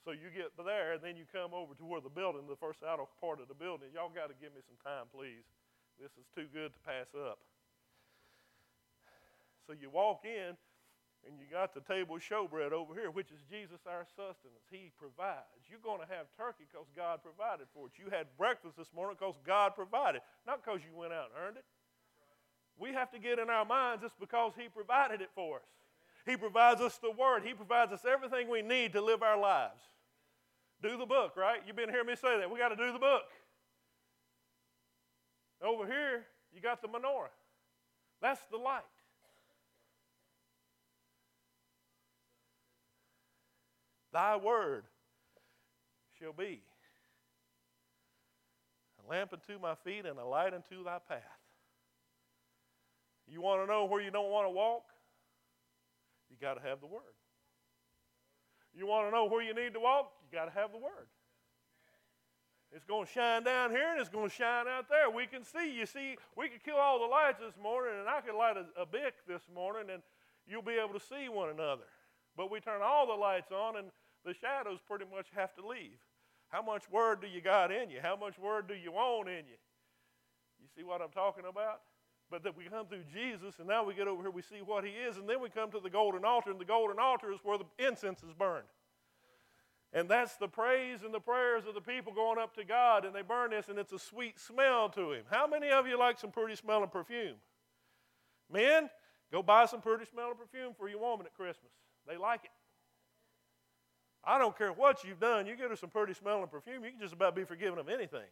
So 0.00 0.16
you 0.16 0.32
get 0.32 0.56
there, 0.56 0.96
and 0.96 1.04
then 1.04 1.12
you 1.12 1.28
come 1.28 1.52
over 1.52 1.76
to 1.76 1.84
where 1.84 2.00
the 2.00 2.08
building, 2.08 2.48
the 2.48 2.56
first 2.56 2.80
outer 2.80 3.04
part 3.20 3.36
of 3.36 3.52
the 3.52 3.54
building. 3.54 3.92
Y'all 3.92 4.08
got 4.08 4.32
to 4.32 4.36
give 4.40 4.56
me 4.56 4.64
some 4.64 4.80
time, 4.80 5.12
please. 5.12 5.44
This 6.00 6.08
is 6.16 6.24
too 6.32 6.48
good 6.48 6.72
to 6.72 6.80
pass 6.88 7.12
up. 7.12 7.36
So 9.68 9.76
you 9.76 9.92
walk 9.92 10.24
in, 10.24 10.56
and 11.28 11.36
you 11.36 11.44
got 11.52 11.76
the 11.76 11.84
table 11.84 12.16
showbread 12.16 12.72
over 12.72 12.96
here, 12.96 13.12
which 13.12 13.28
is 13.28 13.44
Jesus 13.52 13.84
our 13.84 14.08
sustenance. 14.16 14.64
He 14.72 14.88
provides. 14.96 15.68
You're 15.68 15.84
going 15.84 16.00
to 16.00 16.08
have 16.08 16.32
turkey 16.32 16.64
because 16.64 16.88
God 16.96 17.20
provided 17.20 17.68
for 17.76 17.92
it. 17.92 18.00
You 18.00 18.08
had 18.08 18.24
breakfast 18.40 18.80
this 18.80 18.88
morning 18.96 19.20
because 19.20 19.36
God 19.44 19.76
provided, 19.76 20.24
not 20.48 20.64
because 20.64 20.80
you 20.80 20.96
went 20.96 21.12
out 21.12 21.28
and 21.28 21.36
earned 21.36 21.60
it. 21.60 21.68
We 22.78 22.92
have 22.92 23.10
to 23.12 23.18
get 23.18 23.38
in 23.38 23.50
our 23.50 23.64
minds 23.64 24.02
it's 24.04 24.14
because 24.18 24.52
He 24.56 24.68
provided 24.68 25.20
it 25.20 25.30
for 25.34 25.56
us. 25.56 25.62
He 26.26 26.36
provides 26.36 26.80
us 26.80 26.98
the 26.98 27.10
Word, 27.10 27.42
He 27.44 27.54
provides 27.54 27.92
us 27.92 28.04
everything 28.04 28.48
we 28.48 28.62
need 28.62 28.92
to 28.92 29.00
live 29.00 29.22
our 29.22 29.38
lives. 29.38 29.80
Do 30.82 30.96
the 30.98 31.06
book, 31.06 31.36
right? 31.36 31.60
You've 31.66 31.76
been 31.76 31.90
hearing 31.90 32.08
me 32.08 32.16
say 32.16 32.38
that. 32.38 32.50
We 32.50 32.58
got 32.58 32.70
to 32.70 32.76
do 32.76 32.92
the 32.92 32.98
book. 32.98 33.22
Over 35.62 35.86
here, 35.86 36.24
you 36.52 36.60
got 36.60 36.82
the 36.82 36.88
menorah. 36.88 37.30
That's 38.20 38.40
the 38.50 38.56
light. 38.56 38.82
Thy 44.12 44.36
word 44.36 44.84
shall 46.18 46.32
be 46.32 46.60
a 49.04 49.10
lamp 49.10 49.32
unto 49.32 49.60
my 49.60 49.74
feet 49.74 50.04
and 50.04 50.18
a 50.18 50.24
light 50.24 50.52
unto 50.52 50.84
thy 50.84 50.98
path. 51.08 51.41
You 53.26 53.40
want 53.40 53.62
to 53.62 53.66
know 53.66 53.84
where 53.84 54.00
you 54.00 54.10
don't 54.10 54.30
want 54.30 54.46
to 54.46 54.50
walk? 54.50 54.84
You 56.30 56.36
got 56.40 56.54
to 56.54 56.60
have 56.60 56.80
the 56.80 56.86
Word. 56.86 57.14
You 58.74 58.86
want 58.86 59.06
to 59.06 59.10
know 59.10 59.26
where 59.26 59.42
you 59.42 59.54
need 59.54 59.74
to 59.74 59.80
walk? 59.80 60.12
You 60.22 60.36
got 60.36 60.46
to 60.46 60.58
have 60.58 60.72
the 60.72 60.78
Word. 60.78 61.08
It's 62.74 62.84
going 62.84 63.06
to 63.06 63.12
shine 63.12 63.44
down 63.44 63.70
here 63.70 63.92
and 63.92 64.00
it's 64.00 64.08
going 64.08 64.30
to 64.30 64.34
shine 64.34 64.66
out 64.66 64.88
there. 64.88 65.10
We 65.10 65.26
can 65.26 65.44
see. 65.44 65.76
You 65.76 65.84
see, 65.84 66.16
we 66.36 66.48
could 66.48 66.64
kill 66.64 66.76
all 66.76 66.98
the 67.00 67.06
lights 67.06 67.38
this 67.38 67.54
morning, 67.62 67.92
and 68.00 68.08
I 68.08 68.22
could 68.22 68.34
light 68.34 68.56
a, 68.56 68.64
a 68.80 68.86
this 69.28 69.42
morning, 69.54 69.92
and 69.92 70.02
you'll 70.46 70.62
be 70.62 70.80
able 70.82 70.98
to 70.98 71.04
see 71.04 71.28
one 71.28 71.50
another. 71.50 71.84
But 72.34 72.50
we 72.50 72.60
turn 72.60 72.80
all 72.82 73.06
the 73.06 73.12
lights 73.12 73.52
on, 73.52 73.76
and 73.76 73.88
the 74.24 74.32
shadows 74.32 74.78
pretty 74.88 75.04
much 75.04 75.26
have 75.36 75.54
to 75.56 75.66
leave. 75.66 76.00
How 76.48 76.62
much 76.62 76.88
word 76.90 77.20
do 77.20 77.26
you 77.26 77.42
got 77.42 77.70
in 77.70 77.90
you? 77.90 77.98
How 78.02 78.16
much 78.16 78.38
word 78.38 78.68
do 78.68 78.74
you 78.74 78.92
want 78.92 79.28
in 79.28 79.44
you? 79.44 79.60
You 80.60 80.68
see 80.74 80.84
what 80.84 81.02
I'm 81.02 81.10
talking 81.10 81.44
about? 81.48 81.80
But 82.32 82.42
that 82.44 82.56
we 82.56 82.64
come 82.64 82.86
through 82.86 83.04
Jesus, 83.12 83.58
and 83.58 83.68
now 83.68 83.84
we 83.84 83.92
get 83.92 84.08
over 84.08 84.22
here, 84.22 84.30
we 84.30 84.40
see 84.40 84.62
what 84.64 84.84
He 84.84 84.90
is, 84.90 85.18
and 85.18 85.28
then 85.28 85.38
we 85.38 85.50
come 85.50 85.70
to 85.70 85.78
the 85.78 85.90
golden 85.90 86.24
altar, 86.24 86.50
and 86.50 86.58
the 86.58 86.64
golden 86.64 86.98
altar 86.98 87.30
is 87.30 87.38
where 87.42 87.58
the 87.58 87.66
incense 87.78 88.22
is 88.22 88.32
burned. 88.32 88.64
And 89.92 90.08
that's 90.08 90.36
the 90.36 90.48
praise 90.48 91.00
and 91.04 91.12
the 91.12 91.20
prayers 91.20 91.64
of 91.68 91.74
the 91.74 91.82
people 91.82 92.14
going 92.14 92.38
up 92.38 92.54
to 92.54 92.64
God, 92.64 93.04
and 93.04 93.14
they 93.14 93.20
burn 93.20 93.50
this, 93.50 93.68
and 93.68 93.78
it's 93.78 93.92
a 93.92 93.98
sweet 93.98 94.40
smell 94.40 94.88
to 94.88 95.12
Him. 95.12 95.24
How 95.30 95.46
many 95.46 95.68
of 95.68 95.86
you 95.86 95.98
like 95.98 96.18
some 96.18 96.30
pretty 96.30 96.56
smelling 96.56 96.88
perfume? 96.88 97.36
Men, 98.50 98.88
go 99.30 99.42
buy 99.42 99.66
some 99.66 99.82
pretty 99.82 100.06
smelling 100.06 100.36
perfume 100.36 100.72
for 100.78 100.88
your 100.88 101.00
woman 101.00 101.26
at 101.26 101.34
Christmas. 101.34 101.70
They 102.08 102.16
like 102.16 102.44
it. 102.44 102.50
I 104.24 104.38
don't 104.38 104.56
care 104.56 104.72
what 104.72 105.04
you've 105.04 105.20
done, 105.20 105.46
you 105.46 105.54
get 105.54 105.68
her 105.68 105.76
some 105.76 105.90
pretty 105.90 106.14
smelling 106.14 106.48
perfume, 106.48 106.82
you 106.82 106.92
can 106.92 107.00
just 107.00 107.12
about 107.12 107.36
be 107.36 107.44
forgiven 107.44 107.78
of 107.78 107.90
anything. 107.90 108.30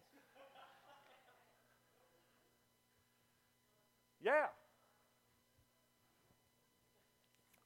Yeah. 4.22 4.46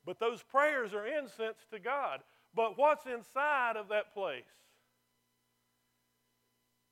But 0.06 0.20
those 0.20 0.42
prayers 0.42 0.92
are 0.92 1.06
incense 1.06 1.58
to 1.72 1.78
God. 1.78 2.20
But 2.54 2.78
what's 2.78 3.06
inside 3.06 3.76
of 3.76 3.88
that 3.88 4.14
place? 4.14 4.44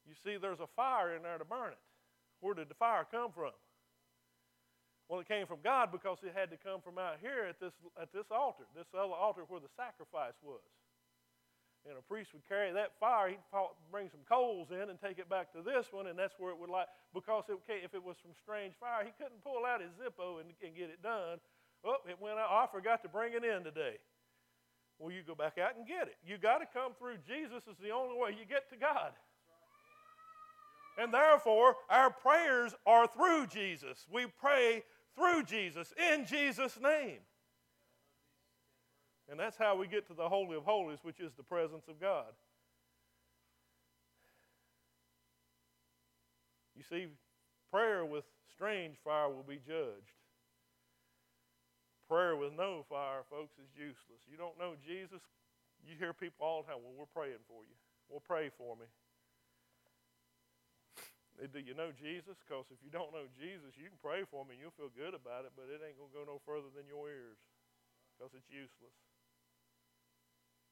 You 0.09 0.15
see, 0.25 0.39
there's 0.39 0.61
a 0.61 0.67
fire 0.75 1.15
in 1.15 1.23
there 1.23 1.39
to 1.39 1.45
burn 1.45 1.73
it. 1.73 1.79
Where 2.41 2.55
did 2.55 2.69
the 2.69 2.75
fire 2.75 3.07
come 3.09 3.31
from? 3.31 3.53
Well, 5.09 5.21
it 5.21 5.29
came 5.29 5.47
from 5.47 5.59
God 5.63 5.93
because 5.93 6.19
it 6.25 6.33
had 6.35 6.51
to 6.51 6.57
come 6.57 6.81
from 6.81 6.99
out 6.99 7.19
here 7.21 7.47
at 7.49 7.61
this, 7.61 7.73
at 8.01 8.13
this 8.13 8.27
altar, 8.31 8.65
this 8.75 8.89
other 8.95 9.13
altar 9.13 9.43
where 9.47 9.61
the 9.61 9.69
sacrifice 9.77 10.35
was. 10.43 10.65
And 11.89 11.99
a 11.99 12.03
priest 12.03 12.31
would 12.33 12.47
carry 12.47 12.71
that 12.71 12.95
fire, 13.01 13.29
he'd 13.29 13.43
bring 13.91 14.09
some 14.09 14.23
coals 14.29 14.71
in 14.71 14.87
and 14.89 15.01
take 15.01 15.19
it 15.19 15.29
back 15.29 15.53
to 15.53 15.63
this 15.63 15.91
one, 15.91 16.07
and 16.07 16.17
that's 16.17 16.39
where 16.39 16.53
it 16.53 16.59
would 16.59 16.71
light. 16.71 16.87
because 17.13 17.45
it, 17.49 17.59
if 17.67 17.93
it 17.95 18.03
was 18.03 18.17
from 18.23 18.31
strange 18.39 18.75
fire, 18.79 19.03
he 19.03 19.11
couldn't 19.19 19.43
pull 19.43 19.67
out 19.67 19.83
his 19.83 19.91
Zippo 19.99 20.39
and, 20.39 20.55
and 20.63 20.77
get 20.77 20.91
it 20.91 21.03
done. 21.03 21.43
Oh, 21.85 21.97
it 22.09 22.21
went 22.21 22.39
out. 22.39 22.49
Oh, 22.51 22.63
I 22.63 22.67
forgot 22.71 23.03
to 23.03 23.09
bring 23.09 23.35
it 23.35 23.43
in 23.43 23.65
today. 23.65 23.99
Well, 24.99 25.11
you 25.11 25.23
go 25.27 25.35
back 25.35 25.59
out 25.59 25.77
and 25.77 25.87
get 25.87 26.07
it. 26.07 26.15
You 26.25 26.39
got 26.39 26.59
to 26.59 26.67
come 26.73 26.93
through 26.97 27.19
Jesus 27.27 27.67
is 27.67 27.77
the 27.83 27.91
only 27.91 28.17
way 28.17 28.31
you 28.31 28.47
get 28.47 28.71
to 28.71 28.77
God. 28.77 29.11
And 30.97 31.13
therefore, 31.13 31.75
our 31.91 32.11
prayers 32.11 32.75
are 32.87 33.09
through 33.09 33.47
Jesus. 33.49 34.07
We 34.13 34.27
pray 34.41 34.85
through 35.17 35.45
Jesus, 35.45 35.93
in 36.13 36.27
Jesus' 36.27 36.79
name. 36.81 37.19
And 39.31 39.39
that's 39.39 39.57
how 39.57 39.77
we 39.77 39.87
get 39.87 40.07
to 40.09 40.15
the 40.15 40.29
Holy 40.29 40.57
of 40.57 40.65
Holies, 40.65 40.99
which 41.03 41.21
is 41.21 41.33
the 41.37 41.43
presence 41.43 41.85
of 41.89 42.01
God. 42.01 42.33
You 46.77 46.83
see, 46.83 47.07
prayer 47.71 48.05
with 48.05 48.25
strange 48.51 48.97
fire 49.05 49.31
will 49.31 49.47
be 49.47 49.63
judged. 49.63 50.19
Prayer 52.09 52.37
with 52.37 52.53
no 52.53 52.85
fire, 52.91 53.23
folks, 53.31 53.55
is 53.57 53.71
useless. 53.73 54.21
You 54.27 54.37
don't 54.37 54.59
know 54.59 54.75
Jesus, 54.83 55.23
you 55.87 55.95
hear 55.97 56.13
people 56.13 56.45
all 56.45 56.63
the 56.63 56.69
time, 56.69 56.83
well, 56.83 56.93
we're 56.93 57.15
praying 57.15 57.41
for 57.47 57.63
you. 57.65 57.77
Well, 58.11 58.21
pray 58.21 58.51
for 58.59 58.77
me. 58.77 58.85
Do 61.41 61.59
you 61.59 61.75
know 61.75 61.91
Jesus? 61.91 62.37
Because 62.45 62.69
if 62.71 62.79
you 62.85 62.93
don't 62.93 63.11
know 63.11 63.27
Jesus, 63.35 63.75
you 63.75 63.89
can 63.89 63.99
pray 63.99 64.23
for 64.29 64.45
me 64.45 64.55
and 64.55 64.61
you'll 64.61 64.77
feel 64.77 64.93
good 64.93 65.17
about 65.17 65.49
it, 65.49 65.57
but 65.57 65.67
it 65.73 65.81
ain't 65.81 65.97
going 65.97 66.13
to 66.13 66.19
go 66.19 66.25
no 66.29 66.39
further 66.45 66.69
than 66.71 66.85
your 66.87 67.09
ears 67.09 67.41
because 68.15 68.31
it's 68.37 68.47
useless. 68.53 68.95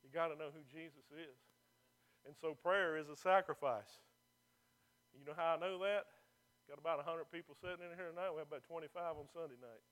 You 0.02 0.10
got 0.12 0.28
to 0.32 0.36
know 0.36 0.50
who 0.50 0.64
Jesus 0.68 1.06
is. 1.12 1.38
And 2.26 2.34
so 2.40 2.52
prayer 2.54 2.96
is 2.96 3.08
a 3.08 3.16
sacrifice. 3.16 4.00
You 5.16 5.24
know 5.24 5.36
how 5.36 5.56
I 5.56 5.58
know 5.60 5.80
that? 5.82 6.06
Got 6.68 6.78
about 6.78 7.02
100 7.02 7.26
people 7.34 7.58
sitting 7.58 7.82
in 7.82 7.90
here 7.98 8.14
tonight. 8.14 8.30
We 8.30 8.38
have 8.38 8.46
about 8.46 8.62
25 8.62 8.94
on 9.18 9.26
Sunday 9.34 9.58
night. 9.58 9.84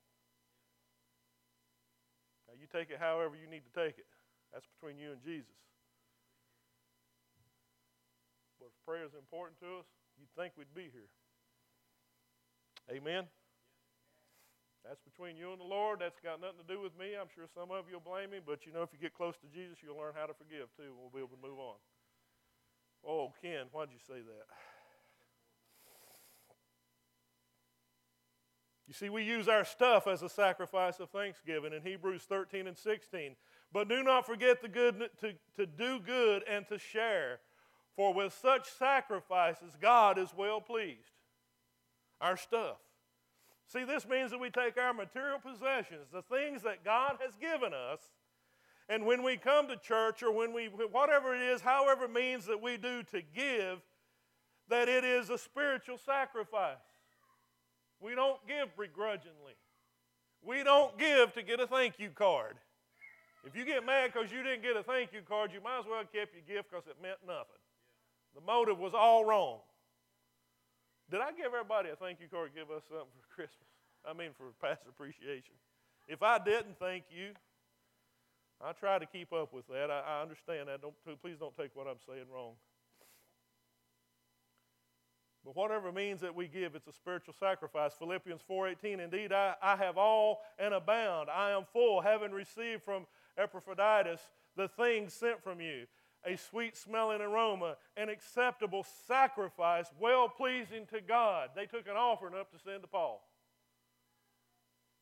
Now, 2.46 2.54
you 2.54 2.70
take 2.70 2.88
it 2.88 3.02
however 3.02 3.34
you 3.34 3.50
need 3.50 3.66
to 3.66 3.74
take 3.74 3.98
it. 3.98 4.09
That's 4.54 4.64
between 4.78 4.96
you 4.96 5.12
and 5.12 5.20
Jesus. 5.20 5.59
But 8.56 8.72
if 8.72 8.76
prayer 8.86 9.04
is 9.04 9.12
important 9.12 9.61
to 9.61 9.82
us, 9.82 9.88
you'd 10.16 10.32
think 10.32 10.54
we'd 10.56 10.72
be 10.72 10.88
here. 10.88 11.11
Amen? 12.88 13.28
That's 14.89 15.05
between 15.05 15.36
you 15.36 15.53
and 15.53 15.61
the 15.61 15.68
Lord. 15.68 16.01
That's 16.01 16.18
got 16.18 16.41
nothing 16.41 16.64
to 16.64 16.72
do 16.72 16.80
with 16.80 16.97
me. 16.99 17.12
I'm 17.12 17.28
sure 17.28 17.45
some 17.53 17.70
of 17.70 17.84
you 17.93 18.01
will 18.01 18.09
blame 18.09 18.30
me, 18.30 18.39
but 18.41 18.64
you 18.64 18.72
know, 18.72 18.80
if 18.80 18.89
you 18.89 18.99
get 18.99 19.12
close 19.12 19.36
to 19.45 19.47
Jesus, 19.53 19.76
you'll 19.84 19.99
learn 19.99 20.16
how 20.16 20.24
to 20.24 20.32
forgive 20.32 20.72
too, 20.80 20.89
and 20.89 20.97
we'll 20.97 21.12
be 21.12 21.20
able 21.20 21.36
to 21.36 21.45
move 21.45 21.61
on. 21.61 21.76
Oh, 23.07 23.34
Ken, 23.43 23.68
why'd 23.70 23.93
you 23.93 24.01
say 24.01 24.24
that? 24.24 24.49
You 28.86 28.95
see, 28.95 29.11
we 29.11 29.22
use 29.22 29.47
our 29.47 29.66
stuff 29.66 30.07
as 30.07 30.22
a 30.22 30.30
sacrifice 30.30 30.99
of 31.01 31.11
thanksgiving 31.11 31.74
in 31.74 31.82
Hebrews 31.82 32.22
13 32.22 32.66
and 32.66 32.76
16. 32.76 33.36
But 33.70 33.91
do 33.91 34.03
not 34.03 34.24
forget 34.24 34.62
the 34.62 34.68
good, 34.68 35.11
to, 35.20 35.34
to 35.57 35.66
do 35.66 36.01
good 36.01 36.43
and 36.51 36.66
to 36.68 36.78
share, 36.78 37.41
for 37.95 38.14
with 38.14 38.32
such 38.32 38.66
sacrifices 38.70 39.76
God 39.78 40.16
is 40.16 40.30
well 40.34 40.62
pleased. 40.62 41.12
Our 42.22 42.39
stuff. 42.39 42.78
See, 43.68 43.84
this 43.84 44.08
means 44.08 44.30
that 44.30 44.40
we 44.40 44.48
take 44.50 44.78
our 44.78 44.94
material 44.94 45.38
possessions, 45.38 46.08
the 46.10 46.22
things 46.22 46.62
that 46.62 46.84
God 46.84 47.18
has 47.22 47.36
given 47.36 47.74
us, 47.74 48.00
and 48.88 49.04
when 49.04 49.22
we 49.22 49.36
come 49.36 49.68
to 49.68 49.76
church 49.76 50.22
or 50.22 50.32
when 50.32 50.54
we, 50.54 50.66
whatever 50.66 51.34
it 51.34 51.42
is, 51.42 51.60
however 51.60 52.08
means 52.08 52.46
that 52.46 52.60
we 52.60 52.78
do 52.78 53.02
to 53.04 53.20
give, 53.34 53.80
that 54.70 54.88
it 54.88 55.04
is 55.04 55.28
a 55.28 55.36
spiritual 55.36 55.98
sacrifice. 55.98 56.76
We 58.00 58.14
don't 58.14 58.38
give 58.46 58.74
begrudgingly. 58.78 59.54
We 60.42 60.62
don't 60.62 60.96
give 60.98 61.34
to 61.34 61.42
get 61.42 61.60
a 61.60 61.66
thank 61.66 61.98
you 61.98 62.08
card. 62.10 62.56
If 63.44 63.54
you 63.54 63.66
get 63.66 63.84
mad 63.84 64.12
because 64.12 64.32
you 64.32 64.42
didn't 64.42 64.62
get 64.62 64.76
a 64.76 64.82
thank 64.82 65.12
you 65.12 65.20
card, 65.20 65.52
you 65.52 65.60
might 65.62 65.80
as 65.80 65.84
well 65.86 65.98
have 65.98 66.12
kept 66.12 66.34
your 66.34 66.56
gift 66.56 66.70
because 66.70 66.86
it 66.86 66.96
meant 67.02 67.18
nothing. 67.26 67.60
The 68.34 68.40
motive 68.40 68.78
was 68.78 68.94
all 68.94 69.26
wrong. 69.26 69.58
Did 71.11 71.20
I 71.20 71.32
give 71.32 71.46
everybody 71.46 71.90
a 71.90 71.96
thank 71.96 72.20
you 72.20 72.28
card? 72.28 72.50
Give 72.54 72.70
us 72.70 72.82
something 72.88 73.09
for 73.16 73.34
Christmas. 73.34 73.68
I 74.04 74.12
mean, 74.12 74.30
for 74.36 74.52
past 74.61 74.82
appreciation. 74.88 75.54
If 76.06 76.22
I 76.22 76.38
didn't 76.38 76.78
thank 76.78 77.04
you, 77.11 77.32
I 78.61 78.72
try 78.72 78.98
to 78.98 79.06
keep 79.06 79.32
up 79.32 79.52
with 79.52 79.66
that. 79.68 79.90
I, 79.90 80.00
I 80.00 80.22
understand 80.22 80.68
that. 80.68 80.82
Don't, 80.82 80.94
please 81.22 81.36
don't 81.38 81.56
take 81.56 81.74
what 81.74 81.86
I'm 81.86 82.00
saying 82.06 82.26
wrong. 82.32 82.54
But 85.44 85.56
whatever 85.56 85.92
means 85.92 86.20
that 86.20 86.34
we 86.34 86.48
give, 86.48 86.74
it's 86.74 86.88
a 86.88 86.92
spiritual 86.92 87.34
sacrifice. 87.38 87.94
Philippians 87.98 88.42
4:18, 88.48 89.00
indeed, 89.00 89.32
I, 89.32 89.54
I 89.62 89.76
have 89.76 89.96
all 89.96 90.42
and 90.59 90.74
abound. 90.74 91.30
I 91.30 91.52
am 91.52 91.64
full, 91.72 92.00
having 92.00 92.32
received 92.32 92.82
from 92.82 93.06
Epaphroditus 93.38 94.20
the 94.56 94.68
things 94.68 95.14
sent 95.14 95.42
from 95.42 95.61
you, 95.61 95.86
a 96.24 96.36
sweet 96.36 96.76
smelling 96.76 97.20
aroma, 97.20 97.76
an 97.96 98.08
acceptable 98.08 98.84
sacrifice, 99.06 99.86
well 99.98 100.28
pleasing 100.28 100.86
to 100.92 101.00
God. 101.00 101.50
They 101.54 101.66
took 101.66 101.86
an 101.86 101.96
offering 101.96 102.34
up 102.34 102.50
to 102.52 102.58
send 102.58 102.82
to 102.82 102.88
Paul. 102.88 103.22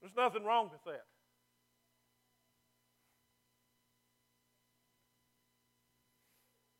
There's 0.00 0.16
nothing 0.16 0.44
wrong 0.44 0.70
with 0.70 0.84
that. 0.84 1.04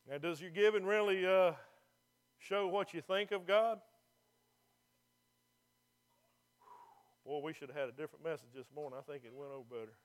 Now, 0.09 0.19
does 0.19 0.41
your 0.41 0.51
giving 0.51 0.85
really 0.85 1.27
uh, 1.27 1.53
show 2.39 2.69
what 2.69 2.95
you 2.95 3.01
think 3.01 3.33
of 3.33 3.47
God? 3.47 3.81
Boy, 7.25 7.41
we 7.43 7.53
should 7.53 7.71
have 7.71 7.77
had 7.77 7.89
a 7.89 7.93
different 7.93 8.25
message 8.25 8.51
this 8.55 8.67
morning. 8.73 8.97
I 8.97 9.11
think 9.11 9.25
it 9.25 9.33
went 9.35 9.51
over 9.51 9.65
better. 9.69 9.97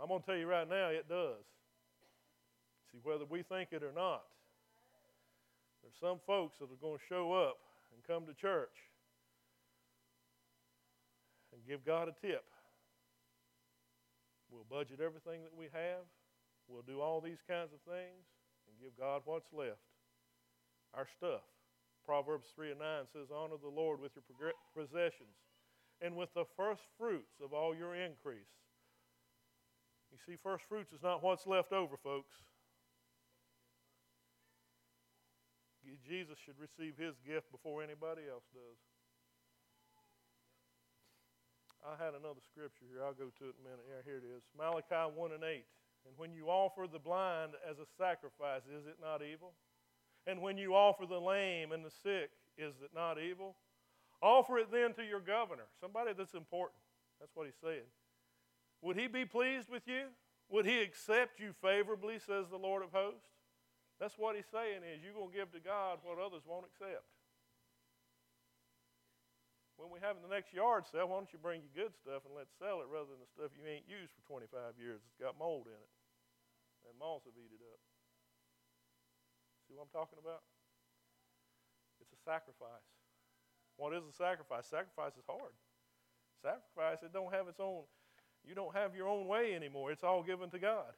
I'm 0.00 0.08
going 0.08 0.20
to 0.20 0.26
tell 0.26 0.36
you 0.36 0.46
right 0.46 0.68
now, 0.68 0.88
it 0.88 1.08
does. 1.08 1.44
Whether 3.02 3.24
we 3.24 3.42
think 3.42 3.70
it 3.72 3.82
or 3.82 3.92
not, 3.94 4.22
there's 5.82 5.98
some 6.00 6.18
folks 6.26 6.58
that 6.58 6.70
are 6.70 6.80
going 6.80 6.98
to 6.98 7.04
show 7.08 7.32
up 7.32 7.58
and 7.94 8.02
come 8.06 8.26
to 8.26 8.34
church 8.34 8.74
and 11.52 11.60
give 11.66 11.84
God 11.84 12.08
a 12.08 12.26
tip. 12.26 12.44
We'll 14.50 14.66
budget 14.68 15.00
everything 15.00 15.42
that 15.42 15.56
we 15.56 15.66
have. 15.72 16.04
We'll 16.68 16.82
do 16.82 17.00
all 17.00 17.20
these 17.20 17.40
kinds 17.48 17.72
of 17.72 17.80
things 17.84 18.24
and 18.68 18.76
give 18.80 18.96
God 18.98 19.22
what's 19.24 19.52
left 19.52 19.80
our 20.94 21.06
stuff. 21.16 21.44
Proverbs 22.04 22.46
3 22.56 22.70
and 22.72 22.80
9 22.80 23.04
says, 23.12 23.28
Honor 23.28 23.60
the 23.60 23.68
Lord 23.68 24.00
with 24.00 24.12
your 24.16 24.52
possessions 24.72 25.36
and 26.00 26.16
with 26.16 26.32
the 26.34 26.44
first 26.56 26.82
fruits 26.96 27.36
of 27.44 27.52
all 27.52 27.74
your 27.74 27.94
increase. 27.94 28.48
You 30.10 30.18
see, 30.24 30.38
first 30.42 30.64
fruits 30.68 30.92
is 30.92 31.02
not 31.02 31.22
what's 31.22 31.46
left 31.46 31.72
over, 31.72 31.96
folks. 31.96 32.32
Jesus 35.96 36.36
should 36.44 36.58
receive 36.60 36.98
his 36.98 37.16
gift 37.24 37.50
before 37.50 37.82
anybody 37.82 38.28
else 38.28 38.44
does. 38.52 38.78
I 41.86 41.94
had 41.96 42.12
another 42.12 42.42
scripture 42.50 42.84
here. 42.90 43.00
I'll 43.06 43.14
go 43.14 43.30
to 43.30 43.44
it 43.48 43.54
in 43.56 43.62
a 43.62 43.68
minute. 43.70 43.86
Yeah, 43.86 44.02
here 44.04 44.18
it 44.18 44.26
is. 44.26 44.42
Malachi 44.52 45.08
1 45.14 45.32
and 45.32 45.44
8. 45.44 45.64
And 46.06 46.14
when 46.16 46.32
you 46.34 46.46
offer 46.50 46.86
the 46.90 46.98
blind 46.98 47.52
as 47.68 47.78
a 47.78 47.86
sacrifice, 47.96 48.62
is 48.66 48.86
it 48.86 48.98
not 49.00 49.22
evil? 49.22 49.54
And 50.26 50.42
when 50.42 50.58
you 50.58 50.74
offer 50.74 51.06
the 51.06 51.20
lame 51.20 51.72
and 51.72 51.84
the 51.84 51.90
sick, 51.90 52.30
is 52.56 52.74
it 52.82 52.90
not 52.94 53.18
evil? 53.18 53.56
Offer 54.20 54.58
it 54.58 54.72
then 54.72 54.92
to 54.94 55.04
your 55.04 55.20
governor, 55.20 55.70
somebody 55.80 56.12
that's 56.12 56.34
important. 56.34 56.80
That's 57.20 57.34
what 57.34 57.46
he's 57.46 57.60
saying. 57.62 57.86
Would 58.82 58.96
he 58.96 59.06
be 59.06 59.24
pleased 59.24 59.68
with 59.68 59.86
you? 59.86 60.06
Would 60.50 60.66
he 60.66 60.80
accept 60.80 61.40
you 61.40 61.52
favorably, 61.62 62.18
says 62.18 62.46
the 62.50 62.56
Lord 62.56 62.82
of 62.82 62.90
hosts? 62.92 63.28
That's 63.98 64.14
what 64.14 64.38
he's 64.38 64.46
saying 64.50 64.86
is 64.86 65.02
you're 65.02 65.14
going 65.14 65.34
to 65.34 65.36
give 65.36 65.50
to 65.58 65.62
God 65.62 65.98
what 66.06 66.22
others 66.22 66.46
won't 66.46 66.66
accept. 66.70 67.06
When 69.78 69.94
we 69.94 70.02
have 70.02 70.18
in 70.18 70.26
the 70.26 70.30
next 70.30 70.50
yard 70.50 70.90
sale, 70.90 71.06
why 71.06 71.22
don't 71.22 71.30
you 71.30 71.38
bring 71.38 71.62
your 71.62 71.86
good 71.86 71.94
stuff 71.94 72.26
and 72.26 72.34
let's 72.34 72.50
sell 72.58 72.82
it 72.82 72.90
rather 72.90 73.10
than 73.10 73.22
the 73.22 73.30
stuff 73.30 73.54
you 73.54 73.62
ain't 73.62 73.86
used 73.86 74.10
for 74.14 74.22
25 74.26 74.74
years. 74.78 74.98
It's 75.06 75.18
got 75.22 75.38
mold 75.38 75.70
in 75.70 75.78
it. 75.78 75.92
And 76.86 76.98
moths 76.98 77.26
have 77.30 77.38
eaten 77.38 77.58
it 77.58 77.62
up. 77.62 77.82
See 79.66 79.78
what 79.78 79.86
I'm 79.86 79.94
talking 79.94 80.18
about? 80.18 80.42
It's 82.02 82.10
a 82.10 82.20
sacrifice. 82.26 82.86
What 83.78 83.94
is 83.94 84.02
a 84.02 84.14
sacrifice? 84.14 84.66
Sacrifice 84.66 85.14
is 85.14 85.26
hard. 85.30 85.54
Sacrifice, 86.42 87.02
it 87.02 87.12
don't 87.12 87.34
have 87.34 87.46
its 87.46 87.60
own, 87.60 87.82
you 88.46 88.54
don't 88.54 88.74
have 88.74 88.94
your 88.94 89.06
own 89.06 89.26
way 89.26 89.54
anymore. 89.54 89.90
It's 89.90 90.02
all 90.02 90.22
given 90.22 90.50
to 90.50 90.58
God. 90.58 90.94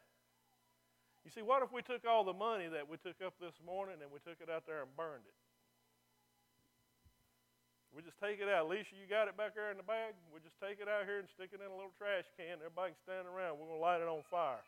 You 1.24 1.30
see, 1.30 1.44
what 1.44 1.62
if 1.62 1.70
we 1.72 1.82
took 1.82 2.08
all 2.08 2.24
the 2.24 2.36
money 2.36 2.66
that 2.72 2.88
we 2.88 2.96
took 2.96 3.20
up 3.20 3.36
this 3.36 3.54
morning 3.60 4.00
and 4.00 4.08
we 4.08 4.18
took 4.24 4.40
it 4.40 4.48
out 4.48 4.64
there 4.64 4.80
and 4.82 4.90
burned 4.96 5.28
it? 5.28 5.36
We 7.90 8.00
just 8.06 8.16
take 8.22 8.38
it 8.38 8.46
out. 8.46 8.70
Alicia, 8.70 8.94
you 8.94 9.10
got 9.10 9.26
it 9.26 9.36
back 9.36 9.58
there 9.58 9.74
in 9.74 9.76
the 9.76 9.84
bag? 9.84 10.14
We 10.30 10.38
just 10.40 10.56
take 10.62 10.78
it 10.78 10.86
out 10.86 11.04
here 11.04 11.18
and 11.18 11.28
stick 11.28 11.50
it 11.50 11.58
in 11.58 11.66
a 11.66 11.74
little 11.74 11.92
trash 11.98 12.24
can. 12.38 12.62
Everybody 12.62 12.94
can 12.94 13.02
stand 13.02 13.26
around. 13.26 13.58
We're 13.58 13.66
going 13.66 13.82
to 13.82 13.84
light 13.84 14.00
it 14.00 14.08
on 14.08 14.22
fire. 14.30 14.62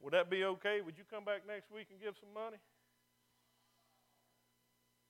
Would 0.00 0.16
that 0.16 0.32
be 0.32 0.44
okay? 0.58 0.80
Would 0.80 0.96
you 0.96 1.04
come 1.06 1.24
back 1.24 1.44
next 1.46 1.70
week 1.70 1.92
and 1.92 2.00
give 2.00 2.16
some 2.16 2.32
money? 2.32 2.56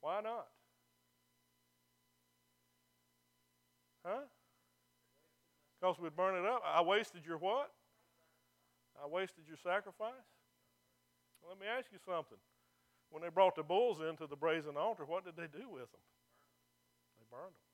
Why 0.03 0.21
not? 0.21 0.51
Huh? 4.05 4.27
Because 5.81 5.97
we'd 5.99 6.15
burn 6.15 6.37
it 6.37 6.45
up. 6.45 6.63
I 6.67 6.83
wasted 6.83 7.23
your 7.25 7.39
what? 7.39 7.71
I 8.99 9.07
wasted 9.07 9.45
your 9.47 9.59
sacrifice? 9.59 10.27
Well, 11.41 11.53
let 11.53 11.61
me 11.61 11.67
ask 11.67 11.91
you 11.93 11.99
something. 12.05 12.39
When 13.11 13.23
they 13.23 13.29
brought 13.29 13.55
the 13.55 13.63
bulls 13.63 14.01
into 14.01 14.27
the 14.27 14.37
brazen 14.37 14.77
altar, 14.77 15.05
what 15.05 15.25
did 15.25 15.37
they 15.37 15.47
do 15.47 15.69
with 15.69 15.91
them? 15.93 16.05
They 17.19 17.27
burned 17.31 17.55
them. 17.55 17.69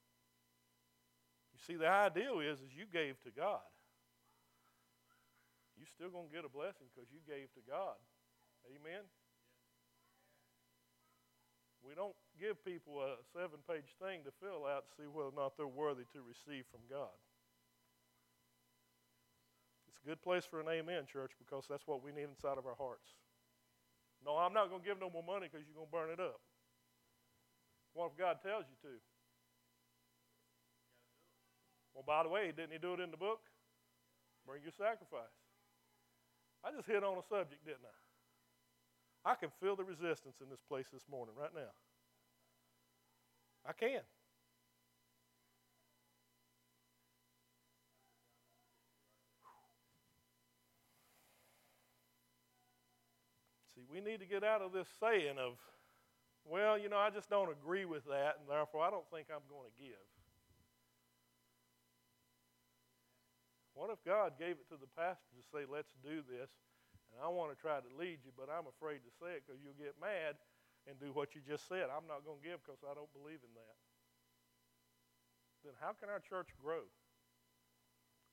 You 1.54 1.60
see, 1.64 1.76
the 1.76 1.88
ideal 1.88 2.40
is, 2.40 2.60
is 2.60 2.72
you 2.72 2.84
gave 2.90 3.20
to 3.24 3.30
God. 3.30 3.64
You're 5.76 5.88
still 5.88 6.12
going 6.12 6.28
to 6.28 6.34
get 6.34 6.44
a 6.44 6.52
blessing 6.52 6.92
because 6.92 7.08
you 7.08 7.24
gave 7.24 7.48
to 7.56 7.62
God. 7.64 7.96
Amen? 8.68 9.04
We 11.80 11.96
don't 11.96 12.16
give 12.36 12.60
people 12.64 13.00
a 13.00 13.16
seven 13.32 13.64
page 13.64 13.96
thing 13.96 14.20
to 14.28 14.32
fill 14.44 14.68
out 14.68 14.84
to 14.84 14.90
see 15.00 15.08
whether 15.08 15.32
or 15.32 15.36
not 15.36 15.56
they're 15.56 15.64
worthy 15.64 16.04
to 16.12 16.20
receive 16.20 16.68
from 16.68 16.84
God. 16.88 17.16
A 20.04 20.08
good 20.08 20.22
place 20.22 20.44
for 20.44 20.60
an 20.60 20.68
amen, 20.68 21.04
church, 21.10 21.32
because 21.38 21.64
that's 21.68 21.86
what 21.86 22.02
we 22.02 22.12
need 22.12 22.28
inside 22.28 22.56
of 22.56 22.66
our 22.66 22.76
hearts. 22.76 23.12
No, 24.24 24.36
I'm 24.36 24.52
not 24.52 24.68
going 24.68 24.80
to 24.80 24.86
give 24.86 25.00
no 25.00 25.10
more 25.10 25.24
money 25.24 25.48
because 25.50 25.66
you're 25.66 25.76
going 25.76 25.88
to 25.88 25.92
burn 25.92 26.10
it 26.12 26.20
up. 26.20 26.40
What 27.92 28.12
if 28.12 28.18
God 28.18 28.38
tells 28.42 28.64
you 28.68 28.76
to? 28.88 28.94
Well, 31.94 32.04
by 32.06 32.22
the 32.22 32.28
way, 32.28 32.52
didn't 32.54 32.72
he 32.72 32.78
do 32.78 32.94
it 32.94 33.00
in 33.00 33.10
the 33.10 33.20
book? 33.20 33.40
Bring 34.46 34.62
your 34.62 34.72
sacrifice. 34.72 35.36
I 36.64 36.70
just 36.72 36.86
hit 36.86 37.02
on 37.04 37.18
a 37.18 37.24
subject, 37.28 37.64
didn't 37.64 37.84
I? 37.84 39.32
I 39.32 39.34
can 39.34 39.50
feel 39.60 39.76
the 39.76 39.84
resistance 39.84 40.40
in 40.40 40.48
this 40.48 40.62
place 40.68 40.86
this 40.92 41.04
morning, 41.10 41.34
right 41.36 41.52
now. 41.52 41.72
I 43.66 43.72
can. 43.72 44.00
We 53.90 54.00
need 54.00 54.20
to 54.20 54.26
get 54.26 54.44
out 54.46 54.62
of 54.62 54.72
this 54.72 54.86
saying 55.02 55.34
of, 55.34 55.58
well, 56.46 56.78
you 56.78 56.88
know, 56.88 56.96
I 56.96 57.10
just 57.10 57.28
don't 57.28 57.50
agree 57.50 57.84
with 57.84 58.06
that, 58.06 58.38
and 58.38 58.46
therefore 58.48 58.86
I 58.86 58.90
don't 58.90 59.04
think 59.10 59.26
I'm 59.28 59.44
going 59.50 59.66
to 59.66 59.76
give. 59.76 60.06
What 63.74 63.90
if 63.90 63.98
God 64.06 64.38
gave 64.38 64.62
it 64.62 64.68
to 64.70 64.78
the 64.78 64.90
pastor 64.94 65.30
to 65.34 65.42
say, 65.50 65.66
let's 65.66 65.90
do 66.04 66.22
this, 66.22 66.50
and 67.10 67.18
I 67.18 67.28
want 67.28 67.50
to 67.50 67.58
try 67.58 67.82
to 67.82 67.90
lead 67.98 68.22
you, 68.22 68.30
but 68.38 68.46
I'm 68.46 68.70
afraid 68.70 69.02
to 69.02 69.12
say 69.18 69.40
it 69.40 69.42
because 69.42 69.58
you'll 69.58 69.78
get 69.78 69.98
mad 69.98 70.38
and 70.86 70.94
do 70.96 71.10
what 71.10 71.34
you 71.34 71.42
just 71.42 71.66
said. 71.66 71.90
I'm 71.90 72.06
not 72.06 72.22
going 72.22 72.38
to 72.38 72.46
give 72.46 72.62
because 72.62 72.80
I 72.86 72.94
don't 72.94 73.10
believe 73.10 73.42
in 73.42 73.52
that. 73.58 73.76
Then 75.66 75.74
how 75.82 75.92
can 75.92 76.08
our 76.08 76.22
church 76.22 76.54
grow? 76.56 76.86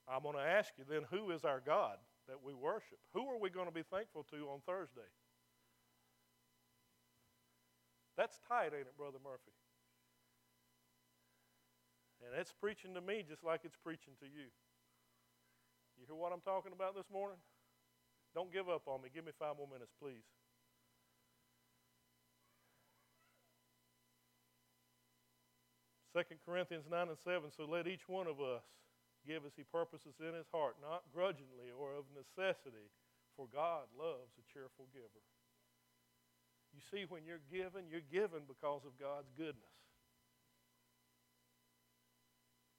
I'm 0.08 0.24
going 0.24 0.40
to 0.40 0.48
ask 0.48 0.72
you 0.80 0.86
then, 0.88 1.04
who 1.12 1.32
is 1.36 1.44
our 1.44 1.60
God 1.60 2.00
that 2.28 2.40
we 2.40 2.54
worship? 2.54 3.00
Who 3.14 3.28
are 3.28 3.40
we 3.40 3.50
going 3.50 3.68
to 3.68 3.76
be 3.76 3.84
thankful 3.84 4.24
to 4.32 4.48
on 4.48 4.64
Thursday? 4.64 5.12
That's 8.18 8.42
tight, 8.50 8.74
ain't 8.74 8.90
it, 8.90 8.98
Brother 8.98 9.22
Murphy? 9.24 9.54
And 12.26 12.34
it's 12.34 12.52
preaching 12.52 12.98
to 12.98 13.02
me 13.02 13.22
just 13.22 13.46
like 13.46 13.62
it's 13.64 13.78
preaching 13.78 14.18
to 14.20 14.26
you. 14.26 14.50
You 15.96 16.10
hear 16.10 16.18
what 16.18 16.34
I'm 16.34 16.42
talking 16.42 16.74
about 16.74 16.98
this 16.98 17.08
morning? 17.14 17.38
Don't 18.34 18.52
give 18.52 18.68
up 18.70 18.90
on 18.90 19.06
me. 19.06 19.10
Give 19.14 19.24
me 19.24 19.32
five 19.38 19.56
more 19.58 19.70
minutes, 19.70 19.94
please. 20.02 20.26
Second 26.12 26.42
Corinthians 26.42 26.90
9 26.90 27.14
and 27.14 27.22
7, 27.22 27.54
so 27.54 27.70
let 27.70 27.86
each 27.86 28.10
one 28.10 28.26
of 28.26 28.42
us 28.42 28.66
give 29.22 29.46
as 29.46 29.54
he 29.54 29.62
purposes 29.62 30.18
in 30.18 30.34
his 30.34 30.50
heart, 30.50 30.74
not 30.82 31.06
grudgingly 31.14 31.70
or 31.70 31.94
of 31.94 32.10
necessity, 32.10 32.90
for 33.38 33.46
God 33.54 33.86
loves 33.94 34.34
a 34.42 34.44
cheerful 34.50 34.90
giver. 34.90 35.22
You 36.78 36.86
see, 36.94 37.10
when 37.10 37.26
you're 37.26 37.42
given, 37.50 37.90
you're 37.90 38.06
given 38.06 38.46
because 38.46 38.86
of 38.86 38.94
God's 39.02 39.34
goodness. 39.34 39.74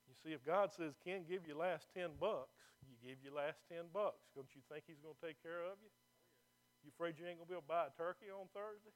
You 0.07 0.15
see, 0.23 0.31
if 0.31 0.47
God 0.47 0.71
says, 0.71 0.95
Ken, 1.03 1.27
give 1.27 1.43
you 1.51 1.59
last 1.59 1.91
10 1.99 2.15
bucks, 2.23 2.55
you 2.87 2.95
give 3.03 3.19
your 3.27 3.35
last 3.35 3.59
10 3.67 3.91
bucks. 3.91 4.23
Don't 4.39 4.47
you 4.55 4.63
think 4.71 4.87
he's 4.87 5.03
going 5.03 5.19
to 5.19 5.25
take 5.27 5.43
care 5.43 5.67
of 5.67 5.83
you? 5.83 5.91
You 6.87 6.95
afraid 6.95 7.19
you 7.19 7.27
ain't 7.27 7.43
going 7.43 7.51
to 7.51 7.53
be 7.53 7.59
able 7.59 7.67
to 7.67 7.75
buy 7.75 7.91
a 7.91 7.95
turkey 7.99 8.31
on 8.31 8.47
Thursday? 8.55 8.95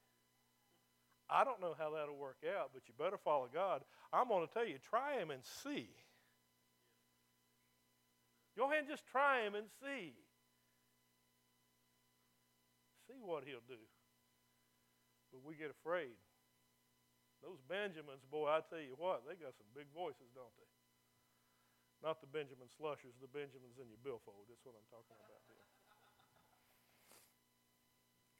I 1.27 1.43
don't 1.43 1.59
know 1.59 1.75
how 1.75 1.91
that'll 1.91 2.15
work 2.15 2.39
out, 2.47 2.71
but 2.71 2.87
you 2.87 2.95
better 2.95 3.19
follow 3.19 3.51
God. 3.51 3.83
I'm 4.15 4.31
going 4.31 4.47
to 4.47 4.53
tell 4.55 4.63
you, 4.63 4.79
try 4.79 5.19
him 5.19 5.35
and 5.35 5.43
see. 5.43 5.91
Go 8.55 8.71
ahead 8.71 8.87
and 8.87 8.89
just 8.89 9.03
try 9.11 9.43
him 9.43 9.51
and 9.51 9.67
see. 9.83 10.15
See 13.11 13.19
what 13.19 13.43
he'll 13.43 13.67
do. 13.67 13.83
But 15.33 15.41
we 15.41 15.57
get 15.57 15.73
afraid. 15.73 16.13
Those 17.41 17.59
Benjamins, 17.65 18.21
boy, 18.29 18.47
I 18.47 18.61
tell 18.61 18.79
you 18.79 18.93
what, 18.95 19.25
they 19.25 19.33
got 19.33 19.57
some 19.57 19.67
big 19.73 19.89
voices, 19.91 20.29
don't 20.31 20.53
they? 20.61 20.69
Not 22.05 22.21
the 22.21 22.29
Benjamin 22.29 22.69
Slushers, 22.69 23.17
the 23.17 23.27
Benjamins 23.27 23.81
in 23.81 23.89
your 23.89 23.99
billfold. 24.05 24.45
That's 24.47 24.61
what 24.63 24.77
I'm 24.77 24.87
talking 24.93 25.17
about 25.17 25.41
here. 25.49 25.67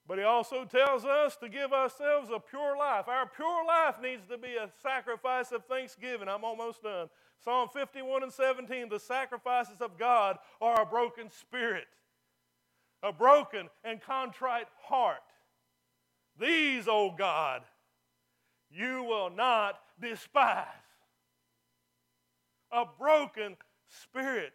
But 0.05 0.17
he 0.19 0.23
also 0.23 0.65
tells 0.65 1.05
us 1.05 1.37
to 1.37 1.47
give 1.47 1.71
ourselves 1.71 2.29
a 2.29 2.39
pure 2.39 2.77
life. 2.77 3.07
Our 3.07 3.25
pure 3.25 3.65
life 3.65 3.95
needs 4.01 4.27
to 4.27 4.37
be 4.37 4.55
a 4.55 4.69
sacrifice 4.81 5.51
of 5.51 5.65
thanksgiving. 5.65 6.27
I'm 6.27 6.43
almost 6.43 6.83
done. 6.83 7.07
Psalm 7.43 7.69
51 7.73 8.23
and 8.23 8.31
17 8.31 8.89
the 8.89 8.99
sacrifices 8.99 9.81
of 9.81 9.97
God 9.97 10.37
are 10.61 10.81
a 10.81 10.85
broken 10.85 11.29
spirit, 11.29 11.87
a 13.01 13.11
broken 13.11 13.69
and 13.83 14.01
contrite 14.01 14.67
heart. 14.81 15.32
These, 16.43 16.89
O 16.89 16.91
oh 16.91 17.15
God, 17.17 17.61
you 18.69 19.03
will 19.03 19.29
not 19.29 19.79
despise 20.01 20.65
a 22.69 22.83
broken 22.99 23.55
spirit? 23.87 24.51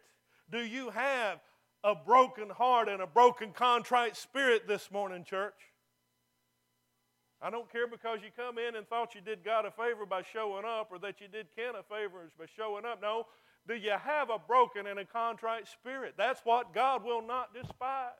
Do 0.51 0.59
you 0.59 0.91
have 0.91 1.39
a 1.83 1.95
broken 1.95 2.51
heart 2.51 2.89
and 2.89 3.01
a 3.01 3.07
broken, 3.07 3.53
contrite 3.53 4.15
spirit 4.15 4.67
this 4.67 4.91
morning, 4.91 5.23
church? 5.23 5.55
I 7.41 7.49
don't 7.49 7.71
care 7.71 7.87
because 7.87 8.19
you 8.21 8.29
come 8.35 8.59
in 8.59 8.75
and 8.75 8.87
thought 8.87 9.15
you 9.15 9.21
did 9.21 9.43
God 9.43 9.65
a 9.65 9.71
favor 9.71 10.05
by 10.05 10.21
showing 10.21 10.65
up 10.65 10.89
or 10.91 10.99
that 10.99 11.19
you 11.19 11.27
did 11.27 11.47
Ken 11.55 11.73
a 11.73 11.81
favor 11.81 12.29
by 12.37 12.45
showing 12.55 12.85
up. 12.85 13.01
No, 13.01 13.25
do 13.67 13.73
you 13.73 13.95
have 13.99 14.29
a 14.29 14.37
broken 14.37 14.85
and 14.85 14.99
a 14.99 15.05
contrite 15.05 15.67
spirit? 15.67 16.13
That's 16.17 16.41
what 16.43 16.71
God 16.71 17.03
will 17.03 17.25
not 17.25 17.51
despise. 17.51 18.11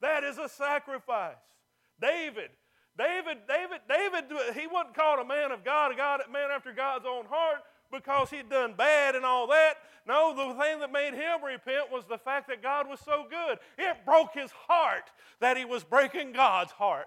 That 0.00 0.24
is 0.24 0.38
a 0.38 0.48
sacrifice. 0.48 1.36
David, 2.00 2.50
David, 2.98 3.38
David, 3.48 3.80
David, 3.88 4.24
he 4.54 4.66
wasn't 4.66 4.94
called 4.94 5.20
a 5.20 5.24
man 5.24 5.50
of 5.50 5.64
God, 5.64 5.92
a 5.92 5.96
God, 5.96 6.20
a 6.26 6.30
man 6.30 6.50
after 6.50 6.72
God's 6.72 7.06
own 7.06 7.24
heart 7.26 7.62
because 7.90 8.30
he'd 8.30 8.50
done 8.50 8.74
bad 8.76 9.14
and 9.14 9.24
all 9.24 9.46
that. 9.48 9.74
No, 10.06 10.34
the 10.34 10.62
thing 10.62 10.80
that 10.80 10.92
made 10.92 11.14
him 11.14 11.44
repent 11.44 11.90
was 11.90 12.04
the 12.06 12.18
fact 12.18 12.48
that 12.48 12.62
God 12.62 12.88
was 12.88 13.00
so 13.00 13.24
good. 13.28 13.58
It 13.78 13.96
broke 14.04 14.34
his 14.34 14.50
heart 14.50 15.10
that 15.40 15.56
he 15.56 15.64
was 15.64 15.84
breaking 15.84 16.32
God's 16.32 16.72
heart. 16.72 17.06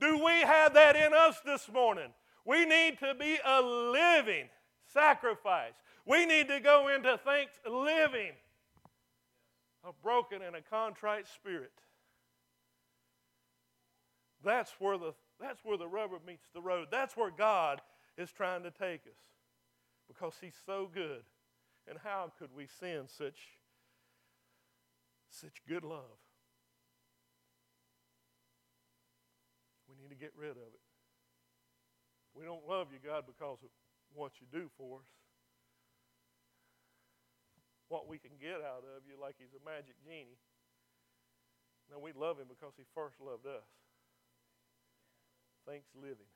Do 0.00 0.24
we 0.24 0.32
have 0.40 0.74
that 0.74 0.96
in 0.96 1.12
us 1.12 1.40
this 1.44 1.70
morning? 1.70 2.10
We 2.46 2.64
need 2.64 2.98
to 3.00 3.14
be 3.14 3.38
a 3.44 3.60
living 3.60 4.48
sacrifice. 4.92 5.74
We 6.06 6.24
need 6.24 6.48
to 6.48 6.60
go 6.60 6.88
into 6.88 7.18
thanks 7.24 7.52
living. 7.70 8.32
a 9.84 9.92
broken 10.02 10.42
and 10.42 10.56
a 10.56 10.62
contrite 10.62 11.26
spirit. 11.28 11.72
That's 14.44 14.72
where 14.78 14.96
the 14.96 15.12
that's 15.40 15.64
where 15.64 15.76
the 15.76 15.88
rubber 15.88 16.18
meets 16.26 16.46
the 16.52 16.60
road. 16.60 16.88
That's 16.90 17.16
where 17.16 17.30
God 17.30 17.80
is 18.16 18.30
trying 18.30 18.62
to 18.64 18.70
take 18.70 19.02
us. 19.06 19.20
Because 20.08 20.34
he's 20.40 20.56
so 20.66 20.88
good. 20.92 21.22
And 21.88 21.98
how 22.02 22.32
could 22.38 22.50
we 22.54 22.66
send 22.66 23.08
such 23.08 23.38
such 25.30 25.62
good 25.68 25.84
love? 25.84 26.18
We 29.88 29.96
need 30.02 30.10
to 30.10 30.20
get 30.20 30.32
rid 30.36 30.52
of 30.52 30.70
it. 30.74 30.84
We 32.34 32.44
don't 32.44 32.66
love 32.68 32.88
you, 32.92 32.98
God, 33.02 33.24
because 33.26 33.58
of 33.62 33.70
what 34.14 34.32
you 34.40 34.46
do 34.52 34.70
for 34.76 34.98
us. 34.98 35.10
What 37.88 38.08
we 38.08 38.18
can 38.18 38.38
get 38.40 38.62
out 38.62 38.86
of 38.86 39.02
you 39.02 39.18
like 39.20 39.34
he's 39.38 39.50
a 39.50 39.62
magic 39.66 39.98
genie. 40.06 40.38
No, 41.90 41.98
we 41.98 42.12
love 42.14 42.38
him 42.38 42.46
because 42.46 42.74
he 42.78 42.84
first 42.94 43.18
loved 43.18 43.46
us. 43.46 43.66
Thanks 45.70 45.86
living. 45.94 46.26